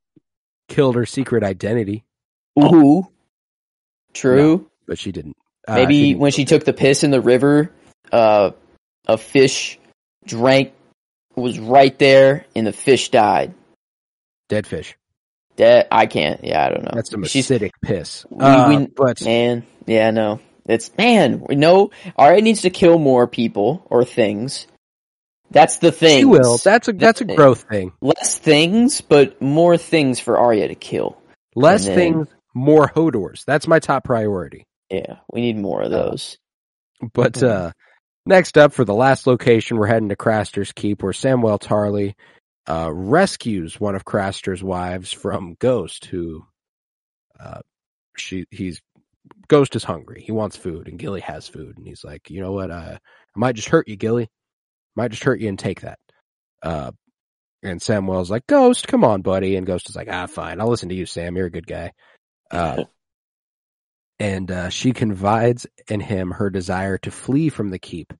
[0.67, 2.03] Killed her secret identity,
[2.59, 3.07] Ooh.
[4.13, 4.69] True.
[4.87, 5.37] but she didn't.
[5.67, 7.71] Uh, Maybe she didn't when she took the piss in the river,
[8.11, 8.51] uh,
[9.07, 9.79] a fish
[10.25, 10.73] drank,
[11.35, 13.53] was right there, and the fish died.
[14.49, 14.95] dead fish.
[15.55, 15.87] Dead.
[15.91, 16.43] I can't.
[16.43, 16.91] Yeah, I don't know.
[16.93, 18.25] That's some She's acidic piss.
[18.29, 19.65] we- Uh, we- but man.
[19.85, 20.39] Yeah, no.
[20.65, 21.43] It's man.
[21.47, 24.67] We know Arya needs to kill more people or things.
[25.53, 26.19] That's the thing.
[26.19, 26.57] she will.
[26.57, 27.93] That's a that's a growth thing.
[28.01, 31.17] less things, but more things for Arya to kill.
[31.55, 33.45] Less then- things, more Hodors.
[33.45, 34.65] That's my top priority.
[34.89, 36.37] Yeah, we need more of Uh, those.
[37.13, 37.47] But Mhm.
[37.49, 37.71] uh
[38.25, 42.13] Next up, for the last location, we're heading to Craster's Keep, where Samuel Tarly
[42.67, 46.45] uh, rescues one of Craster's wives from Ghost, who
[47.37, 47.59] uh,
[48.17, 48.79] she he's
[49.49, 50.23] Ghost is hungry.
[50.25, 52.71] He wants food, and Gilly has food, and he's like, you know what?
[52.71, 52.97] Uh,
[53.35, 54.29] I might just hurt you, Gilly.
[54.95, 55.99] Might just hurt you and take that.
[56.63, 56.91] Uh,
[57.63, 59.55] and Samuel's like, Ghost, come on, buddy.
[59.55, 60.61] And Ghost is like, ah, fine.
[60.61, 61.35] I'll listen to you, Sam.
[61.37, 61.91] You're a good guy.
[62.51, 62.79] Uh,
[64.19, 68.13] and uh, she confides in him her desire to flee from the keep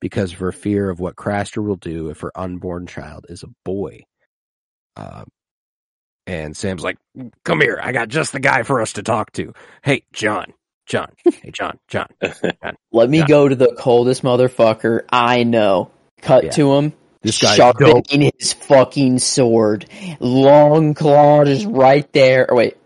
[0.00, 3.48] because of her fear of what Craster will do if her unborn child is a
[3.64, 4.02] boy.
[4.96, 5.24] Uh,
[6.26, 6.98] and Sam's like,
[7.44, 10.54] "Come here, I got just the guy for us to talk to." Hey, Jon,
[10.86, 11.12] Jon,
[11.42, 12.08] hey, Jon, Jon.
[12.92, 13.24] Let me Yeah.
[13.24, 15.90] go to the coldest motherfucker I know.
[16.22, 16.50] Cut Yeah.
[16.50, 16.92] to him.
[17.22, 19.86] This guy's sharpening his fucking sword.
[20.20, 22.48] Long claw is right there.
[22.50, 22.76] Or wait,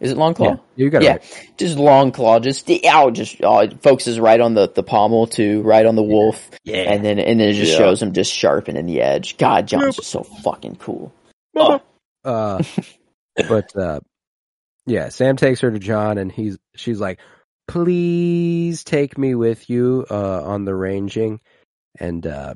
[0.00, 0.46] is it long claw?
[0.50, 1.04] Yeah, you got it.
[1.04, 1.50] Yeah, right.
[1.56, 5.62] just long claw, just ow, just oh, it focuses right on the the pommel too,
[5.62, 6.92] right on the wolf, Yeah.
[6.92, 7.78] and then and then it just Yeah.
[7.78, 9.36] shows him just sharpening the edge.
[9.38, 11.12] God, Jon's just so fucking cool.
[11.56, 11.80] Oh,
[12.24, 12.62] Uh,
[13.48, 14.00] but uh,
[14.86, 17.18] yeah, Sam takes her to Jon, and he's she's like,
[17.66, 21.40] "Please take me with you uh, on the ranging,"
[21.98, 22.54] and uh,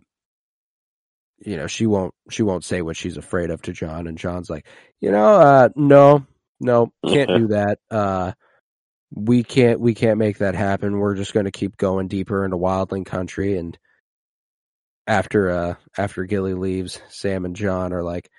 [1.45, 4.51] you know she won't she won't say what she's afraid of to Jon, and Jon's
[4.51, 4.67] like,
[5.01, 6.27] "You know, uh, no,
[6.61, 7.79] no, can't do that.
[7.91, 8.33] Uh,
[9.15, 10.99] we can't we can't make that happen.
[10.99, 13.79] We're just going to keep going deeper into wildling country." And
[15.07, 18.31] after uh after Gilly leaves, Sam and Jon are like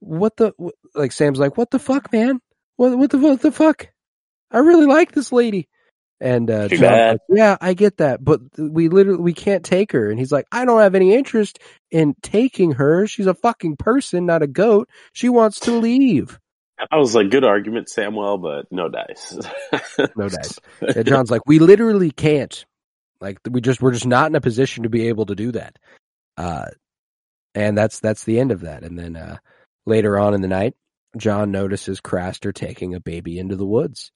[0.00, 0.52] what the
[0.94, 2.40] like Sam's like what the fuck man
[2.76, 3.88] what what the what the fuck
[4.50, 5.68] I really like this lady
[6.20, 7.18] and uh Too bad.
[7.28, 10.10] like, yeah I get that but we literally we can't take her.
[10.10, 11.58] And he's like I don't have any interest
[11.90, 13.06] in taking her.
[13.06, 14.88] She's a fucking person not a goat.
[15.12, 16.38] She wants to leave.
[16.92, 19.36] I was like, good argument, Samuel, but no dice.
[20.16, 20.58] no dice.
[20.80, 22.64] And Jon's like we literally can't.
[23.20, 25.78] Like we just we're just not in a position to be able to do that.
[26.36, 26.66] Uh
[27.54, 28.82] and that's that's the end of that.
[28.82, 29.38] And then uh
[29.86, 30.74] later on in the night
[31.16, 34.10] Jon notices Craster taking a baby into the woods.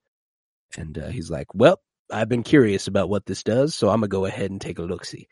[0.77, 1.81] And uh, he's like well
[2.13, 4.83] I've been curious about what this does so I'm gonna go ahead and take a
[4.83, 5.29] look see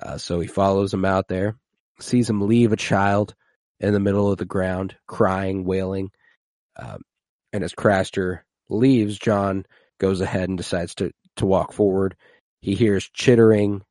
[0.00, 1.56] uh, so he follows him out there
[2.00, 3.34] sees him leave a child
[3.80, 6.10] in the middle of the ground crying wailing
[6.78, 7.02] um,
[7.52, 9.66] and as Craster leaves Jon
[9.98, 12.16] goes ahead and decides to to walk forward
[12.60, 13.82] he hears chittering,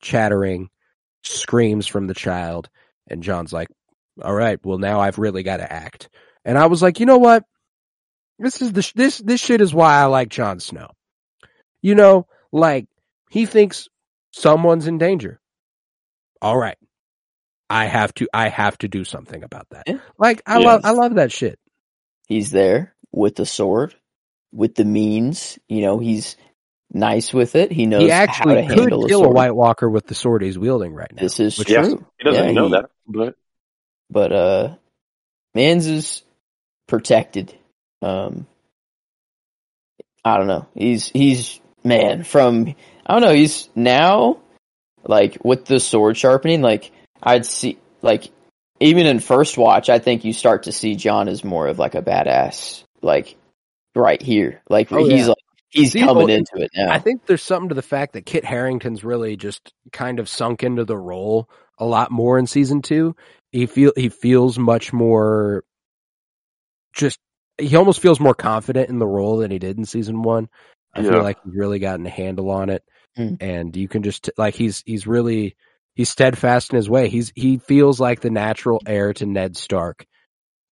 [0.00, 0.70] chattering,
[1.22, 2.70] screams from the child,
[3.06, 3.68] and Jon's like,
[4.22, 6.08] "All right, well now I've really got to act."
[6.44, 7.44] And I was like, "You know what?
[8.38, 10.88] This is the sh- this this shit is why I like Jon Snow.
[11.84, 12.86] You know, like
[13.28, 13.88] he thinks
[14.32, 15.38] someone's in danger.
[16.40, 16.78] All right,
[17.68, 19.82] I have to I have to do something about that.
[19.86, 19.98] Yeah.
[20.18, 20.64] Like I Yes.
[20.64, 21.58] love I love that shit.
[22.26, 23.94] he's there with the sword,
[24.50, 25.58] with the means.
[25.68, 26.38] You know, he's
[26.90, 27.70] nice with it.
[27.70, 29.36] He knows He how actually to could handle a kill a sword.
[29.36, 31.20] White Walker with the sword he's wielding right now.
[31.22, 31.88] This is which- Yes.
[31.88, 32.06] true.
[32.18, 33.34] he doesn't Yeah, know he- that, but
[34.08, 34.76] but uh
[35.54, 36.22] Mans is
[36.88, 37.54] protected.
[38.00, 38.46] Um
[40.24, 40.66] I don't know.
[40.74, 42.74] He's he's man from
[43.06, 44.38] I don't know, he's now
[45.04, 46.90] like with the sword sharpening, like
[47.22, 48.30] I'd see like
[48.80, 51.94] even in first watch, I think you start to see Jon as more of like
[51.94, 52.84] a badass.
[53.02, 53.36] Like
[53.94, 54.62] right here.
[54.68, 55.28] Like Oh, he's yeah.
[55.28, 55.36] like
[55.70, 56.90] he's See, coming well, into it now.
[56.90, 60.62] I think there's something to the fact that Kit Harington's really just kind of sunk
[60.62, 61.48] into the role
[61.78, 63.14] a lot more in season two.
[63.52, 65.64] He feel he feels much more
[66.94, 67.18] just
[67.58, 70.48] he almost feels more confident in the role than he did in season one.
[70.94, 71.10] I Yeah.
[71.10, 72.82] feel like he's really gotten a handle on it.
[73.16, 73.34] Hmm.
[73.40, 75.56] And you can just like he's he's really
[75.94, 77.08] he's steadfast in his way.
[77.08, 80.06] He's he feels like the natural heir to Ned Stark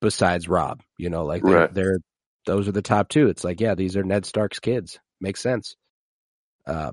[0.01, 0.83] besides Robb.
[0.99, 1.75] You know, like they're, Right.
[1.75, 1.99] they're
[2.47, 3.29] those are the top two.
[3.29, 4.99] It's like, yeah, these are Ned Stark's kids.
[5.21, 5.77] Makes sense.
[6.67, 6.91] Uh,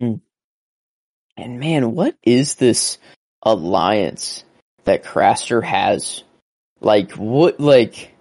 [1.38, 3.00] And man, what is this
[3.42, 4.44] alliance
[4.84, 6.24] that Craster has?
[6.82, 8.14] Like, what, like,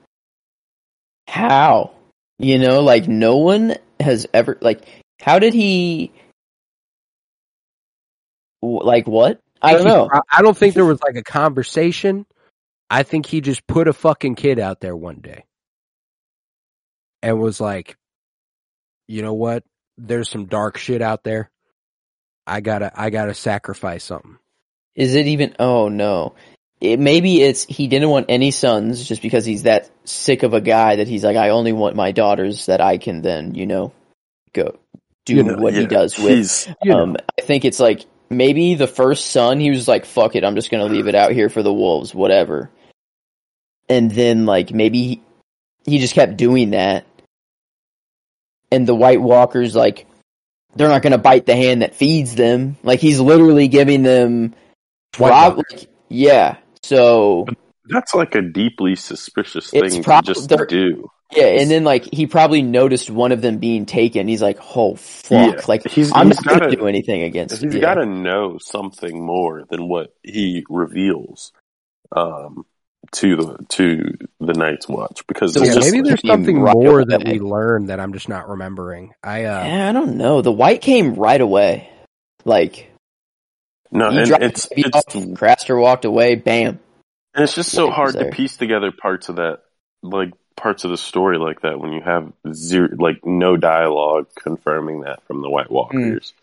[1.27, 1.93] how?
[2.39, 4.85] You know, like, no one has ever, like,
[5.21, 6.13] how did he,
[8.63, 9.41] like, what?
[9.61, 10.09] I don't know.
[10.31, 12.27] I don't think there was like a conversation.
[12.89, 15.45] I think he just put a fucking kid out there one day
[17.23, 17.97] and was like,
[19.09, 19.65] you know what?
[19.97, 21.51] There's some dark shit out there.
[22.47, 24.39] I gotta, I gotta sacrifice something.
[24.95, 26.35] Is it even, oh no.
[26.81, 30.61] It, maybe it's, he didn't want any sons just because he's that sick of a
[30.61, 33.93] guy that he's like, I only want my daughters that I can then, you know,
[34.53, 34.79] go
[35.29, 36.75] do You know, what he does with.
[36.91, 40.55] Um, I think it's like maybe the first son, he was like, "Fuck it, I'm
[40.55, 42.71] just gonna leave it out here for the wolves, whatever."
[43.91, 45.23] And then like maybe he,
[45.85, 47.05] he just kept doing that,
[48.73, 50.07] and the White Walkers like
[50.77, 52.77] they're not going to bite the hand that feeds them.
[52.83, 54.55] Like he's literally giving them
[55.13, 56.57] probably yeah.
[56.83, 57.47] So
[57.89, 61.11] That's like a deeply suspicious thing prob- to just to do.
[61.35, 64.29] yeah, and then like he probably noticed one of them being taken.
[64.29, 65.61] He's like, "Oh fuck!" Yeah.
[65.67, 67.63] Like He's- I'm he's not going to gotta- do anything against.
[67.63, 67.81] He's yeah.
[67.81, 71.53] got to know something more than what he reveals
[72.15, 72.65] um,
[73.13, 77.25] to the to the Night's Watch because So yeah, just maybe there's something more that
[77.27, 79.13] we learned that I'm just not remembering.
[79.23, 80.43] I uh Yeah, I don't know.
[80.43, 81.91] The white came right away.
[82.45, 82.88] Like
[83.91, 86.35] no, he and it's it's off, Craster walked away.
[86.35, 86.81] Bam.
[87.35, 89.61] and it's just so White hard to piece together parts of that
[90.03, 95.03] like parts of the story like that when you have zero like no dialogue confirming
[95.03, 96.35] that from the White Walkers.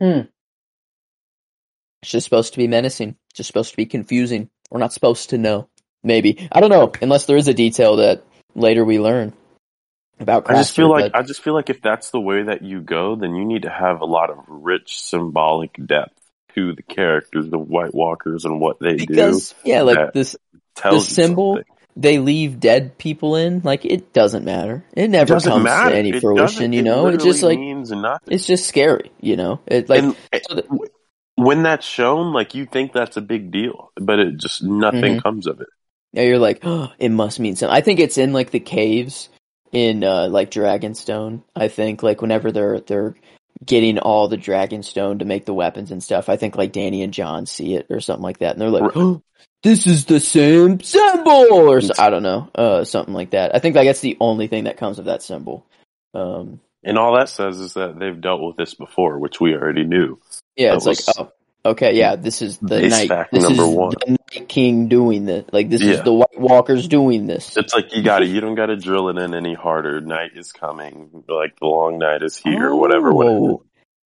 [0.00, 0.20] Hmm.
[2.02, 3.16] It's just supposed to be menacing.
[3.30, 4.50] It's just supposed to be confusing.
[4.70, 5.68] We're not supposed to know.
[6.02, 6.92] Maybe I don't know.
[7.00, 8.24] Unless there is a detail that
[8.54, 9.32] later we learn
[10.20, 10.50] about.
[10.50, 12.80] I just feel like but- I just feel like if that's the way that you
[12.80, 16.18] go, then you need to have a lot of rich symbolic depth
[16.54, 20.36] to the characters, the White Walkers, and what they do because yeah, like this,
[20.82, 20.90] do.
[20.90, 21.60] The symbol
[21.96, 23.60] they leave dead people in.
[23.64, 24.84] Like it doesn't matter.
[24.94, 25.90] It never doesn't comes matter.
[25.90, 26.72] to any It fruition.
[26.72, 28.34] You know, it literally just like means nothing.
[28.34, 29.12] it's just scary.
[29.20, 30.16] You know, it like and
[30.48, 30.66] so that-
[31.36, 35.22] when that's shown, like you think that's a big deal, but it just nothing Mhm.
[35.22, 35.66] comes of it.
[36.12, 37.74] Yeah, you're like, oh, it must mean something.
[37.76, 39.28] I think it's in like the caves
[39.74, 41.42] in uh like Dragonstone.
[41.54, 43.16] I think like whenever they're they're
[43.64, 47.12] getting all the Dragonstone to make the weapons and stuff, I think like Dany and
[47.12, 49.22] Jon see it or something like that, and they're like, oh,
[49.62, 53.54] this is the same symbol, or so, I don't know, uh, something like that.
[53.54, 55.66] I think like that's the only thing that comes of that symbol.
[56.14, 59.84] Um, And all that says is that they've dealt with this before, which we already
[59.84, 60.20] knew.
[60.56, 61.32] yeah, That it's was like, oh,
[61.64, 63.08] okay, yeah, this is the night.
[63.08, 63.90] fact This number is one.
[64.06, 65.44] the Night King doing this.
[65.52, 67.56] Like this is the White Walkers doing this.
[67.56, 70.00] It's like you got to You don't got to drill it in any harder.
[70.00, 71.24] Night is coming.
[71.28, 72.74] Like the long night is here.
[72.74, 73.10] whatever.
[73.10, 73.14] Oh.
[73.14, 73.36] Whatever.
[73.36, 73.62] Oh,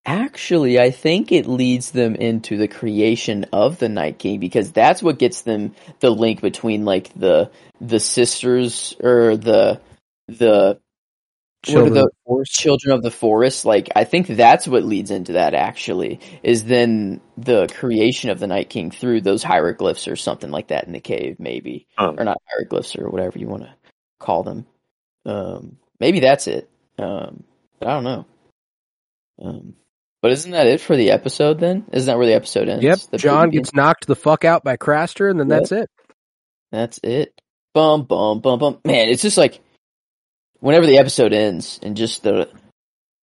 [0.06, 5.04] Actually, I think it leads them into the creation of the Night King because that's
[5.04, 7.52] what gets them the link between like the
[7.82, 9.82] the sisters or the
[10.30, 10.80] the
[11.70, 12.54] what are the forest.
[12.54, 13.66] children of the forest.
[13.66, 15.54] Like I think that's what leads into that.
[15.54, 20.68] Actually, is then the creation of the Night King through those hieroglyphs or something like
[20.68, 23.74] that in the cave, maybe Um, or not hieroglyphs or whatever you want to
[24.20, 24.66] call them.
[25.26, 26.70] Um, maybe that's it.
[26.98, 27.44] Um,
[27.82, 28.26] I don't know.
[29.42, 29.74] Um,
[30.22, 31.86] but isn't that it for the episode then?
[31.94, 32.84] Isn't that where the episode ends?
[32.84, 35.60] Yep, The Jon gets knocked the fuck out by Craster, and then Yep.
[35.60, 35.90] that's it.
[36.72, 37.40] That's it.
[37.74, 38.80] Bum bum bum bum.
[38.84, 39.60] Man, it's just like
[40.60, 42.50] whenever the episode ends and just the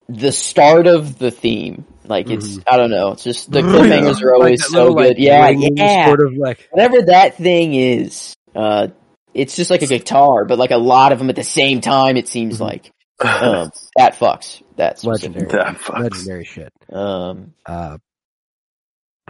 [0.08, 1.86] the start of the theme.
[2.06, 3.12] Like it's I don't know.
[3.12, 5.18] It's just the cliffhangers are always Like so little, like, good.
[5.18, 6.06] Yeah, yeah.
[6.06, 8.88] Sort of like Whatever that thing is, uh,
[9.32, 12.16] it's just like a guitar, but like a lot of them at the same time.
[12.16, 14.62] It seems like um, that fucks.
[14.76, 16.02] That's legendary, that fucks.
[16.02, 16.72] legendary shit.
[16.92, 17.98] Um, Uh,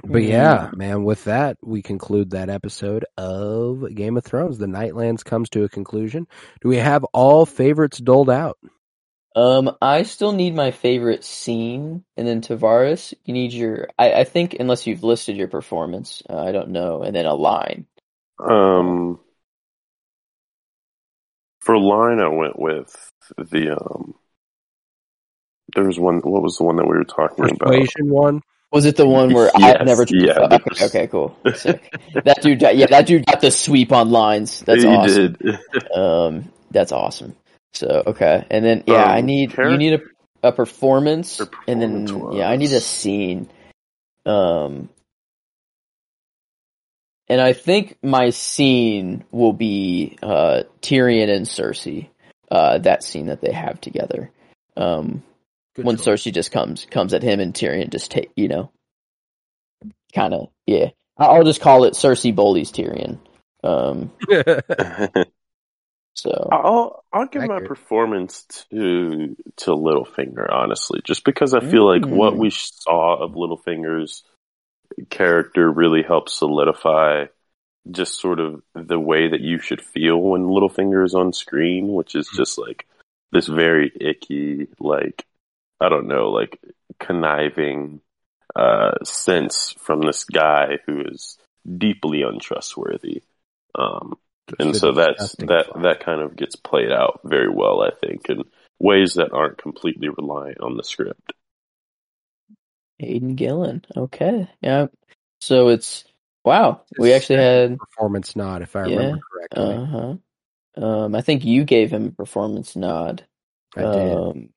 [0.06, 4.58] but yeah, man, with that, we conclude that episode of Game of Thrones.
[4.58, 6.26] The Night Lands comes to a conclusion.
[6.60, 8.58] Do we have all favorites doled out?
[9.36, 13.88] Um, I still need my favorite scene, and then Tavares, you need your.
[13.98, 17.34] I, I think unless you've listed your performance, uh, I don't know, and then a
[17.34, 17.86] line.
[18.38, 19.18] Um,
[21.60, 22.94] for line, I went with
[23.36, 24.14] the um.
[25.74, 26.18] There was one.
[26.18, 27.58] What was the one that we were talking about?
[27.58, 28.40] Persuasion one.
[28.74, 30.04] Was it the one where Yes, I've never?
[30.10, 31.38] yeah, okay, that okay, cool.
[31.54, 31.94] Sick.
[32.24, 34.60] that dude, got- yeah, that dude got the sweep on lines.
[34.62, 35.32] That's he awesome.
[35.34, 35.58] did.
[35.94, 37.36] Um, that's awesome.
[37.72, 40.00] So okay, and then yeah, I Um, need char- you need a
[40.48, 43.48] a performance, Your and then performance yeah, I need a scene.
[44.26, 44.88] Um,
[47.28, 52.08] and I think my scene will be uh Tyrion and Cersei.
[52.50, 54.30] Uh, that scene that they have together.
[54.76, 55.22] Um,
[55.74, 56.22] Good when choice.
[56.24, 58.70] Cersei just comes comes at him and Tyrion just take you know,
[60.14, 60.90] kind of yeah.
[61.16, 63.18] I- I'll just call it Cersei bullies Tyrion.
[63.62, 64.12] Um,
[66.14, 72.04] so I'll I'll give my performance to to Littlefinger honestly, just because I feel like
[72.06, 72.38] what Mm.
[72.38, 74.22] we saw of Littlefinger's
[75.10, 77.26] character really helps solidify
[77.90, 82.14] just sort of the way that you should feel when Littlefinger is on screen, which
[82.14, 82.86] is just like
[83.32, 85.24] this very icky, like
[85.80, 86.60] I don't know, like
[86.98, 88.00] conniving
[88.54, 91.38] uh sense from this guy who is
[91.78, 93.22] deeply untrustworthy.
[93.74, 94.14] Um
[94.58, 95.82] and so that's that fuck.
[95.82, 98.42] that kind of gets played out very well, I think, in
[98.78, 101.32] ways that aren't completely reliant on the script.
[103.00, 103.84] Aidan Gillen.
[103.96, 104.48] Okay.
[104.60, 104.86] Yeah.
[105.40, 106.04] So it's
[106.44, 106.82] wow.
[106.98, 109.74] We actually had performance nod, if I Yeah, remember correctly.
[109.74, 110.14] uh huh.
[110.76, 113.24] Um, I think you gave him a performance nod.
[113.76, 114.12] I did.
[114.12, 114.48] Um,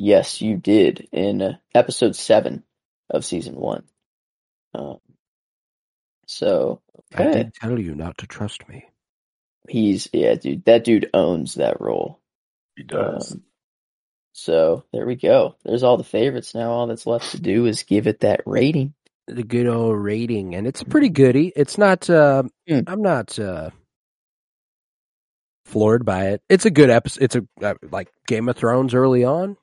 [0.00, 2.62] yes, you did in uh, episode seven
[3.08, 3.84] of season one.
[4.74, 4.98] Um,
[6.26, 6.80] so
[7.14, 8.84] I did tell you not to trust me.
[9.68, 10.64] he's yeah, dude.
[10.64, 12.20] That dude owns that role.
[12.76, 13.32] He does.
[13.32, 13.42] Um,
[14.32, 15.56] so there we go.
[15.64, 16.70] There's all the favorites now.
[16.70, 18.94] All that's left to do is give it that rating.
[19.26, 21.52] The good old rating, and it's pretty goody.
[21.54, 22.08] It's not.
[22.08, 22.84] Uh, Mm.
[22.86, 23.70] I'm not uh,
[25.64, 26.42] floored by it.
[26.48, 27.22] It's a good episode.
[27.24, 29.56] It's a uh, like Game of Thrones early on.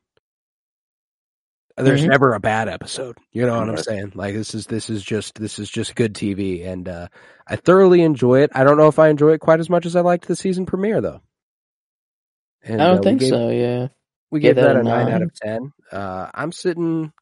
[1.77, 2.07] There's Mhm.
[2.09, 3.17] never a bad episode.
[3.31, 4.13] You know what I'm saying?
[4.15, 7.07] Like this is this is just this is just good TV, and uh,
[7.47, 8.51] I thoroughly enjoy it.
[8.55, 10.65] I don't know if I enjoy it quite as much as I liked the season
[10.65, 11.21] premiere, though.
[12.63, 13.49] And, I uh, don't we think gave- so.
[13.49, 13.87] Yeah,
[14.31, 15.71] We Gave gave that that a a nine out of ten.
[15.91, 17.13] Uh, I'm sitting.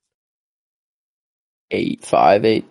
[1.72, 2.66] eight, five, eight,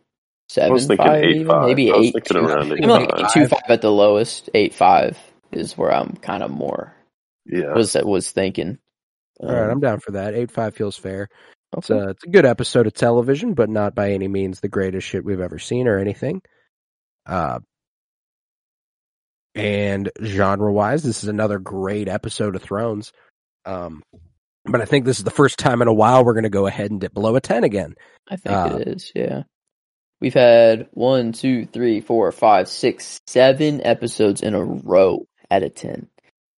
[0.48, 1.47] seven, was five, eight, even.
[1.48, 1.66] five.
[1.69, 2.12] maybe I was eight.
[2.15, 2.47] thinking two.
[2.47, 3.32] around I'm eight, like five.
[3.32, 4.48] two five at the lowest.
[4.55, 5.19] Eight five
[5.52, 6.94] is where I'm kind of more
[7.47, 7.74] Yeah.
[7.74, 8.78] was was thinking.
[9.40, 10.35] All right, Um, I'm down for that.
[10.35, 11.28] Eight five feels fair.
[11.78, 15.06] It's a it's a good episode of television, but not by any means the greatest
[15.06, 16.42] shit we've ever seen or anything.
[17.26, 17.60] Uh,
[19.55, 23.12] and genre wise, this is another great episode of Thrones.
[23.64, 24.02] Um,
[24.64, 26.66] but I think this is the first time in a while we're going to go
[26.66, 27.94] ahead and dip below a ten again.
[28.28, 29.12] I think uh, it is.
[29.14, 29.42] Yeah,
[30.20, 35.70] we've had one, two, three, four, five, six, seven episodes in a row at a
[35.70, 36.09] ten,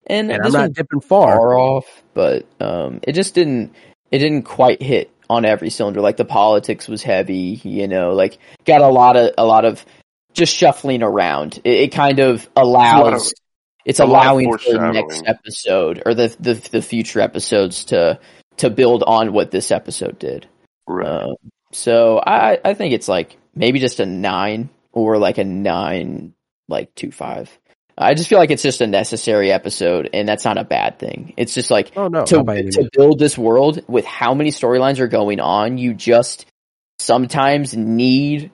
[0.06, 1.36] and, And I'm not dipping far.
[1.36, 3.74] far off, but um, it just didn't.
[4.16, 6.00] It didn't quite hit on every cylinder.
[6.00, 8.14] Like the politics was heavy, you know.
[8.14, 9.84] Like got a lot of a lot of
[10.32, 11.58] just shuffling around.
[11.64, 13.34] It, it kind of allows.
[13.84, 18.18] It's allowing for the next episode or the, the the future episodes to
[18.56, 20.46] to build on what this episode did.
[20.86, 21.06] Right.
[21.06, 21.34] Um,
[21.72, 26.32] so I I think it's like maybe just a nine or like a nine
[26.68, 27.50] like two five.
[27.98, 31.32] I just feel like it's just a necessary episode, and that's not a bad thing.
[31.36, 34.34] It's just like Oh no, to not by any to build this world with how
[34.34, 35.78] many storylines are going on.
[35.78, 36.46] You just
[36.98, 38.50] sometimes need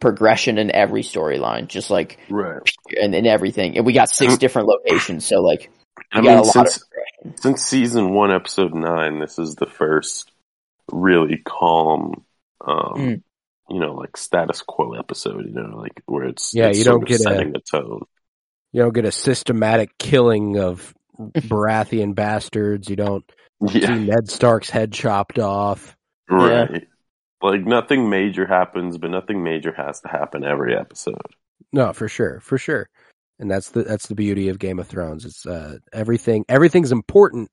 [0.00, 2.60] progression in every storyline, just like right.
[3.00, 3.76] and, and everything.
[3.76, 5.70] And we got six different locations, so like
[6.12, 9.66] I got mean, a lot since of since season one, episode nine, this is the
[9.66, 10.30] first
[10.90, 12.24] really calm,
[12.66, 13.22] um, Mm.
[13.70, 15.46] you know, like status quo episode.
[15.46, 18.02] You know, like where it's Yeah, it's you sort don't of get setting a tone.
[18.72, 22.88] You don't get a systematic killing of Baratheon bastards.
[22.88, 23.24] You don't
[23.60, 25.96] Yeah, see Ned Stark's head chopped off.
[26.28, 26.86] right.
[27.42, 31.20] Like nothing major happens, but nothing major has to happen every episode.
[31.72, 32.88] No, for sure, for sure.
[33.40, 35.24] And that's the that's the beauty of Game of Thrones.
[35.24, 37.50] It's uh, everything everything's important,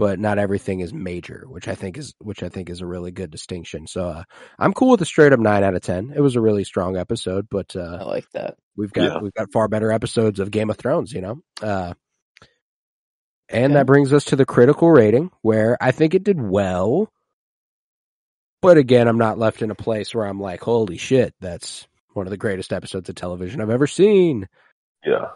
[0.00, 3.10] but not everything is major, which I think is which I think is a really
[3.10, 3.86] good distinction.
[3.86, 4.24] So uh,
[4.58, 6.10] I'm cool with a straight up nine out of ten.
[6.16, 8.56] It was a really strong episode, but I uh, like that.
[8.78, 9.18] we've got Yeah.
[9.20, 11.42] we've got far better episodes of Game of Thrones, you know.
[11.60, 11.92] Uh,
[13.50, 13.74] and Okay.
[13.74, 17.12] that brings us to the critical rating, where I think it did well.
[18.62, 22.26] But again, I'm not left in a place where I'm like, holy shit, that's one
[22.26, 24.48] of the greatest episodes of television I've ever seen.
[25.04, 25.28] Yeah,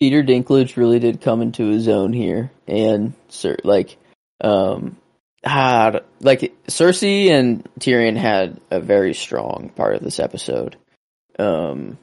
[0.00, 3.96] Peter Dinklage really did come into his own here, and Sir, like,
[4.42, 4.96] um,
[5.44, 10.76] ah, like Cersei and Tyrion had a very strong part of this episode,
[11.38, 11.96] um,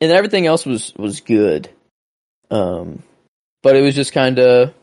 [0.00, 1.68] and everything else was was good,
[2.50, 3.02] um,
[3.62, 4.74] but it was just kind of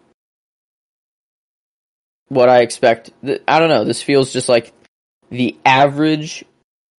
[2.29, 3.11] what I expect.
[3.47, 3.83] I don't know.
[3.83, 4.71] This feels just like
[5.29, 6.45] the average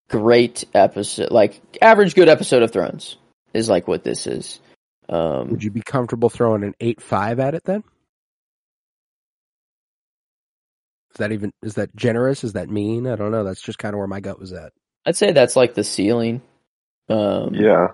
[0.10, 3.15] great episode, like average good episode of Thrones,
[3.53, 4.60] is like what this is.
[5.07, 7.84] Um, Would you be comfortable throwing an eight five at it then?
[11.11, 12.44] Is that even is that generous?
[12.44, 13.07] Is that mean?
[13.07, 13.44] I don't know.
[13.44, 14.73] That's just kind of where my gut was at.
[15.06, 16.41] I'd say that's like the ceiling
[17.10, 17.88] um, yeah.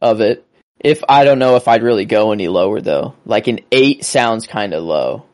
[0.00, 0.46] of it.
[0.78, 3.14] If I don't know if I'd really go any lower though.
[3.26, 5.26] Like an eight sounds kind of low.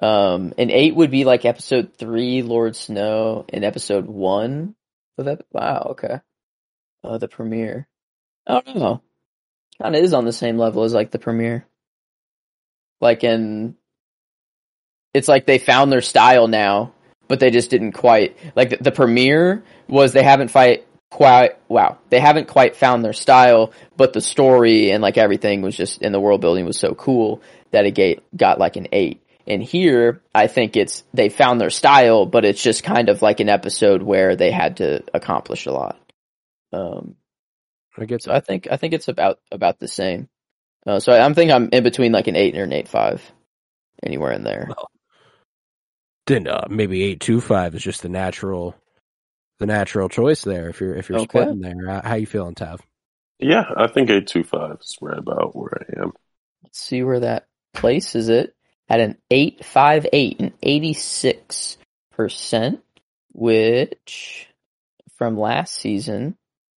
[0.00, 4.74] Um, an eight would be like episode three, Lord Snow, and episode one
[5.18, 5.42] of that.
[5.52, 6.20] Wow, okay.
[7.02, 7.88] Uh, the premiere.
[8.46, 9.02] I don't know.
[9.80, 11.66] Kind of is on the same level as like the premiere.
[13.00, 13.76] Like in,
[15.16, 16.92] it's like they found their style now,
[17.28, 21.98] but they just didn't quite like the, the premiere was they haven't fight quite wow
[22.10, 26.12] they haven't quite found their style but the story and like everything was just in
[26.12, 27.40] the world building was so cool
[27.70, 29.22] that it gate, got like an eight.
[29.46, 33.40] And here i think it's they found their style but it's just kind of like
[33.40, 35.98] an episode where they had to accomplish a lot.
[36.72, 37.16] Um
[37.98, 40.28] I get so i think i think it's about about the same.
[40.86, 43.22] Uh, so I, i'm thinking i'm in between like an eight and an eight five
[44.02, 44.68] anywhere in there
[46.26, 48.74] then uh, maybe eight two five is just the natural,
[49.58, 50.68] the natural choice there.
[50.68, 51.26] If you're if you're Okay.
[51.28, 52.80] splitting there, uh, how you feeling, Tav?
[53.38, 56.12] Yeah, I think eight two five is right about where I am.
[56.62, 58.54] let's see where that places it
[58.88, 62.80] at an 858 and 86%,
[63.32, 64.48] which
[65.16, 66.36] from last season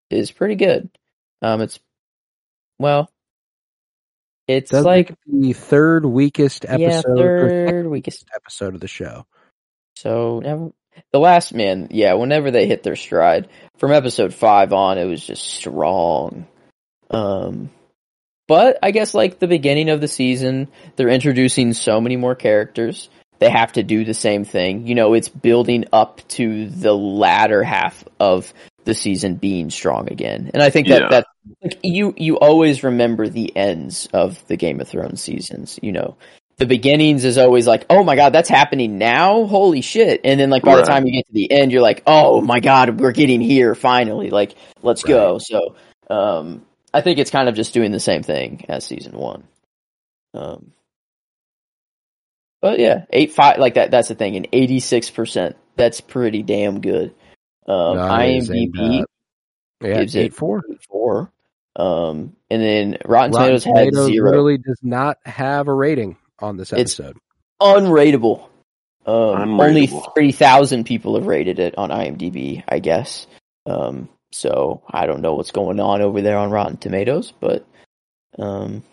[0.09, 0.89] is pretty good.
[1.41, 1.79] Um, it's,
[2.79, 3.09] well,
[4.47, 8.25] it's That's like, like the third weakest episode or third weakest.
[8.35, 9.25] episode of the show.
[10.01, 10.71] So, never,
[11.11, 15.25] the last man, yeah, whenever they hit their stride, from episode five on, it was
[15.25, 16.47] just strong.
[17.09, 17.69] Um,
[18.47, 23.09] but I guess like the beginning of the season, they're introducing so many more characters.
[23.39, 24.87] They have to do the same thing.
[24.87, 28.53] You know, it's building up to the latter half of
[28.85, 30.51] the season being strong again.
[30.53, 31.09] And I think that Yeah.
[31.09, 31.27] that
[31.61, 36.15] like you you always remember the ends of the Game of Thrones seasons, you know.
[36.59, 39.45] The beginnings is always like, "Oh my god, that's happening now.
[39.45, 42.03] Holy shit." And then like by the time you get to the end, you're like,
[42.05, 44.29] "Oh my god, we're getting here finally.
[44.29, 45.75] Like, let's go." So,
[46.09, 49.43] um I think it's kind of just doing the same thing as season 1.
[50.33, 50.71] Um
[52.61, 53.89] but yeah, eight five like that.
[53.89, 54.35] That's the thing.
[54.35, 55.55] And eighty six percent.
[55.77, 57.13] That's pretty damn good.
[57.67, 59.05] Um, and, IMDb
[59.81, 60.61] Yeah, gives it eight four.
[60.89, 61.31] four.
[61.77, 64.25] Um, and then Rotten, Rotten Tomatoes had Tomatoes zero.
[64.29, 67.17] literally does not have a rating on this It's- episode.
[67.61, 68.45] Unrateable.
[69.05, 70.13] Um, only Unrateable.
[70.15, 72.63] three thousand people have rated it on IMDb.
[72.67, 73.27] I guess.
[73.65, 77.65] Um, so I don't know what's going on over there on Rotten Tomatoes, but
[78.37, 78.83] um,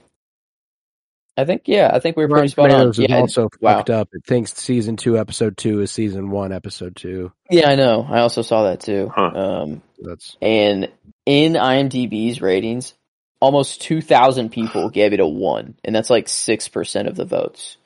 [1.36, 2.93] I think yeah, I think we were pretty spot on.
[2.93, 3.77] Tomatoes is Yeah, also wow.
[3.77, 4.09] fucked up.
[4.12, 7.32] It thinks season two, episode two is season one, episode two.
[7.51, 8.06] yeah, I know.
[8.09, 9.10] I also saw that too.
[9.14, 9.31] Huh.
[9.35, 10.90] Um, That's And
[11.27, 12.94] in IMDb's ratings,
[13.41, 17.77] almost 2,000 people gave it a 1, and that's like 6% of the votes.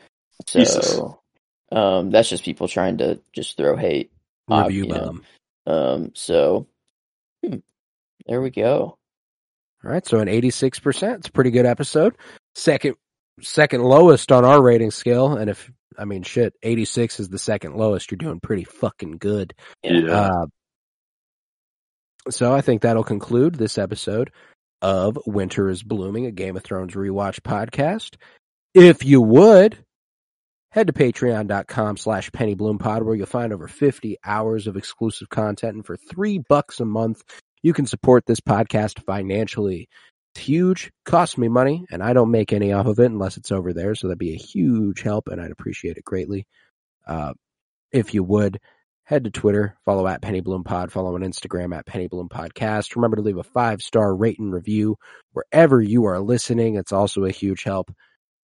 [0.47, 0.97] Jesus.
[0.97, 1.21] So,
[1.73, 4.11] um, that's just people trying to just throw hate.
[4.49, 4.99] Review know.
[4.99, 5.25] bomb.
[5.67, 6.67] Um, so,
[7.45, 7.57] hmm,
[8.27, 8.97] there we go.
[9.83, 11.21] All right, so an eighty-six percent.
[11.21, 12.15] It's a pretty good episode.
[12.55, 12.97] Second,
[13.41, 17.77] second lowest on our rating scale, and if I mean shit, eighty-six is the second
[17.77, 18.11] lowest.
[18.11, 19.55] You're doing pretty fucking good.
[19.83, 20.13] Yeah.
[20.13, 20.47] Uh,
[22.29, 24.31] so I think that'll conclude this episode
[24.82, 28.16] of Winter is Blooming, a Game of Thrones rewatch podcast.
[28.74, 29.85] If you would,
[30.70, 35.74] head to patreon.com slash pennybloom where you'll find over 50 hours of exclusive content.
[35.74, 37.23] And for three bucks a month,
[37.62, 39.89] you can support this podcast financially.
[40.35, 43.51] It's huge, costs me money, and I don't make any off of it unless it's
[43.51, 43.94] over there.
[43.94, 46.47] So that'd be a huge help, and I'd appreciate it greatly.
[47.07, 47.35] Uh,
[47.93, 48.61] if you would,
[49.11, 52.95] head to Twitter, follow at Penny Bloom Pod, follow on Instagram at Penny Bloom Podcast.
[52.95, 54.97] Remember to leave a five star rate and review
[55.32, 56.77] wherever you are listening.
[56.77, 57.93] It's also a huge help.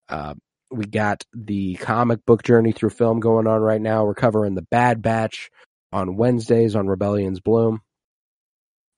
[0.10, 0.34] Uh,
[0.72, 4.06] we got the comic book journey through film going on right now.
[4.06, 5.52] We're covering the Bad Batch
[5.94, 7.82] on Wednesdays on Rebellion's Bloom.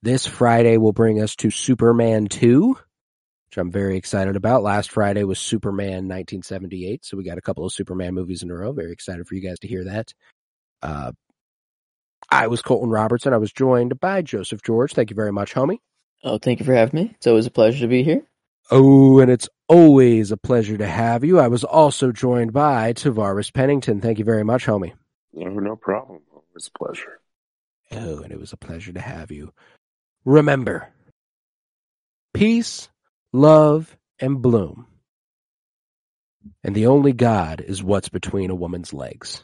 [0.02, 4.64] This Friday will bring us to Superman 2, which I'm very excited about.
[4.64, 8.56] Last Friday was Superman 1978, so we got a couple of Superman movies in a
[8.56, 8.72] row.
[8.72, 10.14] Very excited for you guys to hear that.
[10.82, 11.12] Uh,
[12.30, 13.34] I was Colton Robertson.
[13.34, 14.94] I was joined by Joseph George.
[14.94, 15.80] Thank you very much, homie.
[16.24, 17.12] Oh, thank you for having me.
[17.16, 18.24] It's always a pleasure to be here.
[18.70, 21.40] Oh, and it's always a pleasure to have you.
[21.40, 24.02] I was also joined by Tavares Pennington.
[24.02, 24.94] Thank you very much, homie.
[25.34, 26.22] no, no problem.
[26.34, 27.20] Always a pleasure.
[27.92, 29.54] Oh, and it was a pleasure to have you.
[30.26, 30.90] Remember,
[32.34, 32.90] peace,
[33.32, 34.88] love, and bloom.
[36.64, 39.44] And the only God is what's between a woman's legs.